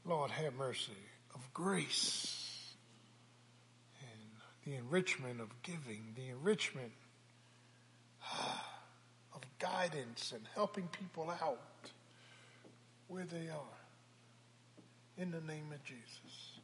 Lord 0.04 0.32
have 0.32 0.56
mercy, 0.56 0.92
of 1.36 1.54
grace 1.54 2.74
and 4.02 4.20
the 4.66 4.80
enrichment 4.80 5.40
of 5.40 5.50
giving, 5.62 6.14
the 6.16 6.30
enrichment 6.30 6.92
ah, 8.24 8.66
of 9.36 9.42
guidance 9.60 10.34
and 10.36 10.42
helping 10.56 10.88
people 10.88 11.30
out 11.30 11.60
where 13.08 13.26
they 13.26 13.48
are. 13.50 13.78
In 15.20 15.32
the 15.32 15.42
name 15.42 15.72
of 15.74 15.84
Jesus. 15.84 16.60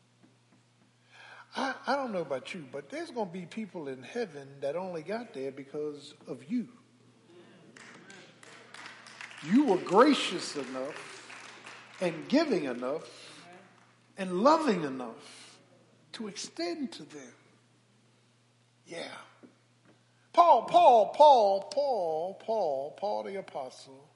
I, 1.55 1.73
I 1.87 1.95
don't 1.95 2.11
know 2.11 2.21
about 2.21 2.53
you, 2.53 2.65
but 2.71 2.89
there's 2.89 3.11
going 3.11 3.27
to 3.27 3.33
be 3.33 3.45
people 3.45 3.87
in 3.87 4.01
heaven 4.01 4.47
that 4.61 4.75
only 4.75 5.01
got 5.01 5.33
there 5.33 5.51
because 5.51 6.13
of 6.27 6.51
you. 6.51 6.67
You 9.45 9.65
were 9.65 9.77
gracious 9.77 10.55
enough 10.55 11.23
and 12.01 12.27
giving 12.27 12.65
enough 12.65 13.09
and 14.17 14.41
loving 14.41 14.83
enough 14.83 15.57
to 16.13 16.27
extend 16.27 16.91
to 16.93 17.03
them. 17.03 17.33
Yeah. 18.85 19.07
Paul, 20.33 20.63
Paul, 20.63 21.13
Paul, 21.15 21.61
Paul, 21.73 22.41
Paul, 22.43 22.97
Paul 22.99 23.23
the 23.23 23.35
apostle. 23.37 24.09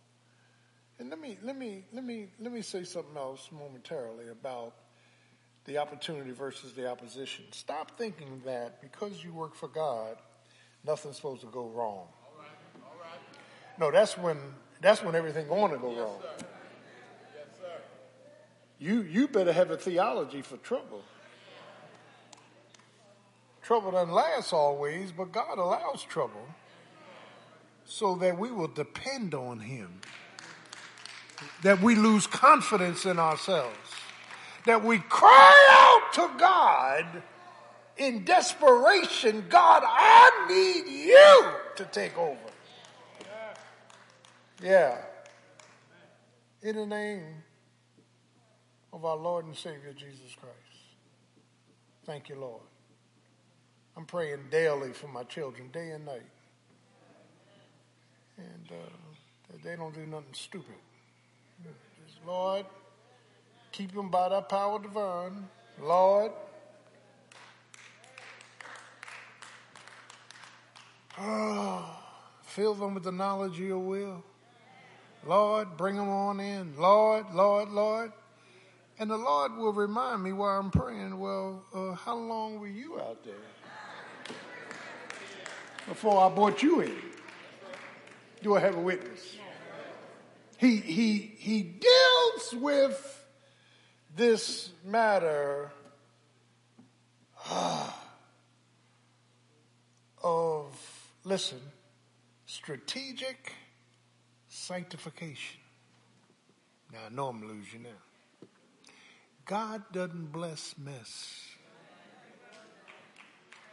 And 1.00 1.10
let 1.10 1.20
me 1.20 1.38
let 1.44 1.58
me 1.58 1.86
let 1.94 2.04
me 2.04 2.28
let 2.40 2.52
me 2.52 2.62
say 2.62 2.84
something 2.84 3.16
else 3.16 3.50
momentarily 3.52 4.30
about 4.30 4.74
the 5.66 5.78
opportunity 5.78 6.32
versus 6.32 6.74
the 6.74 6.90
opposition. 6.90 7.46
Stop 7.52 7.98
thinking 7.98 8.42
that 8.46 8.82
because 8.82 9.24
you 9.24 9.32
work 9.34 9.54
for 9.54 9.68
God, 9.68 10.18
nothing's 10.84 11.18
supposed 11.18 11.42
to 11.42 11.48
go 11.48 11.68
wrong. 11.68 12.08
No, 13.80 13.92
that's 13.92 14.18
when 14.18 14.38
that's 14.82 15.04
when 15.04 15.16
everything's 15.16 15.48
going 15.48 15.72
to 15.72 15.78
go 15.78 15.96
wrong. 15.96 16.20
You 18.80 19.02
you 19.02 19.28
better 19.28 19.52
have 19.54 19.72
a 19.72 19.78
theology 19.78 20.42
for 20.42 20.58
trouble. 20.58 21.04
Trouble 23.64 23.92
doesn't 23.92 24.14
last 24.14 24.54
always, 24.54 25.12
but 25.12 25.32
God 25.32 25.58
allows 25.58 26.04
trouble 26.04 26.48
so 27.86 28.16
that 28.16 28.38
we 28.38 28.52
will 28.52 28.68
depend 28.68 29.34
on 29.34 29.60
Him. 29.60 30.02
That 31.64 31.82
we 31.82 31.96
lose 31.96 32.28
confidence 32.28 33.06
in 33.06 33.20
ourselves. 33.20 33.76
That 34.66 34.84
we 34.84 35.00
cry 35.00 35.68
out 35.70 36.14
to 36.14 36.40
God 36.40 37.24
in 37.98 38.24
desperation 38.24 39.46
God, 39.50 39.84
I 39.86 40.46
need 40.50 40.88
you 40.88 41.52
to 41.78 41.86
take 41.86 42.18
over. 42.18 42.38
Yeah. 44.62 44.98
In 46.64 46.76
the 46.76 46.86
name 46.86 47.44
of 48.92 49.06
our 49.06 49.16
Lord 49.16 49.46
and 49.46 49.56
Savior 49.56 49.94
Jesus 49.96 50.36
Christ. 50.40 50.56
Thank 52.06 52.30
you, 52.30 52.36
Lord. 52.36 52.62
I'm 53.96 54.06
praying 54.06 54.46
daily 54.50 54.94
for 54.94 55.08
my 55.08 55.24
children, 55.24 55.70
day 55.72 55.92
and 55.92 56.06
night. 56.06 56.22
And 58.38 58.70
uh, 58.72 59.56
they 59.64 59.76
don't 59.76 59.94
do 59.94 60.06
nothing 60.06 60.34
stupid. 60.34 60.76
Just, 61.64 62.26
Lord, 62.26 62.66
keep 63.72 63.94
them 63.94 64.10
by 64.10 64.30
that 64.30 64.50
power 64.50 64.80
divine. 64.80 65.48
Lord, 65.82 66.32
oh, 71.20 71.98
fill 72.44 72.74
them 72.74 72.96
with 72.96 73.04
the 73.04 73.12
knowledge 73.12 73.54
of 73.54 73.66
your 73.66 73.80
will. 73.80 74.24
Lord, 75.26 75.78
bring 75.78 75.96
them 75.96 76.10
on 76.10 76.40
in. 76.40 76.76
Lord, 76.78 77.26
Lord, 77.34 77.70
Lord. 77.70 78.12
And 79.00 79.10
the 79.12 79.18
Lord 79.18 79.56
will 79.56 79.74
remind 79.74 80.24
me 80.24 80.34
while 80.34 80.60
I'm 80.60 80.72
praying, 80.72 81.20
well, 81.20 81.64
uh, 81.74 81.94
how 81.94 82.16
long 82.16 82.60
were 82.60 82.68
you 82.68 83.00
out 83.00 83.24
there? 83.24 83.36
Before 85.88 86.20
I 86.20 86.34
brought 86.34 86.64
you 86.64 86.82
in. 86.82 86.96
Do 88.42 88.56
I 88.56 88.60
have 88.60 88.76
a 88.76 88.80
witness? 88.80 89.38
He, 90.58 90.78
he, 90.78 91.18
he 91.38 91.62
deals 91.62 92.54
with 92.62 93.26
this 94.16 94.72
matter 94.84 95.72
of, 100.24 101.12
listen, 101.24 101.60
strategic 102.48 103.54
sanctification. 104.68 105.60
Now, 106.92 107.00
I 107.10 107.14
know 107.14 107.28
I'm 107.28 107.42
losing 107.48 107.84
now. 107.84 108.48
God 109.46 109.84
doesn't 109.94 110.32
bless 110.32 110.76
mess. 110.78 111.46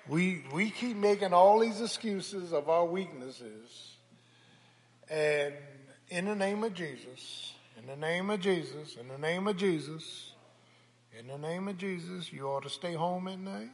We, 0.08 0.44
we 0.52 0.70
keep 0.70 0.96
making 0.96 1.32
all 1.32 1.58
these 1.60 1.80
excuses 1.80 2.52
of 2.52 2.68
our 2.68 2.84
weaknesses. 2.84 3.96
And 5.08 5.54
in 6.10 6.26
the 6.26 6.34
name 6.34 6.62
of 6.62 6.74
Jesus, 6.74 7.54
in 7.78 7.86
the 7.86 7.96
name 7.96 8.30
of 8.30 8.40
Jesus, 8.40 8.96
in 9.00 9.08
the 9.08 9.18
name 9.18 9.48
of 9.48 9.56
Jesus, 9.56 10.32
in 11.18 11.26
the 11.26 11.38
name 11.38 11.68
of 11.68 11.78
Jesus, 11.78 12.32
you 12.32 12.46
ought 12.46 12.62
to 12.62 12.70
stay 12.70 12.94
home 12.94 13.28
at 13.28 13.38
night. 13.38 13.70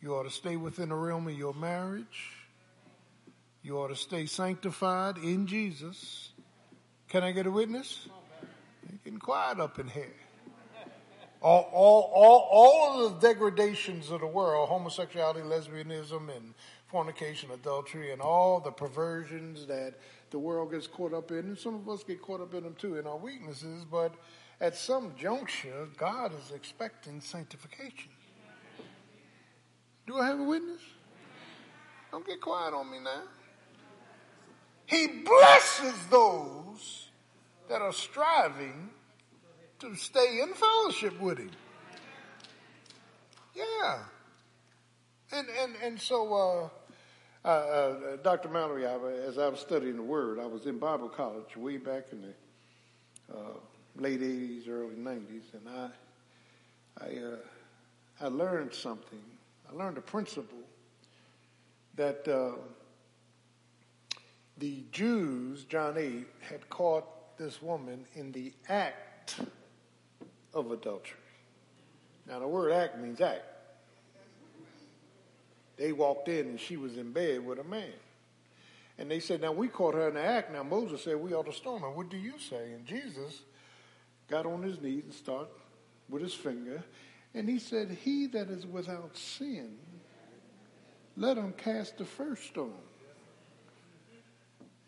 You 0.00 0.14
ought 0.14 0.22
to 0.22 0.30
stay 0.30 0.56
within 0.56 0.88
the 0.88 0.94
realm 0.94 1.26
of 1.26 1.34
your 1.34 1.52
marriage. 1.52 2.39
You 3.62 3.78
ought 3.78 3.88
to 3.88 3.96
stay 3.96 4.26
sanctified 4.26 5.18
in 5.18 5.46
Jesus. 5.46 6.30
Can 7.08 7.22
I 7.22 7.32
get 7.32 7.46
a 7.46 7.50
witness? 7.50 8.08
You're 8.88 8.98
getting 9.04 9.18
quiet 9.18 9.60
up 9.60 9.78
in 9.78 9.88
here. 9.88 10.14
All, 11.42 11.70
all, 11.72 12.10
all, 12.14 12.48
all 12.50 13.06
of 13.06 13.20
the 13.20 13.28
degradations 13.28 14.10
of 14.10 14.20
the 14.20 14.26
world, 14.26 14.68
homosexuality, 14.68 15.40
lesbianism, 15.40 16.34
and 16.36 16.54
fornication, 16.86 17.50
adultery, 17.50 18.12
and 18.12 18.20
all 18.20 18.60
the 18.60 18.70
perversions 18.70 19.66
that 19.66 19.94
the 20.30 20.38
world 20.38 20.70
gets 20.70 20.86
caught 20.86 21.14
up 21.14 21.30
in, 21.30 21.38
and 21.38 21.58
some 21.58 21.74
of 21.74 21.88
us 21.88 22.04
get 22.04 22.20
caught 22.20 22.40
up 22.40 22.54
in 22.54 22.62
them 22.62 22.74
too, 22.78 22.98
in 22.98 23.06
our 23.06 23.16
weaknesses, 23.16 23.84
but 23.90 24.14
at 24.60 24.76
some 24.76 25.12
juncture, 25.16 25.88
God 25.96 26.32
is 26.34 26.52
expecting 26.54 27.20
sanctification. 27.20 28.10
Do 30.06 30.18
I 30.18 30.26
have 30.26 30.40
a 30.40 30.44
witness? 30.44 30.82
Don't 32.10 32.26
get 32.26 32.40
quiet 32.40 32.74
on 32.74 32.90
me 32.90 32.98
now. 33.02 33.22
He 34.90 35.06
blesses 35.06 35.94
those 36.10 37.10
that 37.68 37.80
are 37.80 37.92
striving 37.92 38.90
to 39.78 39.94
stay 39.94 40.40
in 40.42 40.52
fellowship 40.52 41.18
with 41.20 41.38
him. 41.38 41.50
Yeah. 43.54 43.98
And, 45.30 45.46
and, 45.62 45.74
and 45.80 46.00
so, 46.00 46.34
uh, 47.44 47.46
uh, 47.46 47.48
uh, 47.48 48.16
Dr. 48.16 48.48
Mallory, 48.48 48.84
I, 48.84 48.96
as 49.28 49.38
I 49.38 49.46
was 49.46 49.60
studying 49.60 49.94
the 49.94 50.02
Word, 50.02 50.40
I 50.40 50.46
was 50.46 50.66
in 50.66 50.78
Bible 50.78 51.08
college 51.08 51.56
way 51.56 51.76
back 51.76 52.06
in 52.10 52.22
the 52.22 52.34
uh, 53.32 53.52
late 53.96 54.20
80s, 54.20 54.68
early 54.68 54.96
90s, 54.96 55.54
and 55.54 55.68
I, 55.68 55.88
I, 57.00 57.06
uh, 57.06 57.36
I 58.22 58.26
learned 58.26 58.74
something. 58.74 59.22
I 59.70 59.76
learned 59.76 59.98
a 59.98 60.02
principle 60.02 60.58
that 61.94 62.26
uh, 62.26 62.56
the 64.60 64.84
Jews, 64.92 65.64
John 65.64 65.96
8, 65.96 66.26
had 66.48 66.68
caught 66.68 67.38
this 67.38 67.60
woman 67.62 68.04
in 68.14 68.30
the 68.30 68.52
act 68.68 69.40
of 70.54 70.70
adultery. 70.70 71.16
Now, 72.28 72.38
the 72.38 72.46
word 72.46 72.70
act 72.70 72.98
means 72.98 73.20
act. 73.20 73.42
They 75.78 75.92
walked 75.92 76.28
in 76.28 76.46
and 76.46 76.60
she 76.60 76.76
was 76.76 76.98
in 76.98 77.12
bed 77.12 77.44
with 77.44 77.58
a 77.58 77.64
man. 77.64 77.92
And 78.98 79.10
they 79.10 79.18
said, 79.18 79.40
Now 79.40 79.52
we 79.52 79.68
caught 79.68 79.94
her 79.94 80.08
in 80.08 80.14
the 80.14 80.22
act. 80.22 80.52
Now 80.52 80.62
Moses 80.62 81.02
said, 81.02 81.16
We 81.16 81.32
ought 81.32 81.46
to 81.46 81.54
stone 81.54 81.80
her. 81.80 81.90
What 81.90 82.10
do 82.10 82.18
you 82.18 82.34
say? 82.38 82.72
And 82.72 82.84
Jesus 82.84 83.40
got 84.28 84.44
on 84.44 84.62
his 84.62 84.78
knees 84.82 85.04
and 85.04 85.14
started 85.14 85.48
with 86.10 86.20
his 86.20 86.34
finger. 86.34 86.84
And 87.32 87.48
he 87.48 87.58
said, 87.58 87.96
He 88.04 88.26
that 88.26 88.50
is 88.50 88.66
without 88.66 89.16
sin, 89.16 89.78
let 91.16 91.38
him 91.38 91.54
cast 91.56 91.96
the 91.96 92.04
first 92.04 92.44
stone. 92.44 92.74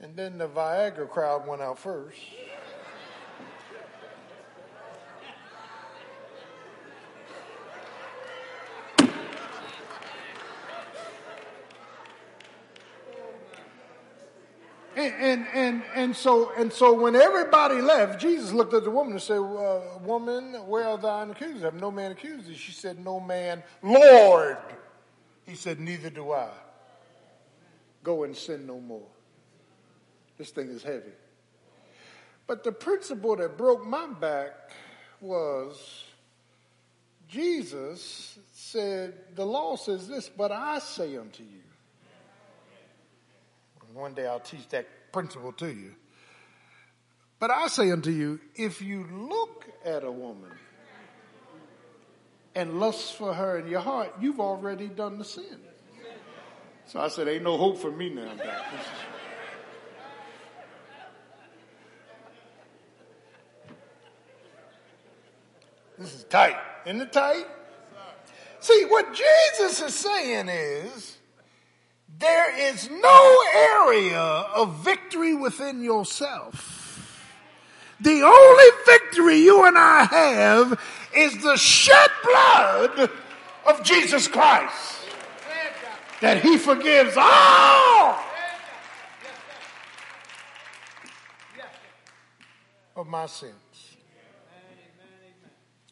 And 0.02 0.16
then 0.16 0.36
the 0.36 0.48
Viagra 0.48 1.08
crowd 1.08 1.46
went 1.46 1.62
out 1.62 1.78
first. 1.78 2.18
And, 14.94 15.14
and, 15.14 15.46
and, 15.54 15.82
and, 15.94 16.16
so, 16.16 16.52
and 16.58 16.72
so 16.72 16.92
when 16.92 17.14
everybody 17.14 17.80
left, 17.80 18.20
Jesus 18.20 18.52
looked 18.52 18.74
at 18.74 18.84
the 18.84 18.90
woman 18.90 19.12
and 19.12 19.22
said, 19.22 19.38
uh, 19.38 19.98
Woman, 20.02 20.54
where 20.66 20.86
are 20.86 20.98
thine 20.98 21.30
accusers? 21.30 21.62
Have 21.62 21.74
no 21.74 21.90
man 21.90 22.10
accused 22.10 22.48
thee? 22.48 22.54
She 22.54 22.72
said, 22.72 23.02
No 23.02 23.18
man, 23.20 23.62
Lord. 23.82 24.58
He 25.46 25.54
said, 25.54 25.80
Neither 25.80 26.10
do 26.10 26.32
I. 26.32 26.50
Go 28.02 28.24
and 28.24 28.36
sin 28.36 28.66
no 28.66 28.80
more. 28.80 29.06
This 30.42 30.50
thing 30.50 30.70
is 30.70 30.82
heavy. 30.82 31.12
But 32.48 32.64
the 32.64 32.72
principle 32.72 33.36
that 33.36 33.56
broke 33.56 33.86
my 33.86 34.08
back 34.08 34.72
was 35.20 36.02
Jesus 37.28 38.36
said, 38.50 39.14
The 39.36 39.46
law 39.46 39.76
says 39.76 40.08
this, 40.08 40.28
but 40.28 40.50
I 40.50 40.80
say 40.80 41.16
unto 41.16 41.44
you. 41.44 41.60
One 43.94 44.14
day 44.14 44.26
I'll 44.26 44.40
teach 44.40 44.68
that 44.70 45.12
principle 45.12 45.52
to 45.52 45.68
you. 45.68 45.94
But 47.38 47.52
I 47.52 47.68
say 47.68 47.92
unto 47.92 48.10
you, 48.10 48.40
if 48.56 48.82
you 48.82 49.06
look 49.12 49.66
at 49.84 50.02
a 50.02 50.10
woman 50.10 50.50
and 52.56 52.80
lust 52.80 53.14
for 53.14 53.32
her 53.32 53.60
in 53.60 53.68
your 53.68 53.78
heart, 53.78 54.12
you've 54.20 54.40
already 54.40 54.88
done 54.88 55.18
the 55.18 55.24
sin. 55.24 55.60
So 56.86 56.98
I 56.98 57.06
said, 57.06 57.28
ain't 57.28 57.44
no 57.44 57.56
hope 57.56 57.78
for 57.78 57.92
me 57.92 58.08
now, 58.10 58.32
This 66.02 66.14
is 66.14 66.24
tight. 66.24 66.56
Isn't 66.84 67.00
it 67.00 67.12
tight? 67.12 67.46
See, 68.58 68.84
what 68.88 69.14
Jesus 69.14 69.80
is 69.80 69.94
saying 69.94 70.48
is 70.48 71.16
there 72.18 72.70
is 72.70 72.90
no 72.90 73.38
area 73.54 74.20
of 74.20 74.84
victory 74.84 75.34
within 75.34 75.82
yourself. 75.82 76.80
The 78.00 78.22
only 78.22 78.64
victory 78.84 79.36
you 79.36 79.64
and 79.64 79.78
I 79.78 80.04
have 80.04 80.80
is 81.16 81.40
the 81.40 81.56
shed 81.56 82.10
blood 82.24 83.10
of 83.66 83.84
Jesus 83.84 84.26
Christ. 84.26 85.06
That 86.20 86.42
he 86.42 86.58
forgives 86.58 87.14
all 87.16 88.18
of 92.96 93.06
my 93.06 93.26
sins. 93.26 93.61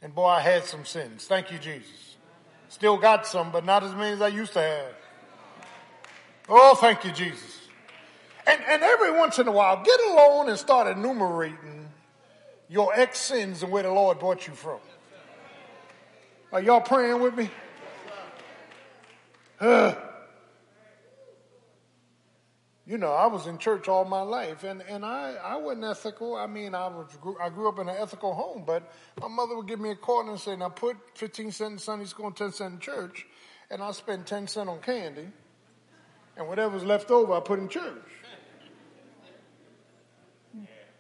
And 0.02 0.14
boy, 0.14 0.27
I 0.27 0.40
had 0.40 0.64
some 0.64 0.85
sins. 0.85 1.27
Thank 1.27 1.52
you, 1.52 1.59
Jesus. 1.59 2.16
Still 2.68 2.97
got 2.97 3.27
some, 3.27 3.51
but 3.51 3.64
not 3.64 3.82
as 3.82 3.94
many 3.94 4.12
as 4.12 4.22
I 4.22 4.28
used 4.28 4.52
to 4.55 4.60
have. 4.60 4.94
Oh, 6.48 6.74
thank 6.74 7.05
you, 7.05 7.12
Jesus. 7.12 7.60
And, 8.47 8.60
and 8.66 8.82
every 8.82 9.12
once 9.12 9.39
in 9.39 9.47
a 9.47 9.52
while, 9.52 9.82
get 9.85 10.01
alone 10.09 10.48
and 10.48 10.59
start 10.59 10.86
enumerating 10.97 11.89
your 12.68 12.94
ex 12.94 13.18
sins 13.18 13.62
and 13.62 13.70
where 13.70 13.82
the 13.82 13.90
Lord 13.93 14.18
brought 14.18 14.47
you 14.47 14.55
from. 14.55 14.78
Are 16.52 16.60
y'all 16.60 16.81
praying 16.81 17.20
with 17.20 17.36
me? 17.36 17.51
You 22.90 22.98
know, 22.98 23.12
I 23.12 23.28
was 23.28 23.46
in 23.46 23.58
church 23.58 23.86
all 23.86 24.04
my 24.04 24.22
life, 24.22 24.64
and, 24.64 24.82
and 24.82 25.04
I, 25.04 25.34
I 25.34 25.56
wasn't 25.58 25.84
ethical. 25.84 26.34
I 26.34 26.48
mean, 26.48 26.74
I, 26.74 26.88
was, 26.88 27.06
I 27.40 27.48
grew 27.48 27.68
up 27.68 27.78
in 27.78 27.88
an 27.88 27.94
ethical 27.96 28.34
home, 28.34 28.64
but 28.66 28.90
my 29.20 29.28
mother 29.28 29.54
would 29.54 29.68
give 29.68 29.78
me 29.78 29.90
a 29.90 29.94
quarter 29.94 30.30
and 30.30 30.40
say, 30.40 30.56
now 30.56 30.70
put 30.70 30.96
15 31.14 31.52
cents 31.52 31.72
in 31.72 31.78
Sunday 31.78 32.06
school 32.06 32.26
and 32.26 32.34
10 32.36 32.50
cents 32.50 32.74
in 32.74 32.80
church, 32.80 33.28
and 33.70 33.80
I 33.80 33.92
spend 33.92 34.26
10 34.26 34.48
cents 34.48 34.68
on 34.68 34.80
candy, 34.80 35.28
and 36.36 36.48
whatever's 36.48 36.82
left 36.82 37.12
over, 37.12 37.32
I 37.32 37.38
put 37.38 37.60
in 37.60 37.68
church. 37.68 38.02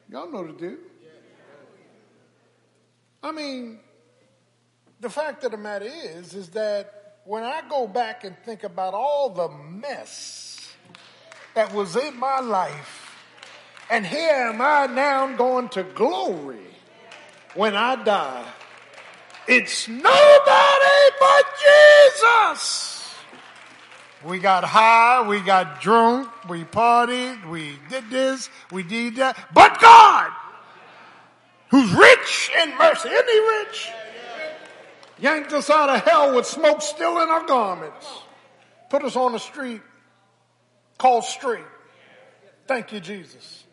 Y'all 0.08 0.30
know 0.30 0.46
the 0.46 0.52
deal. 0.52 0.76
I 3.20 3.32
mean, 3.32 3.80
the 5.00 5.10
fact 5.10 5.42
of 5.42 5.50
the 5.50 5.58
matter 5.58 5.90
is, 5.90 6.34
is 6.34 6.50
that 6.50 7.18
when 7.24 7.42
I 7.42 7.62
go 7.68 7.88
back 7.88 8.22
and 8.22 8.36
think 8.44 8.62
about 8.62 8.94
all 8.94 9.30
the 9.30 9.48
mess 9.48 10.49
that 11.60 11.74
was 11.74 11.94
in 11.94 12.18
my 12.18 12.40
life. 12.40 13.14
And 13.90 14.06
here 14.06 14.48
am 14.50 14.62
I 14.62 14.86
now 14.86 15.36
going 15.36 15.68
to 15.70 15.82
glory 15.82 16.70
when 17.54 17.76
I 17.76 18.02
die. 18.02 18.46
It's 19.46 19.86
nobody 19.86 21.02
but 21.20 21.44
Jesus. 21.60 23.14
We 24.24 24.38
got 24.38 24.64
high, 24.64 25.28
we 25.28 25.40
got 25.40 25.82
drunk, 25.82 26.30
we 26.48 26.64
partied, 26.64 27.46
we 27.50 27.78
did 27.90 28.08
this, 28.08 28.48
we 28.72 28.82
did 28.82 29.16
that, 29.16 29.36
but 29.52 29.78
God, 29.80 30.30
who's 31.70 31.92
rich 31.92 32.50
in 32.62 32.70
mercy, 32.78 33.10
isn't 33.10 33.28
he 33.28 33.40
rich? 33.58 33.88
Yanked 35.18 35.52
us 35.52 35.68
out 35.68 35.90
of 35.90 36.02
hell 36.04 36.34
with 36.34 36.46
smoke 36.46 36.80
still 36.80 37.20
in 37.22 37.28
our 37.28 37.46
garments, 37.46 38.06
put 38.88 39.04
us 39.04 39.14
on 39.14 39.32
the 39.32 39.38
street 39.38 39.82
called 41.00 41.24
straight. 41.24 41.64
Thank 42.66 42.92
you, 42.92 43.00
Jesus. 43.00 43.64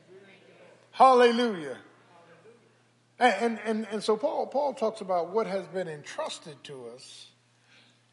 Hallelujah. 0.91 1.78
And, 3.20 3.36
and, 3.41 3.60
and, 3.66 3.88
and, 3.91 4.04
so 4.04 4.16
Paul, 4.16 4.48
Paul 4.48 4.74
talks 4.74 5.02
about 5.02 5.32
what 5.32 5.45
has 5.45 5.68
been 5.68 5.90
entrusted 5.90 6.56
to 6.64 6.88
us. 6.95 7.28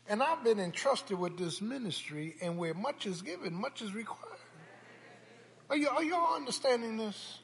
And 0.09 0.21
I've 0.21 0.43
been 0.43 0.59
entrusted 0.59 1.19
with 1.19 1.39
this 1.39 1.63
ministry, 1.63 2.35
and 2.43 2.59
where 2.59 2.75
much 2.75 3.07
is 3.07 3.23
given, 3.23 3.55
much 3.55 3.83
is 3.83 3.95
required. 3.95 4.39
Are, 5.71 5.77
you, 5.77 5.89
are 5.89 6.03
y'all 6.03 6.35
understanding 6.35 6.97
this? 6.97 7.39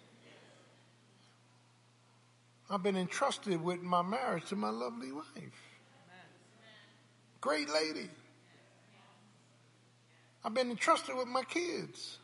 I've 2.69 2.83
been 2.83 2.97
entrusted 2.97 3.63
with 3.63 3.81
my 3.81 4.03
marriage 4.03 4.47
to 4.49 4.57
my 4.57 4.71
lovely 4.71 5.13
wife. 5.13 5.25
Great 7.41 7.71
lady. 7.71 8.11
I've 10.45 10.55
been 10.55 10.71
entrusted 10.71 11.17
with 11.17 11.29
my 11.29 11.43
kids. 11.43 12.19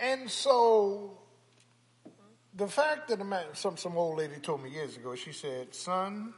And 0.00 0.28
so 0.28 1.18
the 2.56 2.66
fact 2.66 3.08
that 3.08 3.24
man, 3.24 3.44
some, 3.52 3.76
some 3.76 3.96
old 3.96 4.18
lady 4.18 4.36
told 4.40 4.62
me 4.62 4.70
years 4.70 4.96
ago, 4.96 5.14
she 5.14 5.32
said, 5.32 5.74
son, 5.74 6.34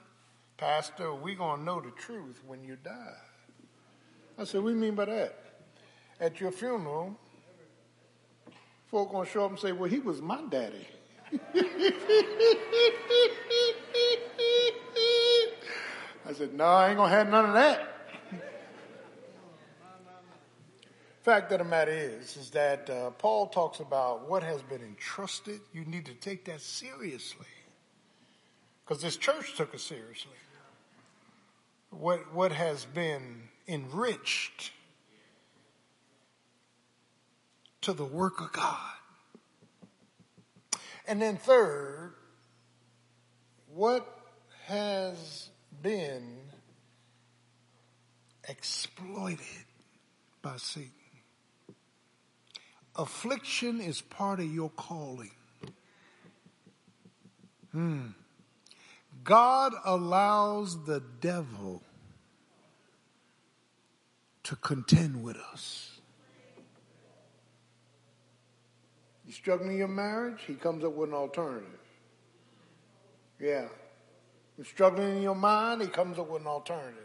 pastor, 0.56 1.14
we're 1.14 1.34
going 1.34 1.60
to 1.60 1.64
know 1.64 1.80
the 1.80 1.90
truth 1.92 2.42
when 2.46 2.62
you 2.62 2.76
die. 2.76 3.14
I 4.38 4.44
said, 4.44 4.62
what 4.62 4.70
do 4.70 4.76
you 4.76 4.80
mean 4.80 4.94
by 4.94 5.06
that? 5.06 5.38
At 6.20 6.40
your 6.40 6.50
funeral, 6.50 7.18
folk 8.90 9.10
going 9.10 9.26
to 9.26 9.32
show 9.32 9.46
up 9.46 9.50
and 9.50 9.60
say, 9.60 9.72
well, 9.72 9.90
he 9.90 9.98
was 9.98 10.20
my 10.20 10.42
daddy. 10.50 10.86
I 16.28 16.32
said, 16.32 16.54
no, 16.54 16.64
I 16.64 16.88
ain't 16.88 16.96
going 16.96 17.10
to 17.10 17.16
have 17.16 17.28
none 17.28 17.46
of 17.46 17.54
that. 17.54 17.92
Fact 21.22 21.52
of 21.52 21.58
the 21.58 21.64
matter 21.64 21.92
is, 21.92 22.36
is 22.36 22.50
that 22.50 22.88
uh, 22.90 23.10
Paul 23.10 23.48
talks 23.48 23.80
about 23.80 24.28
what 24.28 24.42
has 24.42 24.62
been 24.62 24.80
entrusted. 24.80 25.60
You 25.72 25.84
need 25.84 26.06
to 26.06 26.14
take 26.14 26.44
that 26.46 26.60
seriously. 26.60 27.46
Because 28.84 29.02
this 29.02 29.16
church 29.16 29.56
took 29.56 29.74
it 29.74 29.80
seriously. 29.80 30.32
What, 31.90 32.32
what 32.32 32.52
has 32.52 32.84
been 32.84 33.42
enriched 33.66 34.72
to 37.82 37.92
the 37.92 38.04
work 38.04 38.40
of 38.40 38.52
God. 38.52 38.94
And 41.06 41.22
then 41.22 41.36
third, 41.36 42.14
what 43.72 44.06
has 44.66 45.50
been 45.86 46.38
exploited 48.48 49.66
by 50.42 50.56
Satan. 50.56 50.90
Affliction 52.96 53.80
is 53.80 54.00
part 54.00 54.40
of 54.40 54.52
your 54.52 54.70
calling. 54.70 55.30
Hmm. 57.70 58.06
God 59.22 59.74
allows 59.84 60.86
the 60.86 61.04
devil 61.20 61.82
to 64.42 64.56
contend 64.56 65.22
with 65.22 65.36
us. 65.52 66.00
You 69.24 69.32
struggling 69.32 69.72
in 69.72 69.78
your 69.78 69.88
marriage? 69.88 70.40
He 70.48 70.54
comes 70.54 70.82
up 70.82 70.94
with 70.94 71.10
an 71.10 71.14
alternative. 71.14 71.68
Yeah. 73.38 73.68
You're 74.56 74.64
struggling 74.64 75.16
in 75.16 75.22
your 75.22 75.34
mind, 75.34 75.82
he 75.82 75.88
comes 75.88 76.18
up 76.18 76.30
with 76.30 76.42
an 76.42 76.48
alternative. 76.48 77.02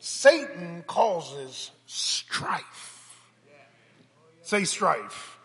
Satan 0.00 0.82
causes 0.86 1.70
strife. 1.86 3.20
Say 4.42 4.64
strife. 4.64 5.38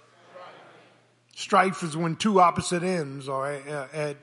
Strife 1.35 1.83
is 1.83 1.97
when 1.97 2.15
two 2.15 2.39
opposite 2.39 2.81
ends 2.81 3.27
are 3.27 3.51
at, 3.51 4.17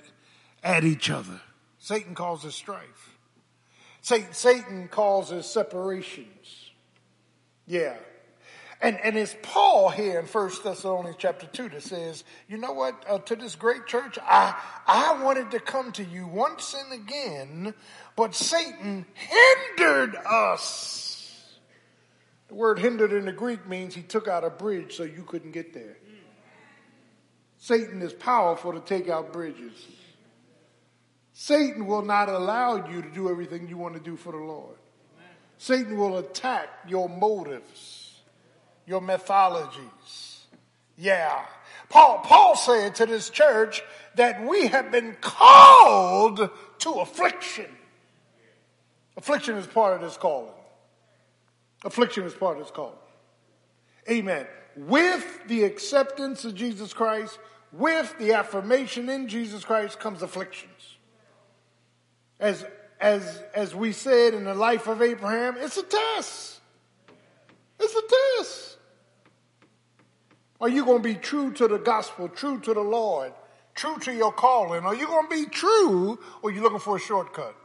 at, 0.62 0.84
each 0.84 1.10
other. 1.10 1.40
Satan 1.78 2.14
causes 2.14 2.54
strife. 2.54 3.16
Satan 4.00 4.88
causes 4.88 5.46
separations. 5.46 6.70
Yeah. 7.66 7.96
And, 8.82 8.98
and 9.00 9.16
it's 9.16 9.36
Paul 9.42 9.90
here 9.90 10.18
in 10.18 10.26
1 10.26 10.50
Thessalonians 10.64 11.14
chapter 11.16 11.46
2 11.46 11.68
that 11.68 11.84
says, 11.84 12.24
you 12.48 12.58
know 12.58 12.72
what, 12.72 13.04
uh, 13.08 13.18
to 13.20 13.36
this 13.36 13.54
great 13.54 13.86
church, 13.86 14.18
I, 14.20 14.60
I 14.88 15.22
wanted 15.22 15.52
to 15.52 15.60
come 15.60 15.92
to 15.92 16.04
you 16.04 16.26
once 16.26 16.74
and 16.74 16.92
again, 16.92 17.74
but 18.16 18.34
Satan 18.34 19.06
hindered 19.14 20.16
us. 20.28 21.56
The 22.48 22.54
word 22.54 22.80
hindered 22.80 23.12
in 23.12 23.24
the 23.24 23.32
Greek 23.32 23.68
means 23.68 23.94
he 23.94 24.02
took 24.02 24.26
out 24.26 24.42
a 24.42 24.50
bridge 24.50 24.96
so 24.96 25.04
you 25.04 25.22
couldn't 25.22 25.52
get 25.52 25.72
there. 25.72 25.96
Satan 27.58 28.02
is 28.02 28.12
powerful 28.12 28.72
to 28.72 28.80
take 28.80 29.08
out 29.08 29.32
bridges. 29.32 29.86
Satan 31.34 31.86
will 31.86 32.02
not 32.02 32.28
allow 32.28 32.90
you 32.90 33.00
to 33.00 33.10
do 33.10 33.30
everything 33.30 33.68
you 33.68 33.78
want 33.78 33.94
to 33.94 34.00
do 34.00 34.16
for 34.16 34.32
the 34.32 34.38
Lord. 34.38 34.74
Satan 35.58 35.96
will 35.96 36.18
attack 36.18 36.68
your 36.88 37.08
motives 37.08 38.01
your 38.86 39.00
mythologies. 39.00 40.46
Yeah. 40.96 41.44
Paul, 41.88 42.20
Paul 42.24 42.56
said 42.56 42.94
to 42.96 43.06
this 43.06 43.30
church 43.30 43.82
that 44.16 44.44
we 44.46 44.68
have 44.68 44.90
been 44.90 45.16
called 45.20 46.48
to 46.78 46.90
affliction. 46.90 47.66
Affliction 49.16 49.56
is 49.56 49.66
part 49.66 49.94
of 49.94 50.00
this 50.00 50.16
calling. 50.16 50.54
Affliction 51.84 52.24
is 52.24 52.34
part 52.34 52.58
of 52.58 52.64
this 52.64 52.72
calling. 52.72 52.96
Amen. 54.10 54.46
With 54.76 55.24
the 55.48 55.64
acceptance 55.64 56.44
of 56.44 56.54
Jesus 56.54 56.92
Christ, 56.92 57.38
with 57.72 58.14
the 58.18 58.32
affirmation 58.32 59.08
in 59.08 59.28
Jesus 59.28 59.64
Christ 59.64 60.00
comes 60.00 60.22
afflictions. 60.22 60.96
As, 62.40 62.64
as, 63.00 63.42
as 63.54 63.74
we 63.74 63.92
said 63.92 64.34
in 64.34 64.44
the 64.44 64.54
life 64.54 64.88
of 64.88 65.02
Abraham, 65.02 65.56
it's 65.58 65.76
a 65.76 65.82
test. 65.82 66.60
It's 67.78 67.94
a 67.94 68.38
test. 68.38 68.71
Are 70.62 70.68
you 70.68 70.84
going 70.84 71.02
to 71.02 71.08
be 71.08 71.16
true 71.16 71.52
to 71.54 71.66
the 71.66 71.78
gospel, 71.78 72.28
true 72.28 72.60
to 72.60 72.72
the 72.72 72.80
Lord, 72.80 73.32
true 73.74 73.98
to 73.98 74.14
your 74.14 74.30
calling? 74.30 74.84
Are 74.84 74.94
you 74.94 75.08
going 75.08 75.28
to 75.28 75.34
be 75.44 75.50
true 75.50 76.20
or 76.40 76.50
are 76.50 76.52
you 76.52 76.62
looking 76.62 76.78
for 76.78 76.96
a 76.96 77.00
shortcut? 77.00 77.56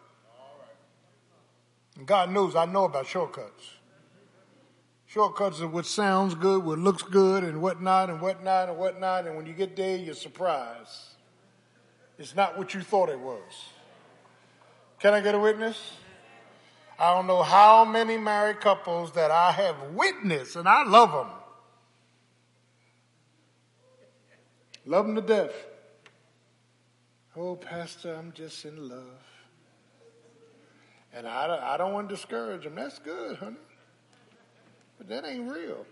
And 1.96 2.08
God 2.08 2.32
knows 2.32 2.56
I 2.56 2.66
know 2.66 2.86
about 2.86 3.06
shortcuts. 3.06 3.70
Shortcuts 5.06 5.62
are 5.62 5.68
what 5.68 5.86
sounds 5.86 6.34
good, 6.34 6.66
what 6.66 6.80
looks 6.80 7.04
good, 7.04 7.44
and 7.44 7.62
whatnot, 7.62 8.10
and 8.10 8.20
whatnot, 8.20 8.70
and 8.70 8.78
whatnot. 8.80 9.28
And 9.28 9.38
when 9.38 9.46
you 9.46 9.54
get 9.54 9.76
there, 9.76 9.96
you're 9.96 10.16
surprised. 10.16 10.90
It's 12.18 12.36
not 12.36 12.58
what 12.58 12.74
you 12.74 12.82
thought 12.82 13.10
it 13.10 13.20
was. 13.20 13.70
Can 15.00 15.14
I 15.14 15.22
get 15.22 15.36
a 15.36 15.40
witness? 15.40 15.94
I 16.98 17.14
don't 17.14 17.28
know 17.28 17.44
how 17.44 17.86
many 17.86 18.18
married 18.18 18.60
couples 18.60 19.12
that 19.12 19.30
I 19.30 19.52
have 19.52 19.76
witnessed, 19.94 20.56
and 20.56 20.68
I 20.68 20.84
love 20.84 21.12
them. 21.12 21.28
Love 24.88 25.06
them 25.06 25.16
to 25.16 25.22
death. 25.22 25.52
Oh, 27.36 27.56
Pastor, 27.58 28.16
I'm 28.16 28.32
just 28.32 28.64
in 28.64 28.90
love. 28.90 29.04
And 31.14 31.28
I, 31.28 31.74
I 31.74 31.78
don't 31.78 31.92
want 31.92 32.08
to 32.08 32.16
discourage 32.16 32.64
them. 32.64 32.76
That's 32.76 32.98
good, 32.98 33.38
honey. 33.38 33.58
But 34.98 35.10
that 35.10 35.26
ain't 35.26 35.52
real. 35.52 35.86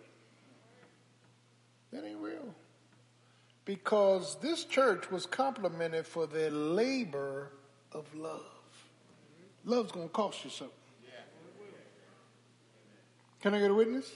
That 1.91 2.05
ain't 2.05 2.19
real. 2.19 2.55
Because 3.65 4.38
this 4.41 4.63
church 4.63 5.11
was 5.11 5.26
complimented 5.26 6.07
for 6.07 6.26
their 6.26 6.49
labor 6.49 7.51
of 7.91 8.05
love. 8.15 8.41
Love's 9.65 9.91
going 9.91 10.07
to 10.07 10.13
cost 10.13 10.43
you 10.45 10.49
something. 10.49 10.73
Can 13.41 13.53
I 13.53 13.59
get 13.59 13.72
a 13.72 13.76
witness? 13.76 14.09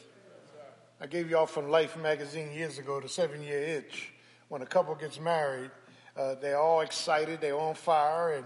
I 1.01 1.07
gave 1.07 1.29
y'all 1.29 1.45
from 1.45 1.69
Life 1.69 1.97
magazine 1.97 2.51
years 2.51 2.79
ago 2.79 2.99
the 2.99 3.09
seven 3.09 3.43
year 3.43 3.59
itch. 3.59 4.13
When 4.49 4.63
a 4.63 4.65
couple 4.65 4.95
gets 4.95 5.19
married, 5.19 5.69
uh, 6.17 6.33
they're 6.41 6.57
all 6.57 6.81
excited, 6.81 7.39
they're 7.39 7.57
on 7.57 7.75
fire, 7.75 8.33
and 8.33 8.45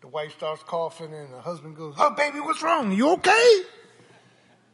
the 0.00 0.08
wife 0.08 0.32
starts 0.32 0.62
coughing, 0.62 1.12
and 1.12 1.34
the 1.34 1.40
husband 1.40 1.76
goes, 1.76 1.94
Oh, 1.98 2.14
baby, 2.14 2.40
what's 2.40 2.62
wrong? 2.62 2.92
You 2.92 3.10
okay? 3.10 3.62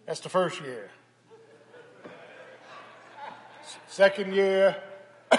That's 0.07 0.21
the 0.21 0.29
first 0.29 0.61
year. 0.61 0.89
Second 3.89 4.33
year, 4.33 4.77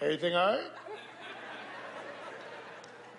everything 0.00 0.34
all 0.34 0.56
right? 0.56 0.64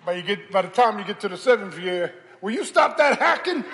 By, 0.04 0.12
you 0.12 0.22
get, 0.22 0.50
by 0.50 0.62
the 0.62 0.68
time 0.68 0.98
you 0.98 1.04
get 1.06 1.20
to 1.20 1.28
the 1.28 1.38
seventh 1.38 1.78
year, 1.78 2.12
will 2.42 2.52
you 2.52 2.64
stop 2.64 2.98
that 2.98 3.18
hacking? 3.18 3.64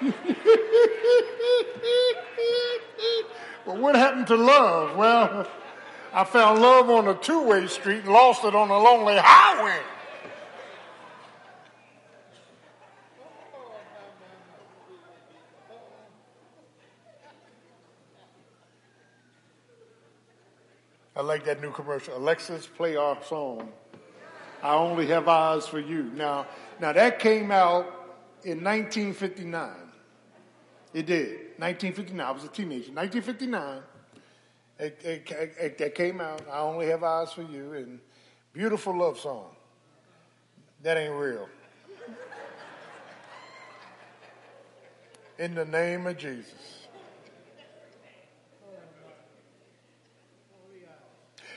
well, 3.66 3.76
what 3.78 3.94
happened 3.94 4.26
to 4.28 4.36
love? 4.36 4.96
Well, 4.96 5.48
I 6.12 6.24
found 6.24 6.60
love 6.60 6.90
on 6.90 7.08
a 7.08 7.14
two 7.14 7.42
way 7.44 7.66
street 7.66 8.04
and 8.04 8.12
lost 8.12 8.44
it 8.44 8.54
on 8.54 8.70
a 8.70 8.78
lonely 8.78 9.16
highway. 9.16 9.80
I 21.16 21.22
like 21.22 21.44
that 21.44 21.62
new 21.62 21.70
commercial. 21.70 22.16
Alexa, 22.16 22.58
play 22.76 22.96
our 22.96 23.22
song. 23.22 23.70
I 24.62 24.74
only 24.74 25.06
have 25.06 25.28
eyes 25.28 25.66
for 25.66 25.78
you. 25.78 26.04
Now, 26.14 26.46
now 26.80 26.92
that 26.92 27.18
came 27.18 27.50
out 27.50 27.84
in 28.44 28.64
1959. 28.64 29.83
It 30.94 31.06
did. 31.06 31.28
1959. 31.58 32.24
I 32.24 32.30
was 32.30 32.44
a 32.44 32.48
teenager. 32.48 32.92
1959. 32.92 33.82
It, 34.78 35.00
it, 35.04 35.30
it, 35.30 35.80
it 35.80 35.94
came 35.94 36.20
out. 36.20 36.42
I 36.50 36.60
only 36.60 36.86
have 36.86 37.02
eyes 37.02 37.32
for 37.32 37.42
you, 37.42 37.72
and 37.74 37.98
beautiful 38.52 38.96
love 38.96 39.18
song. 39.18 39.56
That 40.82 40.96
ain't 40.96 41.14
real. 41.14 41.48
In 45.38 45.54
the 45.54 45.64
name 45.64 46.06
of 46.06 46.16
Jesus. 46.16 46.84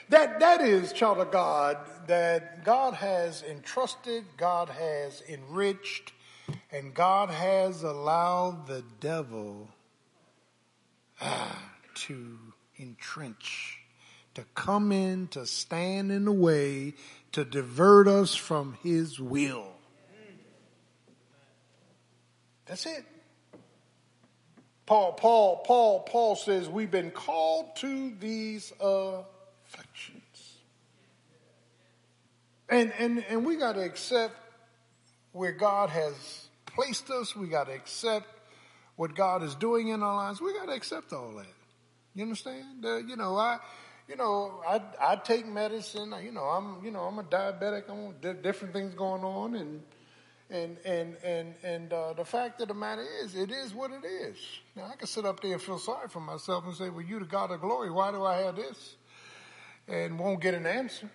That, 0.09 0.39
that 0.39 0.61
is, 0.61 0.93
child 0.93 1.19
of 1.19 1.31
God, 1.31 1.77
that 2.07 2.63
God 2.63 2.93
has 2.93 3.43
entrusted, 3.43 4.23
God 4.37 4.69
has 4.69 5.21
enriched, 5.27 6.13
and 6.71 6.93
God 6.93 7.29
has 7.29 7.83
allowed 7.83 8.67
the 8.67 8.83
devil 8.99 9.69
ah, 11.21 11.71
to 11.93 12.37
entrench, 12.77 13.79
to 14.33 14.43
come 14.53 14.91
in, 14.91 15.27
to 15.29 15.45
stand 15.45 16.11
in 16.11 16.25
the 16.25 16.31
way, 16.31 16.93
to 17.31 17.45
divert 17.45 18.07
us 18.07 18.35
from 18.35 18.77
his 18.83 19.19
will. 19.19 19.71
That's 22.65 22.85
it. 22.85 23.05
Paul, 24.85 25.13
Paul, 25.13 25.63
Paul, 25.65 26.01
Paul 26.01 26.35
says 26.35 26.69
we've 26.69 26.91
been 26.91 27.11
called 27.11 27.75
to 27.77 28.11
these 28.19 28.71
afflictions. 28.79 30.23
And, 32.69 32.93
and, 32.99 33.23
and 33.29 33.45
we 33.45 33.55
got 33.55 33.75
to 33.75 33.81
accept 33.81 34.35
where 35.31 35.53
God 35.53 35.89
has 35.89 36.46
placed 36.77 37.09
us. 37.09 37.35
We 37.35 37.47
got 37.47 37.67
to 37.67 37.73
accept 37.73 38.27
what 38.95 39.15
God 39.15 39.41
is 39.41 39.55
doing 39.55 39.87
in 39.87 40.03
our 40.03 40.15
lives. 40.15 40.39
We 40.39 40.53
got 40.53 40.67
to 40.67 40.73
accept 40.73 41.11
all 41.11 41.33
that. 41.37 41.47
You 42.13 42.23
understand? 42.23 42.85
Uh, 42.85 42.97
you 42.97 43.15
know, 43.15 43.35
I, 43.35 43.57
you 44.07 44.15
know, 44.15 44.61
I, 44.67 44.81
I 45.01 45.15
take 45.15 45.47
medicine. 45.47 46.13
You 46.23 46.31
know, 46.31 46.43
I'm, 46.43 46.85
you 46.85 46.91
know, 46.91 47.01
I'm 47.01 47.17
a 47.17 47.23
diabetic. 47.23 47.89
I'm 47.89 48.13
different 48.41 48.73
things 48.73 48.93
going 48.93 49.23
on, 49.23 49.55
and 49.55 49.81
and 50.49 50.77
and 50.85 51.17
and 51.23 51.55
and 51.63 51.93
uh, 51.93 52.13
the 52.13 52.23
fact 52.23 52.61
of 52.61 52.67
the 52.67 52.73
matter 52.73 53.05
is, 53.23 53.35
it 53.35 53.51
is 53.51 53.73
what 53.73 53.91
it 53.91 54.05
is. 54.05 54.37
Now 54.75 54.85
I 54.91 54.95
can 54.95 55.07
sit 55.07 55.25
up 55.25 55.41
there 55.41 55.53
and 55.53 55.61
feel 55.61 55.79
sorry 55.79 56.07
for 56.07 56.21
myself 56.21 56.65
and 56.65 56.75
say, 56.75 56.89
"Well, 56.89 57.01
you 57.01 57.19
the 57.19 57.25
God 57.25 57.51
of 57.51 57.61
glory. 57.61 57.89
Why 57.89 58.11
do 58.11 58.23
I 58.23 58.37
have 58.37 58.55
this?" 58.55 58.95
and 59.87 60.19
won't 60.19 60.41
get 60.41 60.53
an 60.53 60.65
answer. 60.65 61.09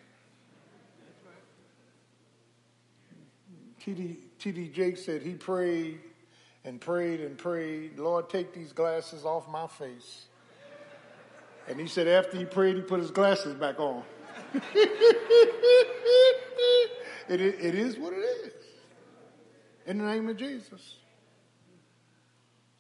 T.D. 3.80 4.16
T.D. 4.43 4.70
Jakes 4.70 5.05
said 5.05 5.23
he 5.23 5.35
prayed 5.35 6.01
and 6.64 6.81
prayed 6.81 7.20
and 7.20 7.39
prayed, 7.39 7.97
Lord, 7.97 8.28
take 8.28 8.52
these 8.52 8.73
glasses 8.73 9.24
off 9.24 9.48
my 9.48 9.69
face. 9.69 10.27
And 11.69 11.78
he 11.78 11.86
said 11.86 12.09
after 12.09 12.36
he 12.36 12.44
prayed, 12.44 12.74
he 12.74 12.82
put 12.82 12.98
his 12.98 13.12
glasses 13.12 13.55
back 13.55 13.78
on. 13.78 14.02
it, 14.55 15.01
it 17.28 17.74
is 17.77 17.97
what 17.97 18.12
it 18.12 18.16
is. 18.16 18.52
In 19.86 19.98
the 19.98 20.05
name 20.05 20.28
of 20.28 20.36
Jesus. 20.36 20.97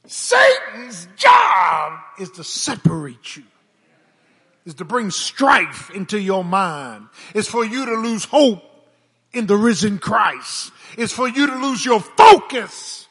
Satan's 0.04 1.06
job 1.16 2.00
is 2.18 2.32
to 2.32 2.42
separate 2.42 3.36
you 3.36 3.44
is 4.64 4.74
to 4.74 4.84
bring 4.84 5.10
strife 5.10 5.90
into 5.90 6.20
your 6.20 6.44
mind. 6.44 7.08
is 7.34 7.48
for 7.48 7.64
you 7.64 7.86
to 7.86 7.94
lose 7.94 8.24
hope 8.24 8.62
in 9.32 9.46
the 9.46 9.56
risen 9.56 9.98
Christ. 9.98 10.72
It's 10.96 11.12
for 11.12 11.28
you 11.28 11.46
to 11.46 11.56
lose 11.56 11.84
your 11.84 12.00
focus. 12.00 13.08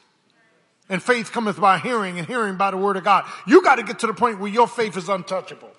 And 0.88 1.02
faith 1.02 1.32
cometh 1.32 1.60
by 1.60 1.78
hearing 1.78 2.18
and 2.18 2.26
hearing 2.26 2.56
by 2.56 2.70
the 2.70 2.76
word 2.76 2.96
of 2.96 3.04
God. 3.04 3.24
You 3.46 3.62
got 3.62 3.76
to 3.76 3.82
get 3.82 4.00
to 4.00 4.06
the 4.06 4.14
point 4.14 4.40
where 4.40 4.50
your 4.50 4.68
faith 4.68 4.96
is 4.96 5.08
untouchable. 5.08 5.70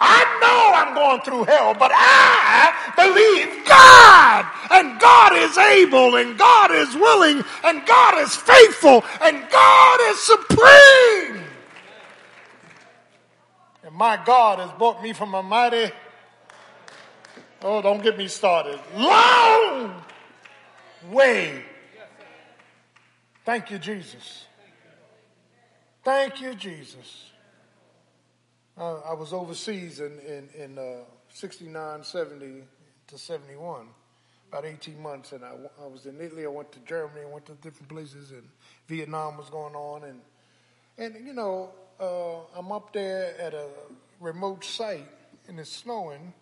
I 0.00 0.24
know 0.40 0.72
I'm 0.74 0.94
going 0.94 1.20
through 1.20 1.44
hell, 1.44 1.74
but 1.74 1.92
I 1.94 2.72
believe 2.96 3.64
God 3.68 4.46
and 4.72 5.00
God 5.00 5.36
is 5.36 5.56
able 5.56 6.16
and 6.16 6.36
God 6.36 6.72
is 6.72 6.94
willing 6.94 7.44
and 7.62 7.86
God 7.86 8.18
is 8.18 8.34
faithful 8.34 9.04
and 9.20 9.48
God 9.48 10.00
is 10.10 10.18
supreme. 10.20 11.44
And 13.84 13.94
my 13.94 14.20
God 14.24 14.58
has 14.58 14.72
brought 14.72 15.02
me 15.02 15.12
from 15.12 15.34
a 15.34 15.42
mighty, 15.42 15.92
oh, 17.64 17.82
don't 17.82 18.02
get 18.02 18.16
me 18.16 18.28
started, 18.28 18.78
long 18.96 19.94
way. 21.10 21.62
Thank 23.44 23.70
you, 23.70 23.78
Jesus. 23.78 24.46
Thank 26.04 26.40
you, 26.40 26.54
Jesus. 26.54 27.30
Uh, 28.76 29.00
I 29.00 29.12
was 29.12 29.32
overseas 29.32 30.00
in, 30.00 30.18
in, 30.20 30.48
in 30.56 30.78
uh, 30.78 31.04
69, 31.28 32.04
70 32.04 32.62
to 33.08 33.18
71, 33.18 33.86
about 34.48 34.64
18 34.64 35.00
months, 35.00 35.32
and 35.32 35.44
I, 35.44 35.52
I 35.82 35.86
was 35.86 36.06
in 36.06 36.20
Italy. 36.20 36.44
I 36.44 36.48
went 36.48 36.72
to 36.72 36.78
Germany. 36.80 37.20
I 37.26 37.30
went 37.30 37.46
to 37.46 37.52
different 37.54 37.88
places, 37.88 38.30
and 38.30 38.48
Vietnam 38.88 39.36
was 39.36 39.50
going 39.50 39.74
on. 39.74 40.04
And, 40.04 40.20
and 40.98 41.26
you 41.26 41.34
know, 41.34 41.70
uh, 42.00 42.58
I'm 42.58 42.72
up 42.72 42.92
there 42.92 43.34
at 43.40 43.54
a 43.54 43.66
remote 44.20 44.64
site, 44.64 45.08
and 45.48 45.60
it's 45.60 45.70
snowing. 45.70 46.32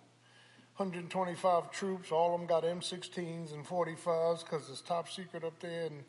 125 0.80 1.70
troops, 1.72 2.10
all 2.10 2.32
of 2.32 2.40
them 2.40 2.46
got 2.48 2.64
M16s 2.64 3.52
and 3.52 3.66
45s 3.66 4.42
because 4.42 4.70
it's 4.70 4.80
top 4.80 5.10
secret 5.10 5.44
up 5.44 5.60
there. 5.60 5.84
And, 5.84 6.02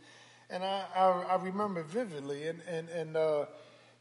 and 0.50 0.64
I, 0.64 0.86
I, 0.96 1.08
I 1.32 1.36
remember 1.44 1.84
vividly. 1.84 2.48
And, 2.48 2.62
and, 2.66 2.88
and 2.88 3.18
uh, 3.18 3.46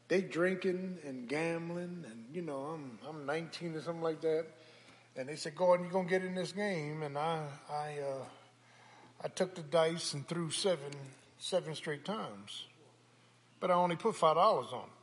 they 0.07 0.21
drinking 0.21 0.99
and 1.05 1.27
gambling. 1.27 2.05
And, 2.09 2.23
you 2.33 2.41
know, 2.41 2.55
I'm, 2.73 2.97
I'm 3.05 3.25
19 3.25 3.75
or 3.75 3.81
something 3.81 4.01
like 4.01 4.21
that. 4.21 4.45
And 5.17 5.27
they 5.27 5.35
said, 5.35 5.55
Gordon, 5.55 5.89
you're 5.91 6.03
to 6.03 6.09
get 6.09 6.23
in 6.23 6.35
this 6.35 6.53
game. 6.53 7.03
And 7.03 7.17
I, 7.17 7.43
I, 7.69 7.97
uh, 7.99 8.23
I 9.25 9.27
took 9.27 9.55
the 9.55 9.63
dice 9.63 10.13
and 10.13 10.25
threw 10.25 10.51
seven, 10.51 10.93
seven 11.37 11.75
straight 11.75 12.05
times. 12.05 12.67
But 13.59 13.71
I 13.71 13.73
only 13.73 13.97
put 13.97 14.15
$5 14.15 14.37
on 14.37 14.83
it. 14.83 15.00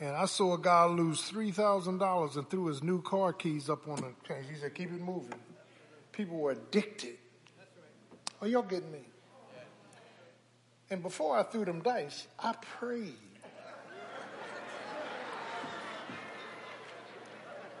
And 0.00 0.16
I 0.16 0.24
saw 0.24 0.54
a 0.54 0.58
guy 0.58 0.86
lose 0.86 1.30
$3,000 1.30 2.36
and 2.36 2.50
threw 2.50 2.66
his 2.66 2.82
new 2.82 3.02
car 3.02 3.34
keys 3.34 3.68
up 3.68 3.86
on 3.86 3.96
the 3.96 4.12
change. 4.26 4.46
He 4.50 4.56
said, 4.56 4.74
keep 4.74 4.90
it 4.90 5.00
moving. 5.00 5.38
People 6.10 6.38
were 6.38 6.52
addicted. 6.52 7.18
Are 8.40 8.48
y'all 8.48 8.62
getting 8.62 8.90
me? 8.90 9.00
And 10.88 11.02
before 11.02 11.36
I 11.36 11.42
threw 11.42 11.66
them 11.66 11.82
dice, 11.82 12.26
I 12.38 12.54
prayed. 12.78 13.14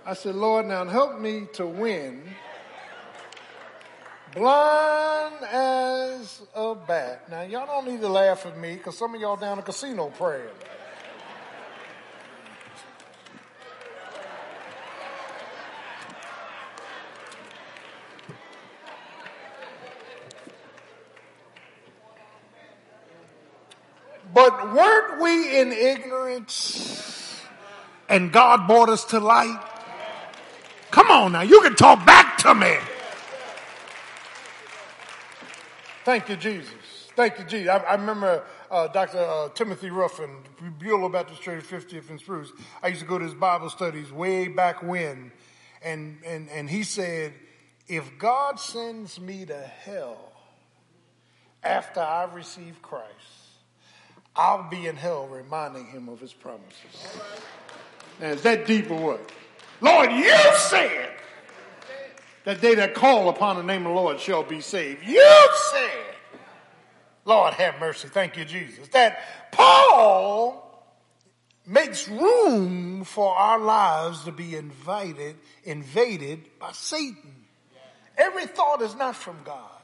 I 0.04 0.14
said, 0.14 0.34
Lord, 0.34 0.66
now 0.66 0.84
help 0.84 1.18
me 1.18 1.46
to 1.54 1.66
win. 1.66 2.22
Blind 4.34 5.44
as 5.44 6.42
a 6.54 6.74
bat. 6.74 7.30
Now, 7.30 7.42
y'all 7.42 7.66
don't 7.66 7.90
need 7.90 8.00
to 8.00 8.08
laugh 8.08 8.44
at 8.44 8.58
me 8.58 8.74
because 8.74 8.96
some 8.96 9.14
of 9.14 9.20
y'all 9.20 9.36
down 9.36 9.56
the 9.56 9.62
casino 9.62 10.10
praying. 10.10 10.48
But 24.32 24.72
weren't 24.72 25.20
we 25.20 25.60
in 25.60 25.72
ignorance 25.72 27.40
and 28.08 28.32
God 28.32 28.66
brought 28.66 28.88
us 28.88 29.04
to 29.06 29.20
light? 29.20 29.60
Come 30.90 31.10
on 31.10 31.32
now, 31.32 31.42
you 31.42 31.60
can 31.60 31.74
talk 31.74 32.04
back 32.04 32.38
to 32.38 32.54
me. 32.54 32.76
Thank 36.04 36.28
you, 36.28 36.36
Jesus. 36.36 36.72
Thank 37.14 37.38
you, 37.38 37.44
Jesus. 37.44 37.68
I, 37.68 37.76
I 37.76 37.94
remember 37.94 38.42
uh, 38.70 38.88
Dr. 38.88 39.18
Uh, 39.18 39.48
Timothy 39.50 39.90
Ruffin, 39.90 40.30
Beulah 40.78 41.10
Baptist 41.10 41.42
Church, 41.42 41.64
50th 41.64 42.08
and 42.08 42.18
Spruce. 42.18 42.52
I 42.82 42.88
used 42.88 43.00
to 43.00 43.06
go 43.06 43.18
to 43.18 43.24
his 43.24 43.34
Bible 43.34 43.68
studies 43.68 44.10
way 44.10 44.48
back 44.48 44.82
when, 44.82 45.32
and, 45.82 46.18
and, 46.24 46.48
and 46.48 46.70
he 46.70 46.82
said, 46.82 47.34
if 47.88 48.18
God 48.18 48.58
sends 48.58 49.20
me 49.20 49.44
to 49.46 49.58
hell 49.58 50.32
after 51.62 52.00
I 52.00 52.24
receive 52.32 52.80
Christ, 52.80 53.39
I'll 54.36 54.68
be 54.68 54.86
in 54.86 54.96
hell 54.96 55.26
reminding 55.26 55.86
him 55.86 56.08
of 56.08 56.20
his 56.20 56.32
promises. 56.32 57.18
Now, 58.20 58.28
is 58.28 58.42
that 58.42 58.66
deep 58.66 58.90
or 58.90 59.00
what? 59.00 59.32
Lord, 59.80 60.12
you 60.12 60.34
said 60.56 61.10
that 62.44 62.60
they 62.60 62.74
that 62.74 62.94
call 62.94 63.28
upon 63.28 63.56
the 63.56 63.62
name 63.62 63.86
of 63.86 63.94
the 63.94 64.00
Lord 64.00 64.20
shall 64.20 64.42
be 64.42 64.60
saved. 64.60 65.06
You 65.06 65.48
said, 65.72 66.14
Lord, 67.24 67.54
have 67.54 67.78
mercy. 67.80 68.08
Thank 68.08 68.36
you, 68.36 68.44
Jesus. 68.44 68.88
That 68.88 69.20
Paul 69.52 70.66
makes 71.66 72.08
room 72.08 73.04
for 73.04 73.36
our 73.36 73.58
lives 73.58 74.24
to 74.24 74.32
be 74.32 74.56
invited, 74.56 75.36
invaded 75.64 76.44
by 76.58 76.72
Satan. 76.72 77.36
Every 78.16 78.46
thought 78.46 78.82
is 78.82 78.94
not 78.94 79.16
from 79.16 79.38
God. 79.44 79.79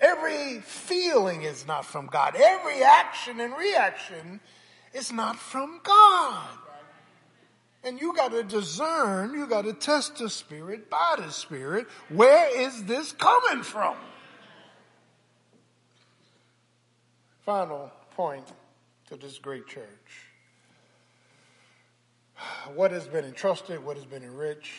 Every 0.00 0.60
feeling 0.60 1.42
is 1.42 1.66
not 1.66 1.84
from 1.84 2.06
God. 2.06 2.36
Every 2.36 2.82
action 2.82 3.40
and 3.40 3.56
reaction 3.56 4.40
is 4.94 5.12
not 5.12 5.36
from 5.36 5.80
God. 5.82 6.46
And 7.84 8.00
you 8.00 8.14
got 8.14 8.32
to 8.32 8.42
discern, 8.42 9.34
you 9.34 9.46
got 9.46 9.62
to 9.62 9.72
test 9.72 10.18
the 10.18 10.28
spirit 10.28 10.90
by 10.90 11.16
the 11.18 11.30
spirit. 11.30 11.86
Where 12.08 12.60
is 12.60 12.84
this 12.84 13.12
coming 13.12 13.62
from? 13.62 13.96
Final 17.44 17.90
point 18.10 18.46
to 19.08 19.16
this 19.16 19.38
great 19.38 19.66
church. 19.66 19.84
What 22.74 22.90
has 22.90 23.06
been 23.08 23.24
entrusted, 23.24 23.84
what 23.84 23.96
has 23.96 24.06
been 24.06 24.22
enriched, 24.22 24.70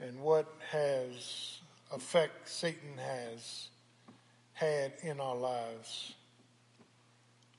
and 0.00 0.20
what 0.20 0.52
has 0.70 1.60
effect 1.92 2.48
Satan 2.48 2.98
has 2.98 3.68
had 4.52 4.92
in 5.02 5.20
our 5.20 5.36
lives. 5.36 6.14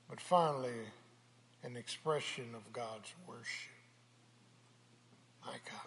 But 0.08 0.20
finally, 0.20 0.70
an 1.62 1.76
expression 1.76 2.54
of 2.54 2.72
God's 2.72 3.12
worship. 3.26 3.72
My 5.44 5.56
God. 5.70 5.80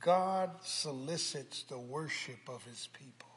God 0.00 0.50
solicits 0.62 1.62
the 1.64 1.78
worship 1.78 2.48
of 2.48 2.62
his 2.64 2.88
people. 2.92 3.28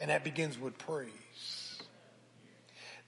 And 0.00 0.10
that 0.10 0.24
begins 0.24 0.58
with 0.58 0.78
praise. 0.78 1.82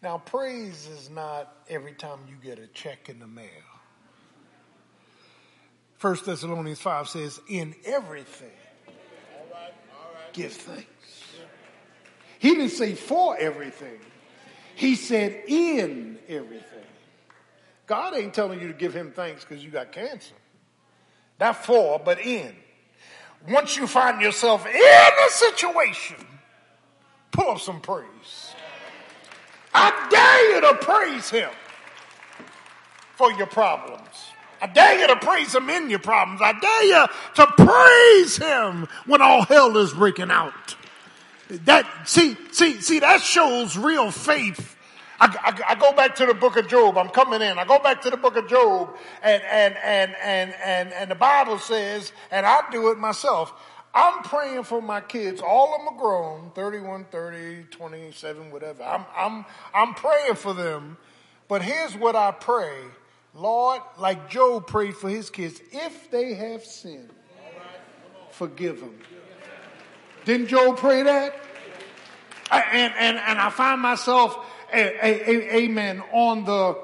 Now, 0.03 0.19
praise 0.19 0.87
is 0.87 1.11
not 1.11 1.65
every 1.69 1.93
time 1.93 2.19
you 2.29 2.37
get 2.43 2.59
a 2.59 2.67
check 2.69 3.09
in 3.09 3.19
the 3.19 3.27
mail. 3.27 3.49
1 6.05 6.19
Thessalonians 6.27 6.81
5 6.81 7.09
says, 7.09 7.41
In 7.49 7.75
everything, 7.87 8.51
give 10.35 10.53
thanks. 10.53 10.85
He 12.39 12.51
didn't 12.51 12.73
say 12.73 12.95
for 12.95 13.35
everything, 13.39 13.99
he 14.75 14.97
said 14.97 15.45
in 15.49 16.19
everything. 16.29 16.85
God 17.87 18.15
ain't 18.15 18.35
telling 18.35 18.61
you 18.61 18.69
to 18.69 18.75
give 18.75 18.93
him 18.93 19.13
thanks 19.13 19.47
because 19.47 19.65
you 19.65 19.71
got 19.71 19.93
cancer. 19.93 20.35
Not 21.41 21.65
for, 21.65 21.99
but 21.99 22.21
in. 22.21 22.55
Once 23.49 23.79
you 23.79 23.87
find 23.87 24.21
yourself 24.21 24.67
in 24.67 24.75
a 24.75 25.31
situation, 25.31 26.17
pull 27.31 27.49
up 27.49 27.61
some 27.61 27.81
praise. 27.81 28.53
I 29.73 30.07
dare 30.11 30.55
you 30.55 30.61
to 30.61 30.85
praise 30.85 31.31
him 31.31 31.51
for 33.17 33.33
your 33.33 33.47
problems. 33.47 34.34
I 34.65 34.67
dare 34.67 34.99
you 34.99 35.07
to 35.09 35.17
praise 35.17 35.55
him 35.55 35.69
in 35.69 35.91
your 35.91 35.99
problems. 35.99 36.41
I 36.43 36.59
dare 36.59 36.85
you 36.85 37.07
to 37.35 37.47
praise 37.47 38.39
him 38.39 38.89
when 39.05 39.21
all 39.21 39.45
hell 39.45 39.77
is 39.77 39.93
breaking 39.93 40.31
out. 40.31 40.75
That, 41.67 41.87
see, 42.09 42.35
see, 42.51 42.81
see, 42.81 43.01
that 43.01 43.21
shows 43.21 43.77
real 43.77 44.11
faith. 44.11 44.75
I, 45.21 45.27
I, 45.27 45.73
I, 45.73 45.75
go 45.75 45.93
back 45.93 46.15
to 46.17 46.25
the 46.25 46.33
book 46.33 46.57
of 46.57 46.67
Job. 46.67 46.97
I'm 46.97 47.11
coming 47.11 47.43
in. 47.43 47.59
I 47.59 47.67
go 47.67 47.79
back 47.79 48.01
to 48.03 48.11
the 48.11 48.17
book 48.17 48.37
of 48.37 48.49
Job 48.49 48.97
and, 49.23 49.43
and, 49.43 49.77
and, 49.85 50.15
and, 50.23 50.55
and, 50.65 50.93
and 50.95 51.11
the 51.11 51.15
Bible 51.15 51.59
says, 51.59 52.15
and 52.31 52.47
I 52.47 52.63
do 52.71 52.91
it 52.91 52.97
myself. 52.97 53.53
I'm 53.93 54.23
praying 54.23 54.63
for 54.63 54.81
my 54.81 55.03
kids. 55.03 55.43
All 55.43 55.75
of 55.75 55.81
them 55.81 55.95
are 55.95 56.01
grown, 56.01 56.53
31, 56.55 57.05
30, 57.13 57.65
27, 57.71 58.51
whatever. 58.51 58.83
I'm, 58.83 59.05
I'm, 59.15 59.45
I'm 59.75 59.93
praying 59.93 60.37
for 60.37 60.55
them. 60.55 60.97
But 61.49 61.61
here's 61.61 61.95
what 61.95 62.17
I 62.17 62.31
pray. 62.31 62.79
Lord, 63.35 63.81
like 63.99 64.31
Job 64.31 64.67
prayed 64.67 64.97
for 64.97 65.09
his 65.09 65.29
kids, 65.29 65.61
if 65.73 66.11
they 66.11 66.35
have 66.35 66.65
sinned, 66.65 67.11
forgive 68.31 68.81
them. 68.81 68.99
Didn't 70.25 70.47
Job 70.47 70.79
pray 70.79 71.03
that? 71.03 71.35
And, 72.51 72.95
and, 72.99 73.19
and 73.19 73.39
I 73.39 73.51
find 73.51 73.81
myself, 73.81 74.39
amen, 74.73 76.03
on 76.13 76.45
the, 76.45 76.79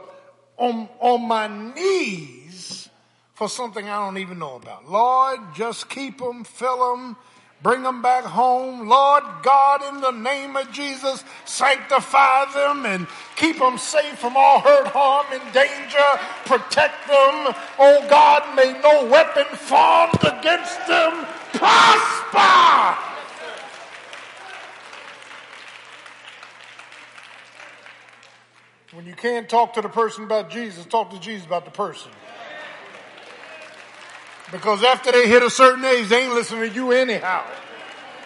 on, 0.57 0.89
on 0.99 1.29
my 1.29 1.47
knees 1.75 2.89
for 3.35 3.49
something 3.49 3.89
I 3.89 4.05
don't 4.05 4.19
even 4.19 4.39
know 4.39 4.57
about. 4.57 4.91
Lord, 4.91 5.41
just 5.55 5.89
keep 5.89 6.19
them, 6.19 6.45
fill 6.45 6.97
them, 6.97 7.17
Bring 7.63 7.83
them 7.83 8.01
back 8.01 8.25
home. 8.25 8.89
Lord 8.89 9.23
God, 9.43 9.83
in 9.95 10.01
the 10.01 10.13
name 10.13 10.57
of 10.57 10.73
Jesus, 10.73 11.23
sanctify 11.45 12.47
them 12.55 12.87
and 12.87 13.07
keep 13.37 13.59
them 13.59 13.77
safe 13.77 14.19
from 14.19 14.35
all 14.35 14.61
hurt, 14.61 14.87
harm, 14.87 15.27
and 15.31 15.53
danger. 15.53 15.99
Protect 16.47 17.07
them. 17.07 17.55
Oh 17.79 18.07
God, 18.09 18.57
may 18.57 18.73
no 18.81 19.05
weapon 19.07 19.45
formed 19.57 20.21
against 20.23 20.87
them 20.87 21.27
prosper. 21.53 22.97
When 28.93 29.07
you 29.07 29.15
can't 29.15 29.49
talk 29.49 29.75
to 29.75 29.83
the 29.83 29.89
person 29.89 30.25
about 30.25 30.51
Jesus, 30.51 30.87
talk 30.87 31.11
to 31.11 31.21
Jesus 31.21 31.47
about 31.47 31.67
the 31.67 31.71
person. 31.71 32.11
Because 34.53 34.83
after 34.83 35.13
they 35.13 35.29
hit 35.29 35.43
a 35.43 35.51
certain 35.51 35.85
age, 35.85 36.09
they 36.09 36.25
ain't 36.25 36.35
listening 36.35 36.71
to 36.71 36.75
you 36.75 36.93
anyhow. 36.93 37.45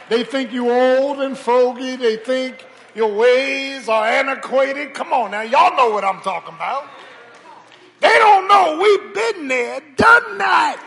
They 0.08 0.24
think 0.24 0.52
you 0.52 0.70
old 0.70 1.20
and 1.20 1.36
fogey. 1.36 1.96
They 1.96 2.16
think 2.16 2.64
your 2.94 3.14
ways 3.14 3.88
are 3.88 4.06
antiquated. 4.06 4.94
Come 4.94 5.12
on 5.12 5.32
now, 5.32 5.42
y'all 5.42 5.76
know 5.76 5.90
what 5.90 6.04
I'm 6.04 6.20
talking 6.20 6.54
about. 6.54 6.86
They 8.00 8.12
don't 8.12 8.48
know 8.48 8.78
we've 8.80 9.14
been 9.14 9.48
there, 9.48 9.80
done 9.96 10.38
that. 10.38 10.80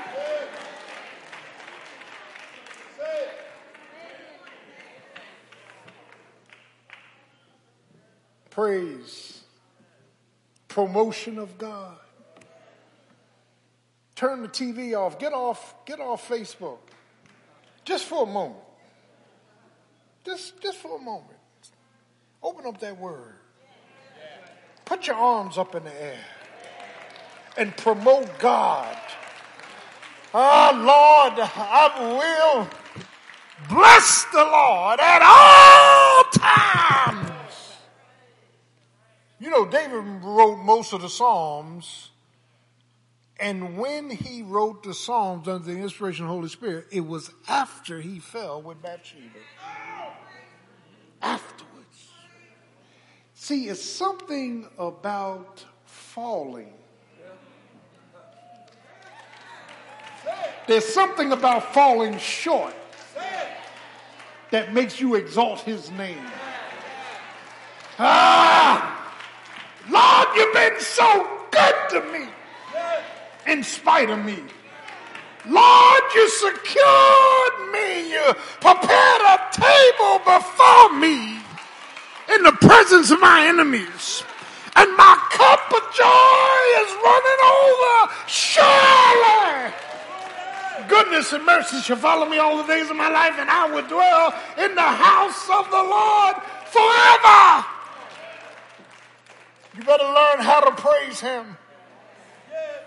Praise, 8.49 9.43
promotion 10.67 11.37
of 11.37 11.59
God. 11.59 11.97
Turn 14.17 14.41
the 14.41 14.47
TV 14.47 14.97
off. 14.97 15.19
Get 15.19 15.31
off. 15.31 15.75
Get 15.85 15.99
off 15.99 16.27
Facebook. 16.27 16.79
Just 17.85 18.05
for 18.05 18.23
a 18.23 18.25
moment. 18.25 18.59
Just, 20.25 20.59
just 20.59 20.79
for 20.79 20.97
a 20.97 20.99
moment. 20.99 21.37
Open 22.41 22.65
up 22.65 22.79
that 22.79 22.97
word. 22.97 23.35
Put 24.85 25.05
your 25.05 25.17
arms 25.17 25.59
up 25.59 25.75
in 25.75 25.83
the 25.83 26.03
air 26.03 26.19
and 27.57 27.77
promote 27.77 28.39
God. 28.39 28.97
Ah, 30.33 30.71
oh, 30.71 30.77
Lord, 30.77 31.49
I 31.55 32.17
will 32.17 32.67
bless 33.69 34.25
the 34.31 34.43
Lord 34.43 34.99
at 34.99 35.21
all 35.21 36.23
times. 36.31 37.73
You 39.39 39.51
know, 39.51 39.65
David 39.65 40.03
wrote 40.23 40.57
most 40.57 40.91
of 40.93 41.03
the 41.03 41.09
Psalms, 41.09 42.09
and 43.39 43.77
when 43.77 44.09
he 44.09 44.41
wrote 44.41 44.83
the 44.83 44.93
Psalms 44.93 45.47
under 45.47 45.71
the 45.71 45.79
inspiration 45.79 46.25
of 46.25 46.29
the 46.29 46.35
Holy 46.35 46.49
Spirit, 46.49 46.87
it 46.91 47.05
was 47.05 47.31
after 47.47 48.01
he 48.01 48.19
fell 48.19 48.61
with 48.61 48.81
Bathsheba. 48.81 49.39
Afterwards. 51.21 52.11
See, 53.35 53.67
it's 53.67 53.83
something 53.83 54.67
about 54.79 55.63
falling. 55.85 56.73
There's 60.67 60.85
something 60.85 61.31
about 61.31 61.73
falling 61.73 62.17
short 62.17 62.75
that 64.51 64.73
makes 64.73 64.99
you 64.99 65.15
exalt 65.15 65.61
his 65.61 65.91
name. 65.91 66.25
Ah! 67.99 68.93
Lord, 69.89 70.27
you've 70.35 70.53
been 70.53 70.79
so 70.79 71.27
good 71.51 71.75
to 71.91 72.01
me 72.11 72.27
in 73.47 73.63
spite 73.63 74.09
of 74.09 74.23
me. 74.23 74.37
Lord, 75.47 76.03
you 76.13 76.29
secured 76.29 77.71
me. 77.71 78.11
You 78.11 78.33
prepared 78.59 79.21
a 79.21 79.37
table 79.51 80.19
before 80.25 80.93
me 80.99 81.39
in 82.33 82.43
the 82.43 82.57
presence 82.59 83.11
of 83.11 83.19
my 83.21 83.47
enemies. 83.47 84.23
And 84.75 84.95
my 84.95 85.17
cup 85.31 85.71
of 85.71 85.83
joy 85.95 86.59
is 86.83 86.91
running 87.03 87.41
over. 87.55 88.13
Surely 88.27 89.73
goodness 90.87 91.33
and 91.33 91.45
mercy 91.45 91.79
shall 91.81 91.97
follow 91.97 92.27
me 92.27 92.37
all 92.37 92.57
the 92.57 92.67
days 92.67 92.89
of 92.89 92.95
my 92.95 93.09
life, 93.09 93.35
and 93.37 93.49
I 93.49 93.71
will 93.71 93.87
dwell 93.87 94.33
in 94.57 94.75
the 94.75 94.81
house 94.81 95.49
of 95.49 95.69
the 95.69 95.83
Lord 95.83 96.35
forever. 96.67 97.65
You 99.77 99.83
better 99.83 100.03
learn 100.03 100.39
how 100.39 100.61
to 100.61 100.71
praise 100.71 101.19
Him. 101.19 101.57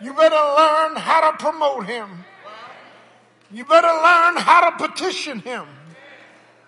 You 0.03 0.15
better 0.15 0.35
learn 0.35 0.97
how 0.97 1.31
to 1.31 1.37
promote 1.37 1.87
Him. 1.87 2.25
You 3.51 3.65
better 3.65 3.89
learn 3.89 4.37
how 4.37 4.71
to 4.71 4.89
petition 4.89 5.41
Him. 5.41 5.67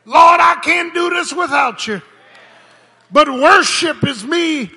Lord, 0.05 0.41
I 0.41 0.57
can't 0.63 0.93
do 0.93 1.11
this 1.11 1.33
without 1.33 1.87
you. 1.87 2.03
But 3.11 3.29
worship 3.29 4.07
is 4.07 4.25
me 4.25 4.71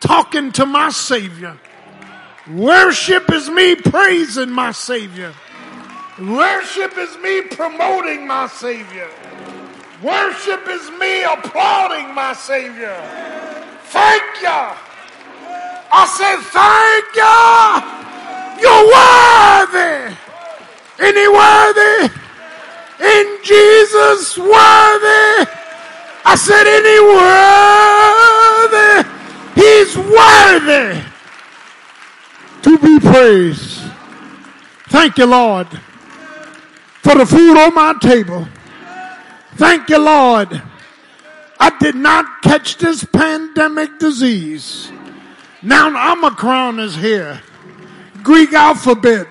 talking 0.00 0.52
to 0.52 0.66
my 0.66 0.90
Savior. 0.90 1.58
Worship 2.50 3.30
is 3.30 3.48
me 3.48 3.76
praising 3.76 4.50
my 4.50 4.72
Savior. 4.72 5.34
Worship 6.18 6.96
is 6.98 7.16
me 7.18 7.42
promoting 7.42 8.26
my 8.26 8.48
Savior. 8.48 9.08
Worship 10.02 10.66
is 10.68 10.90
me 10.92 11.24
applauding 11.24 12.14
my 12.14 12.32
Savior. 12.32 12.96
Thank 13.84 14.42
you. 14.42 14.87
I 15.90 16.06
said, 16.06 16.38
thank 16.52 17.14
you. 17.16 17.98
You're 18.60 18.86
worthy. 18.92 20.14
Any 21.00 21.28
worthy? 21.28 22.12
In 23.00 23.38
Jesus, 23.44 24.36
worthy. 24.36 25.48
I 26.24 26.34
said, 26.36 26.66
any 26.66 27.00
worthy? 28.74 29.08
He's 29.54 29.96
worthy 29.96 31.02
to 32.62 32.78
be 32.78 33.00
praised. 33.00 33.90
Thank 34.88 35.18
you, 35.18 35.26
Lord, 35.26 35.68
for 37.02 37.14
the 37.14 37.26
food 37.26 37.56
on 37.56 37.74
my 37.74 37.94
table. 38.00 38.46
Thank 39.54 39.88
you, 39.88 39.98
Lord. 39.98 40.62
I 41.60 41.70
did 41.78 41.94
not 41.94 42.42
catch 42.42 42.76
this 42.78 43.04
pandemic 43.04 43.98
disease. 43.98 44.92
Now 45.62 46.12
Omicron 46.12 46.78
is 46.78 46.94
here. 46.94 47.40
Greek 48.22 48.52
alphabet. 48.52 49.28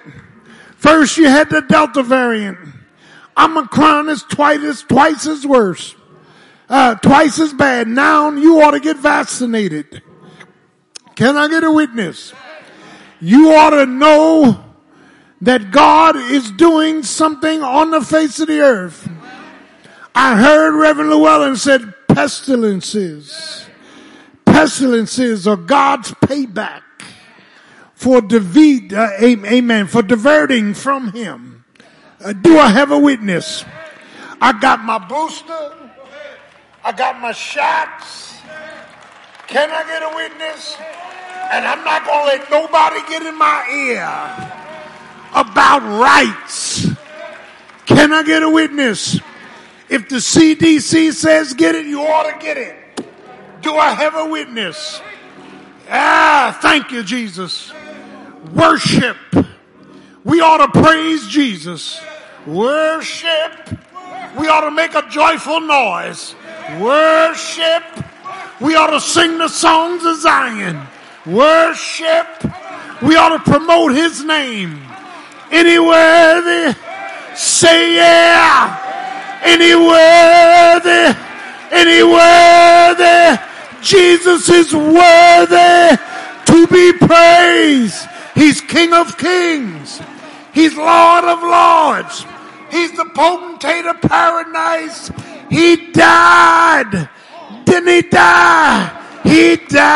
First 0.76 1.18
you 1.18 1.28
had 1.28 1.50
the 1.50 1.62
Delta 1.62 2.04
variant. 2.04 2.58
Omicron 3.38 4.10
is 4.10 4.24
twice, 4.24 4.82
twice 4.84 5.28
as 5.28 5.46
worse. 5.46 5.96
Uh, 6.70 6.96
twice 6.96 7.40
as 7.40 7.54
bad. 7.54 7.88
Now 7.88 8.32
you 8.32 8.62
ought 8.62 8.72
to 8.72 8.80
get 8.80 8.98
vaccinated. 8.98 10.02
Can 11.16 11.38
I 11.38 11.48
get 11.48 11.64
a 11.64 11.72
witness? 11.72 12.34
You 13.22 13.54
ought 13.54 13.72
to 13.72 13.86
know 13.86 14.64
that 15.42 15.72
God 15.72 16.16
is 16.16 16.52
doing 16.52 17.04
something 17.04 17.64
on 17.64 17.92
the 17.92 18.02
face 18.02 18.40
of 18.40 18.48
the 18.48 18.60
earth. 18.60 19.10
I 20.14 20.36
heard 20.36 20.76
Reverend 20.76 21.12
Llewellyn 21.12 21.56
said 21.56 21.94
pestilences. 22.08 23.68
Pestilences 24.58 25.48
are 25.48 25.56
God's 25.56 26.14
payback 26.14 26.82
for 27.94 28.22
defeat, 28.22 28.92
uh, 28.92 29.12
amen, 29.22 29.86
for 29.86 30.02
diverting 30.02 30.74
from 30.74 31.14
Him. 31.14 31.64
Uh, 32.20 32.34
do 32.34 32.58
I 32.58 32.70
have 32.70 32.90
a 32.90 32.98
witness? 32.98 33.64
I 34.42 34.60
got 34.60 34.84
my 34.84 34.98
booster. 34.98 35.92
I 36.84 36.92
got 36.92 37.22
my 37.22 37.34
shots. 37.34 38.40
Can 39.46 39.70
I 39.70 39.84
get 39.84 40.02
a 40.02 40.16
witness? 40.16 40.76
And 41.52 41.64
I'm 41.64 41.86
not 41.86 42.04
going 42.04 42.22
to 42.22 42.26
let 42.26 42.50
nobody 42.50 43.08
get 43.08 43.22
in 43.28 43.38
my 43.38 43.64
ear 43.72 44.10
about 45.36 45.84
rights. 46.02 46.88
Can 47.86 48.12
I 48.12 48.24
get 48.24 48.42
a 48.42 48.50
witness? 48.50 49.20
If 49.88 50.10
the 50.10 50.16
CDC 50.16 51.14
says 51.14 51.54
get 51.54 51.76
it, 51.76 51.86
you 51.86 52.02
ought 52.02 52.32
to 52.32 52.44
get 52.44 52.58
it. 52.58 52.77
Do 53.68 53.76
I 53.76 53.90
have 53.90 54.16
a 54.16 54.30
witness? 54.30 55.02
Ah, 55.90 56.58
thank 56.62 56.94
you, 56.94 57.04
Jesus. 57.04 57.74
Worship. 58.56 59.18
We 60.24 60.40
ought 60.40 60.66
to 60.66 60.82
praise 60.82 61.28
Jesus. 61.28 62.00
Worship. 62.46 63.78
We 64.40 64.48
ought 64.48 64.62
to 64.62 64.72
make 64.72 64.96
a 64.96 65.06
joyful 65.10 65.60
noise. 65.60 66.34
Worship. 66.80 67.84
We 68.62 68.78
ought 68.78 68.92
to 68.92 69.02
sing 69.02 69.38
the 69.38 69.50
songs 69.50 70.06
of 70.06 70.16
Zion. 70.16 70.80
Worship. 71.26 72.26
We 73.02 73.18
ought 73.18 73.44
to 73.44 73.52
promote 73.52 73.94
his 73.94 74.24
name. 74.24 74.80
Any 75.52 75.78
worthy? 75.78 76.74
Say 77.36 77.96
yeah. 77.98 79.42
Any 79.44 79.76
worthy? 79.76 81.20
Any 81.70 82.02
worthy? 82.02 83.57
Jesus 83.88 84.50
is 84.50 84.74
worthy 84.74 85.98
to 86.46 86.68
be 86.68 86.92
praised. 86.92 88.06
He's 88.36 88.60
King 88.60 88.92
of 88.92 89.18
kings. 89.18 90.02
He's 90.54 90.76
Lord 90.76 91.24
of 91.24 91.42
lords. 91.42 92.26
He's 92.70 92.92
the 92.98 93.10
potentate 93.16 93.86
of 93.86 94.02
paradise. 94.02 95.10
He 95.50 95.94
died. 95.94 97.08
Didn't 97.64 97.88
he 97.88 98.02
die? 98.10 98.92
He 99.24 99.56
died 99.56 99.88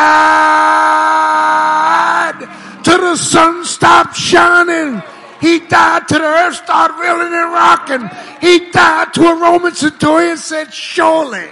till 2.86 3.02
the 3.02 3.18
sun 3.18 3.66
stopped 3.66 4.16
shining. 4.16 5.04
He 5.42 5.60
died 5.60 6.08
till 6.08 6.20
the 6.20 6.26
earth 6.26 6.56
started 6.56 6.98
reeling 6.98 7.34
and 7.34 7.52
rocking. 7.52 8.10
He 8.40 8.72
died 8.72 9.14
to 9.16 9.28
a 9.28 9.36
Roman 9.36 9.74
centurion 9.74 10.38
said, 10.38 10.74
surely 10.74 11.52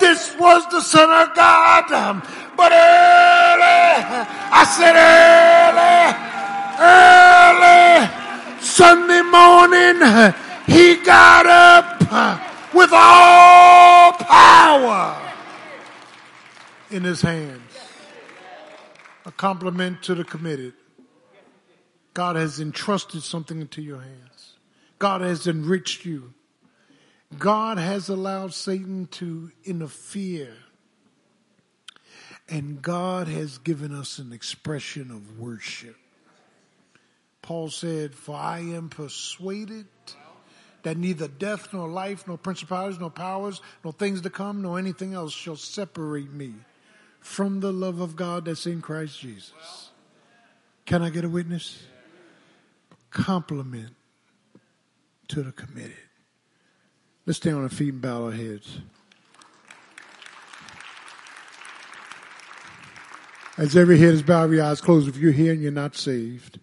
this 0.00 0.34
was 0.38 0.66
the 0.70 0.80
son 0.80 1.10
of 1.10 1.34
God. 1.34 2.22
But 2.56 2.72
early, 2.72 3.92
I 4.50 4.64
said 4.76 4.96
early, 4.96 6.14
early, 6.80 8.60
Sunday 8.60 9.22
morning, 9.22 10.34
he 10.66 10.96
got 11.04 11.46
up 11.46 12.00
with 12.74 12.90
all 12.92 14.12
power 14.12 15.16
in 16.90 17.04
his 17.04 17.22
hands. 17.22 17.62
A 19.26 19.32
compliment 19.32 20.02
to 20.04 20.14
the 20.14 20.24
committed. 20.24 20.74
God 22.14 22.36
has 22.36 22.58
entrusted 22.58 23.22
something 23.22 23.60
into 23.60 23.82
your 23.82 24.00
hands. 24.00 24.54
God 24.98 25.20
has 25.20 25.46
enriched 25.46 26.04
you. 26.04 26.32
God 27.36 27.78
has 27.78 28.08
allowed 28.08 28.54
Satan 28.54 29.06
to 29.12 29.50
interfere. 29.64 30.54
And 32.48 32.80
God 32.80 33.28
has 33.28 33.58
given 33.58 33.94
us 33.94 34.18
an 34.18 34.32
expression 34.32 35.10
of 35.10 35.38
worship. 35.38 35.96
Paul 37.42 37.68
said, 37.68 38.14
For 38.14 38.34
I 38.34 38.60
am 38.60 38.88
persuaded 38.88 39.86
that 40.82 40.96
neither 40.96 41.28
death 41.28 41.72
nor 41.72 41.88
life, 41.88 42.26
nor 42.26 42.38
principalities, 42.38 42.98
nor 42.98 43.10
powers, 43.10 43.60
nor 43.84 43.92
things 43.92 44.22
to 44.22 44.30
come, 44.30 44.62
nor 44.62 44.78
anything 44.78 45.12
else 45.12 45.32
shall 45.32 45.56
separate 45.56 46.32
me 46.32 46.54
from 47.20 47.60
the 47.60 47.72
love 47.72 48.00
of 48.00 48.16
God 48.16 48.46
that's 48.46 48.66
in 48.66 48.80
Christ 48.80 49.20
Jesus. 49.20 49.90
Can 50.86 51.02
I 51.02 51.10
get 51.10 51.24
a 51.24 51.28
witness? 51.28 51.82
Compliment 53.10 53.94
to 55.28 55.42
the 55.42 55.52
committed. 55.52 56.07
Let's 57.28 57.36
stay 57.36 57.52
on 57.52 57.62
our 57.62 57.68
feet 57.68 57.92
and 57.92 58.00
bow 58.00 58.24
our 58.24 58.32
heads. 58.32 58.80
As 63.58 63.76
every 63.76 63.98
head 63.98 64.14
is 64.14 64.22
bowed, 64.22 64.44
every 64.44 64.62
eyes 64.62 64.80
closed, 64.80 65.08
if 65.08 65.18
you're 65.18 65.32
here 65.32 65.52
and 65.52 65.60
you're 65.60 65.70
not 65.70 65.94
saved, 65.94 66.58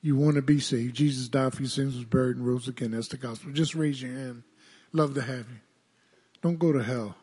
you 0.00 0.16
want 0.16 0.36
to 0.36 0.42
be 0.42 0.60
saved. 0.60 0.96
Jesus 0.96 1.28
died 1.28 1.52
for 1.52 1.60
your 1.60 1.68
sins, 1.68 1.94
was 1.94 2.06
buried, 2.06 2.38
and 2.38 2.46
rose 2.46 2.68
again. 2.68 2.92
That's 2.92 3.08
the 3.08 3.18
gospel. 3.18 3.52
Just 3.52 3.74
raise 3.74 4.00
your 4.00 4.12
hand. 4.12 4.44
Love 4.94 5.12
to 5.12 5.20
have 5.20 5.46
you. 5.50 5.60
Don't 6.40 6.58
go 6.58 6.72
to 6.72 6.82
hell 6.82 7.14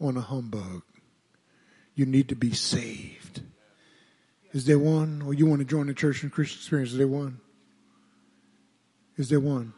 on 0.00 0.16
a 0.16 0.22
humbug. 0.22 0.84
You 1.94 2.06
need 2.06 2.30
to 2.30 2.34
be 2.34 2.54
saved. 2.54 3.42
Is 4.54 4.64
there 4.64 4.78
one? 4.78 5.20
Or 5.20 5.34
you 5.34 5.44
want 5.44 5.58
to 5.58 5.66
join 5.66 5.88
the 5.88 5.92
church 5.92 6.22
and 6.22 6.32
Christian 6.32 6.60
experience? 6.60 6.92
Is 6.92 6.96
there 6.96 7.08
one? 7.08 7.40
Is 9.18 9.28
there 9.28 9.38
one? 9.38 9.74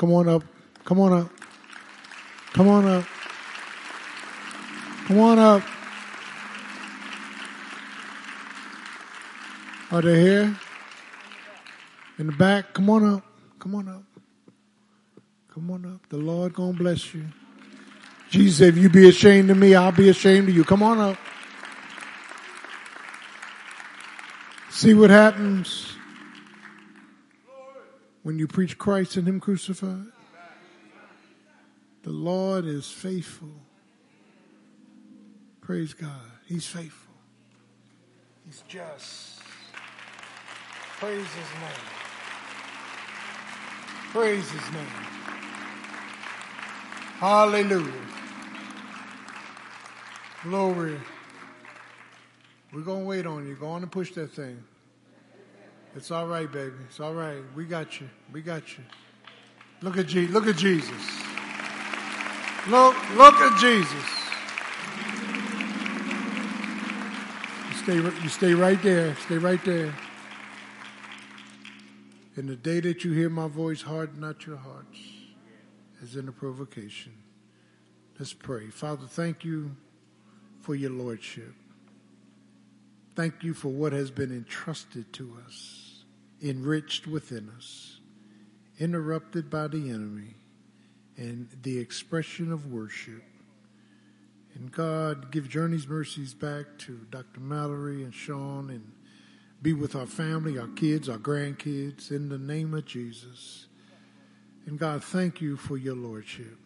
Come 0.00 0.14
on 0.14 0.30
up. 0.30 0.42
Come 0.86 0.98
on 1.00 1.12
up. 1.12 1.30
Come 2.54 2.68
on 2.68 2.86
up. 2.86 3.04
Come 5.06 5.18
on 5.18 5.38
up. 5.38 5.62
Are 9.92 10.00
they 10.00 10.18
here? 10.18 10.56
In 12.18 12.28
the 12.28 12.32
back? 12.32 12.72
Come 12.72 12.88
on 12.88 13.16
up. 13.16 13.22
Come 13.58 13.74
on 13.74 13.88
up. 13.88 14.02
Come 15.52 15.70
on 15.70 15.84
up. 15.84 16.08
The 16.08 16.16
Lord 16.16 16.54
gonna 16.54 16.72
bless 16.72 17.12
you. 17.12 17.26
Jesus 18.30 18.68
if 18.68 18.78
you 18.78 18.88
be 18.88 19.06
ashamed 19.06 19.50
of 19.50 19.58
me, 19.58 19.74
I'll 19.74 19.92
be 19.92 20.08
ashamed 20.08 20.48
of 20.48 20.54
you. 20.54 20.64
Come 20.64 20.82
on 20.82 20.98
up. 20.98 21.18
See 24.70 24.94
what 24.94 25.10
happens 25.10 25.89
when 28.22 28.38
you 28.38 28.46
preach 28.46 28.78
Christ 28.78 29.16
and 29.16 29.26
Him 29.26 29.40
crucified? 29.40 30.06
The 32.02 32.10
Lord 32.10 32.64
is 32.64 32.90
faithful. 32.90 33.48
Praise 35.60 35.92
God. 35.92 36.10
He's 36.46 36.66
faithful. 36.66 37.14
He's 38.46 38.62
just. 38.66 39.40
Praise 40.98 41.18
His 41.18 41.60
name. 41.60 41.86
Praise 44.12 44.50
His 44.50 44.72
name. 44.72 44.86
Hallelujah. 47.18 47.92
Glory. 50.42 50.98
We're 52.72 52.80
going 52.80 53.00
to 53.00 53.06
wait 53.06 53.26
on 53.26 53.46
you. 53.46 53.54
Go 53.56 53.68
on 53.68 53.82
and 53.82 53.92
push 53.92 54.12
that 54.12 54.32
thing. 54.32 54.62
It's 55.96 56.10
all 56.10 56.26
right, 56.26 56.50
baby. 56.50 56.74
It's 56.88 57.00
all 57.00 57.14
right. 57.14 57.42
We 57.56 57.64
got 57.64 58.00
you. 58.00 58.08
We 58.32 58.42
got 58.42 58.78
you. 58.78 58.84
Look 59.82 59.96
at 59.98 60.06
Je- 60.06 60.28
look 60.28 60.46
at 60.46 60.56
Jesus. 60.56 61.20
Look, 62.68 62.94
look 63.16 63.34
at 63.34 63.58
Jesus. 63.60 64.06
You 67.68 67.74
stay, 67.76 68.22
you 68.22 68.28
stay 68.28 68.54
right 68.54 68.80
there. 68.82 69.16
Stay 69.16 69.38
right 69.38 69.64
there. 69.64 69.92
In 72.36 72.46
the 72.46 72.56
day 72.56 72.80
that 72.80 73.02
you 73.04 73.12
hear 73.12 73.28
my 73.28 73.48
voice, 73.48 73.82
harden 73.82 74.20
not 74.20 74.46
your 74.46 74.56
hearts, 74.58 74.98
as 76.02 76.16
in 76.16 76.28
a 76.28 76.32
provocation. 76.32 77.12
Let's 78.18 78.32
pray. 78.34 78.68
Father, 78.68 79.06
thank 79.06 79.44
you 79.44 79.74
for 80.60 80.74
your 80.74 80.90
lordship. 80.90 81.54
Thank 83.16 83.42
you 83.42 83.54
for 83.54 83.68
what 83.68 83.92
has 83.92 84.10
been 84.10 84.30
entrusted 84.30 85.12
to 85.14 85.36
us, 85.46 85.79
enriched 86.42 87.06
within 87.06 87.50
us, 87.56 88.00
interrupted 88.78 89.50
by 89.50 89.68
the 89.68 89.90
enemy, 89.90 90.34
and 91.16 91.48
the 91.62 91.78
expression 91.78 92.50
of 92.52 92.72
worship. 92.72 93.22
And 94.54 94.72
God, 94.72 95.30
give 95.30 95.48
Journey's 95.48 95.86
mercies 95.86 96.34
back 96.34 96.66
to 96.78 97.06
Dr. 97.10 97.40
Mallory 97.40 98.02
and 98.02 98.14
Sean 98.14 98.70
and 98.70 98.92
be 99.62 99.72
with 99.72 99.94
our 99.94 100.06
family, 100.06 100.58
our 100.58 100.68
kids, 100.68 101.08
our 101.08 101.18
grandkids, 101.18 102.10
in 102.10 102.30
the 102.30 102.38
name 102.38 102.74
of 102.74 102.86
Jesus. 102.86 103.66
And 104.66 104.78
God, 104.78 105.04
thank 105.04 105.40
you 105.40 105.56
for 105.56 105.76
your 105.76 105.94
Lordship. 105.94 106.56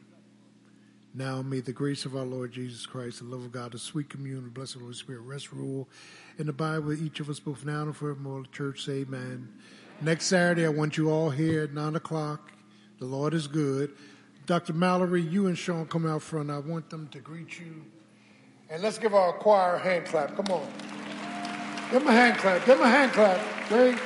Now 1.16 1.42
may 1.42 1.60
the 1.60 1.72
grace 1.72 2.04
of 2.04 2.16
our 2.16 2.24
Lord 2.24 2.50
Jesus 2.50 2.86
Christ, 2.86 3.20
the 3.20 3.26
love 3.26 3.44
of 3.44 3.52
God, 3.52 3.70
the 3.70 3.78
sweet 3.78 4.08
communion, 4.10 4.44
the 4.44 4.50
blessed 4.50 4.74
Holy 4.74 4.94
Spirit 4.94 5.20
rest, 5.20 5.52
rule, 5.52 5.88
and 6.38 6.48
abide 6.48 6.80
with 6.80 7.00
each 7.00 7.20
of 7.20 7.30
us 7.30 7.38
both 7.38 7.64
now 7.64 7.82
and 7.82 7.96
forevermore. 7.96 8.42
The 8.42 8.48
church 8.48 8.84
say 8.84 9.02
amen. 9.02 9.48
Next 10.00 10.26
Saturday, 10.26 10.66
I 10.66 10.70
want 10.70 10.96
you 10.96 11.10
all 11.10 11.30
here 11.30 11.62
at 11.62 11.72
9 11.72 11.94
o'clock. 11.94 12.50
The 12.98 13.04
Lord 13.04 13.32
is 13.32 13.46
good. 13.46 13.92
Dr. 14.46 14.72
Mallory, 14.72 15.22
you 15.22 15.46
and 15.46 15.56
Sean 15.56 15.86
come 15.86 16.04
out 16.04 16.20
front. 16.20 16.50
I 16.50 16.58
want 16.58 16.90
them 16.90 17.06
to 17.12 17.20
greet 17.20 17.60
you. 17.60 17.84
And 18.68 18.82
let's 18.82 18.98
give 18.98 19.14
our 19.14 19.32
choir 19.34 19.76
a 19.76 19.78
hand 19.78 20.06
clap. 20.06 20.34
Come 20.34 20.46
on. 20.46 20.66
Give 21.92 22.00
them 22.00 22.08
a 22.08 22.12
hand 22.12 22.38
clap. 22.38 22.66
Give 22.66 22.76
them 22.76 22.86
a 22.86 22.90
hand 22.90 23.12
clap. 23.12 23.40
Great, 23.68 23.96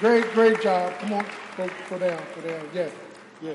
great, 0.00 0.30
great 0.34 0.60
job. 0.60 0.92
Come 0.98 1.14
on. 1.14 1.26
Go, 1.56 1.70
go 1.88 1.98
down. 1.98 2.22
Go 2.34 2.42
down. 2.42 2.68
Yeah. 2.74 2.90
Yeah. 3.40 3.54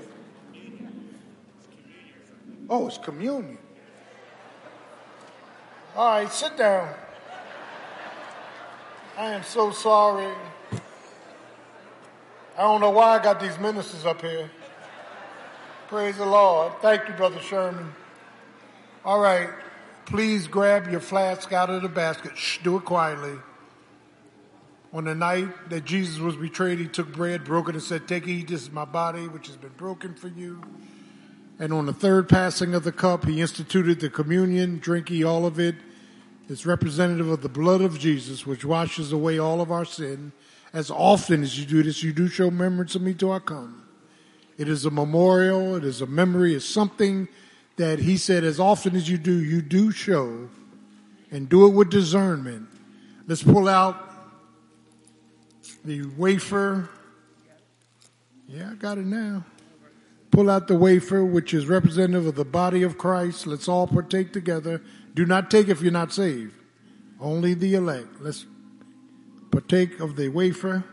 Oh, 2.69 2.87
it's 2.87 2.97
communion. 2.97 3.57
All 5.95 6.05
right, 6.05 6.31
sit 6.31 6.57
down. 6.57 6.93
I 9.17 9.31
am 9.31 9.43
so 9.43 9.71
sorry. 9.71 10.33
I 12.57 12.61
don't 12.61 12.81
know 12.81 12.89
why 12.89 13.19
I 13.19 13.23
got 13.23 13.39
these 13.39 13.57
ministers 13.59 14.05
up 14.05 14.21
here. 14.21 14.49
Praise 15.87 16.17
the 16.17 16.25
Lord. 16.25 16.73
Thank 16.81 17.07
you, 17.07 17.13
Brother 17.13 17.39
Sherman. 17.39 17.93
All 19.05 19.19
right, 19.19 19.49
please 20.05 20.47
grab 20.47 20.89
your 20.89 20.99
flask 20.99 21.51
out 21.51 21.69
of 21.69 21.81
the 21.81 21.89
basket. 21.89 22.35
Shh, 22.35 22.59
do 22.63 22.77
it 22.77 22.85
quietly. 22.85 23.37
On 24.93 25.03
the 25.03 25.15
night 25.15 25.69
that 25.69 25.85
Jesus 25.85 26.19
was 26.19 26.35
betrayed, 26.35 26.79
he 26.79 26.87
took 26.87 27.11
bread, 27.11 27.43
broke 27.43 27.69
it, 27.69 27.75
and 27.75 27.83
said, 27.83 28.07
Take, 28.07 28.27
eat, 28.27 28.47
this 28.47 28.61
is 28.61 28.71
my 28.71 28.85
body, 28.85 29.27
which 29.27 29.47
has 29.47 29.57
been 29.57 29.73
broken 29.75 30.15
for 30.15 30.27
you. 30.27 30.61
And 31.59 31.71
on 31.71 31.85
the 31.85 31.93
third 31.93 32.27
passing 32.27 32.73
of 32.73 32.83
the 32.83 32.91
cup, 32.91 33.25
he 33.25 33.39
instituted 33.39 33.99
the 33.99 34.09
communion, 34.09 34.79
drink 34.79 35.09
ye 35.09 35.23
all 35.23 35.45
of 35.45 35.59
it. 35.59 35.75
It's 36.49 36.65
representative 36.65 37.29
of 37.29 37.41
the 37.41 37.49
blood 37.49 37.81
of 37.81 37.99
Jesus, 37.99 38.45
which 38.45 38.65
washes 38.65 39.11
away 39.11 39.39
all 39.39 39.61
of 39.61 39.71
our 39.71 39.85
sin. 39.85 40.33
As 40.73 40.89
often 40.89 41.43
as 41.43 41.59
you 41.59 41.65
do 41.65 41.83
this, 41.83 42.03
you 42.03 42.11
do 42.11 42.27
show 42.27 42.45
remembrance 42.45 42.95
of 42.95 43.01
me 43.01 43.13
till 43.13 43.31
I 43.31 43.39
come. 43.39 43.83
It 44.57 44.67
is 44.67 44.85
a 44.85 44.91
memorial, 44.91 45.75
it 45.75 45.83
is 45.83 46.01
a 46.01 46.05
memory, 46.05 46.53
it's 46.55 46.65
something 46.65 47.27
that 47.77 47.99
he 47.99 48.17
said, 48.17 48.43
as 48.43 48.59
often 48.59 48.95
as 48.95 49.09
you 49.09 49.17
do, 49.17 49.33
you 49.43 49.61
do 49.61 49.91
show, 49.91 50.49
and 51.31 51.49
do 51.49 51.65
it 51.65 51.69
with 51.69 51.89
discernment. 51.89 52.67
Let's 53.27 53.41
pull 53.41 53.67
out 53.67 54.11
the 55.83 56.03
wafer. 56.17 56.89
Yeah, 58.47 58.71
I 58.71 58.75
got 58.75 58.97
it 58.97 59.05
now. 59.05 59.43
Pull 60.33 60.49
out 60.49 60.67
the 60.67 60.75
wafer, 60.75 61.23
which 61.23 61.53
is 61.53 61.67
representative 61.67 62.25
of 62.25 62.33
the 62.33 62.43
body 62.43 62.81
of 62.81 62.97
Christ. 62.97 63.45
Let's 63.45 63.67
all 63.67 63.85
partake 63.85 64.33
together. 64.33 64.81
Do 65.13 65.27
not 65.27 65.51
take 65.51 65.67
if 65.67 65.79
you're 65.79 65.91
not 65.91 66.11
saved. 66.11 66.55
Only 67.19 67.53
the 67.53 67.75
elect. 67.75 68.19
Let's 68.19 68.47
partake 69.51 69.99
of 69.99 70.15
the 70.15 70.29
wafer. 70.29 70.85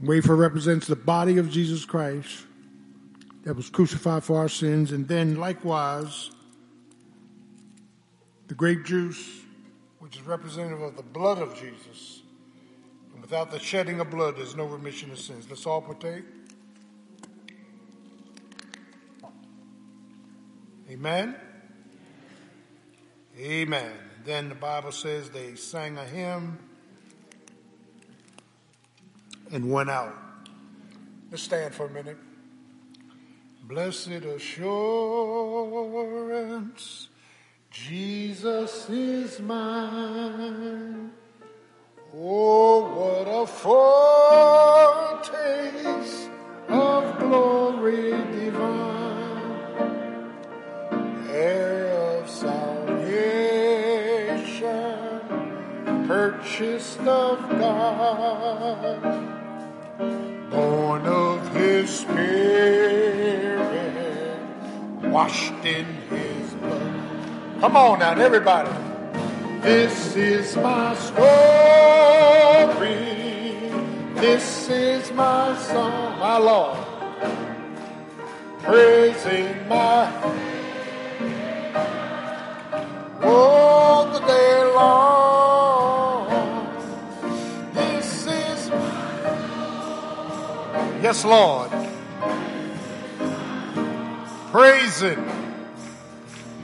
Wafer 0.00 0.34
represents 0.34 0.86
the 0.86 0.96
body 0.96 1.36
of 1.36 1.50
Jesus 1.50 1.84
Christ 1.84 2.46
that 3.44 3.54
was 3.54 3.68
crucified 3.68 4.24
for 4.24 4.38
our 4.38 4.48
sins. 4.48 4.90
And 4.90 5.06
then 5.06 5.36
likewise, 5.36 6.30
the 8.48 8.54
grape 8.54 8.86
juice, 8.86 9.42
which 9.98 10.16
is 10.16 10.22
representative 10.22 10.80
of 10.80 10.96
the 10.96 11.02
blood 11.02 11.42
of 11.42 11.54
Jesus. 11.54 12.22
And 13.12 13.20
without 13.20 13.50
the 13.50 13.58
shedding 13.58 14.00
of 14.00 14.08
blood, 14.08 14.38
there's 14.38 14.56
no 14.56 14.64
remission 14.64 15.10
of 15.10 15.18
sins. 15.18 15.46
Let's 15.50 15.66
all 15.66 15.82
partake. 15.82 16.24
Amen. 20.90 21.34
Amen. 23.38 23.92
Then 24.24 24.48
the 24.48 24.54
Bible 24.54 24.92
says 24.92 25.30
they 25.30 25.56
sang 25.56 25.98
a 25.98 26.04
hymn 26.04 26.58
and 29.52 29.70
went 29.70 29.90
out. 29.90 30.16
Let's 31.30 31.42
stand 31.42 31.74
for 31.74 31.86
a 31.86 31.90
minute. 31.90 32.18
Blessed 33.64 34.08
assurance, 34.08 34.68
Jesus 37.70 38.88
is 38.88 39.40
mine. 39.40 41.10
Oh, 42.14 42.80
what 42.94 43.26
a 43.28 43.46
foretaste 45.26 46.30
of 46.68 47.18
glory 47.18 48.12
divine, 48.32 49.25
heir 51.36 51.92
of 51.92 52.30
salvation, 52.30 52.96
purchased 56.06 57.00
of 57.00 57.38
God, 57.58 59.02
born 60.50 61.06
of 61.06 61.54
His 61.54 61.90
Spirit, 61.90 62.40
washed 65.02 65.64
in 65.64 65.84
His 66.08 66.54
blood. 66.54 67.60
Come 67.60 67.76
on 67.76 67.98
now, 67.98 68.18
everybody. 68.18 68.70
This 69.60 70.16
is 70.16 70.56
my 70.56 70.94
story. 70.94 71.16
This 74.14 74.70
is 74.70 75.12
my 75.12 75.54
song, 75.58 76.18
my 76.18 76.38
Lord. 76.38 76.78
Praising 78.62 79.68
my 79.68 80.10
yes, 91.06 91.24
Lord. 91.24 91.70
Praising, 94.50 95.24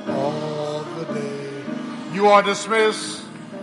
all 0.09 0.85
the 0.85 1.05
day. 1.13 1.65
You 2.13 2.29
are 2.29 2.43
dismissed. 2.43 3.23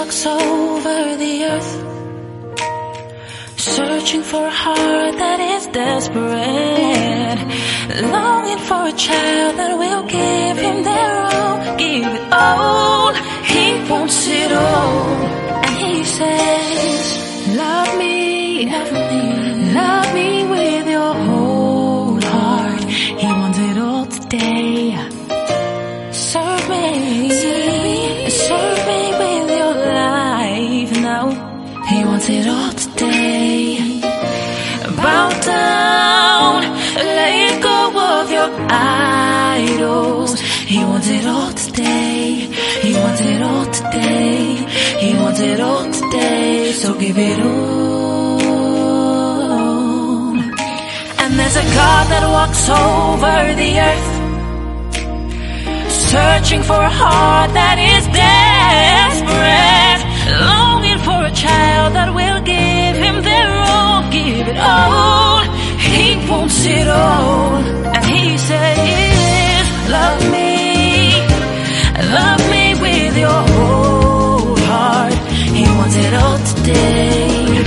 Walks 0.07 0.25
over 0.25 1.17
the 1.17 1.33
earth, 1.51 1.73
searching 3.59 4.23
for 4.23 4.47
a 4.47 4.55
heart 4.63 5.17
that 5.17 5.39
is 5.41 5.67
desperate, 5.67 7.39
longing 8.15 8.61
for 8.69 8.87
a 8.87 8.93
child 8.93 9.57
that 9.59 9.77
will 9.77 10.03
give 10.03 10.57
him 10.65 10.83
their 10.89 11.13
all, 11.27 11.57
give 11.75 12.07
it 12.07 12.25
all. 12.31 13.13
He 13.51 13.65
wants 13.91 14.27
it 14.29 14.51
all, 14.53 15.11
and 15.67 15.75
he 15.75 16.05
says, 16.05 17.03
"Love 17.57 17.91
me, 17.97 18.65
love 18.71 18.91
me, 18.93 19.06
idols. 38.69 40.39
He 40.39 40.83
wants 40.83 41.09
it 41.09 41.25
all 41.25 41.51
today. 41.53 42.49
He 42.81 42.93
wants 42.93 43.21
it 43.21 43.41
all 43.41 43.65
today. 43.65 44.55
He 44.99 45.13
wants 45.15 45.39
it 45.39 45.59
all 45.59 45.83
today. 45.91 46.71
So 46.73 46.93
give 46.93 47.17
it 47.17 47.39
all. 47.39 48.37
And 51.21 51.39
there's 51.39 51.57
a 51.57 51.63
God 51.63 52.07
that 52.11 52.23
walks 52.37 52.69
over 52.69 53.55
the 53.55 53.79
earth 53.79 54.17
searching 56.11 56.63
for 56.63 56.79
a 56.79 56.89
heart 56.89 57.51
that 57.53 57.77
is 57.77 58.03
desperate, 58.15 60.01
longing 60.39 60.99
for 61.07 61.19
a 61.25 61.33
child 61.35 61.93
that 61.95 62.09
will 62.13 62.41
give 62.41 62.95
him 62.95 63.23
their 63.23 63.51
all, 63.67 64.01
give 64.09 64.47
it 64.47 64.57
all. 64.57 65.56
He 65.95 66.05
wants 66.29 66.65
it 66.65 66.87
all, 66.87 67.55
and 67.95 68.05
he 68.05 68.37
says, 68.37 69.65
Love 69.97 70.21
me, 70.31 71.11
love 72.17 72.41
me 72.53 72.65
with 72.85 73.17
your 73.17 73.41
whole 73.53 74.55
heart. 74.69 75.13
He 75.57 75.63
wants 75.77 75.95
it 76.05 76.13
all 76.21 76.37
today. 76.51 77.63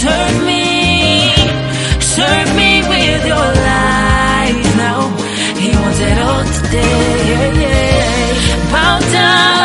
Serve 0.00 0.36
me, 0.50 0.64
serve 2.00 2.48
me 2.60 2.72
with 2.92 3.22
your 3.32 3.48
life 3.72 4.76
now. 4.84 5.00
He 5.62 5.68
wants 5.80 6.00
it 6.10 6.18
all 6.26 6.44
today. 6.58 7.62
Bow 8.72 8.98
down. 9.12 9.61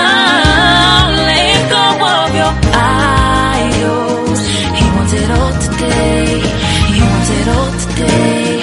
want 7.28 7.42
it 7.42 7.48
all 7.50 7.72
today. 7.72 8.62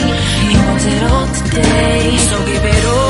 You 0.50 0.58
want 0.66 0.86
it 0.86 1.02
all 1.02 1.26
today. 1.34 2.16
So 2.16 2.46
give 2.46 2.64
it 2.64 2.84
all. 2.86 3.03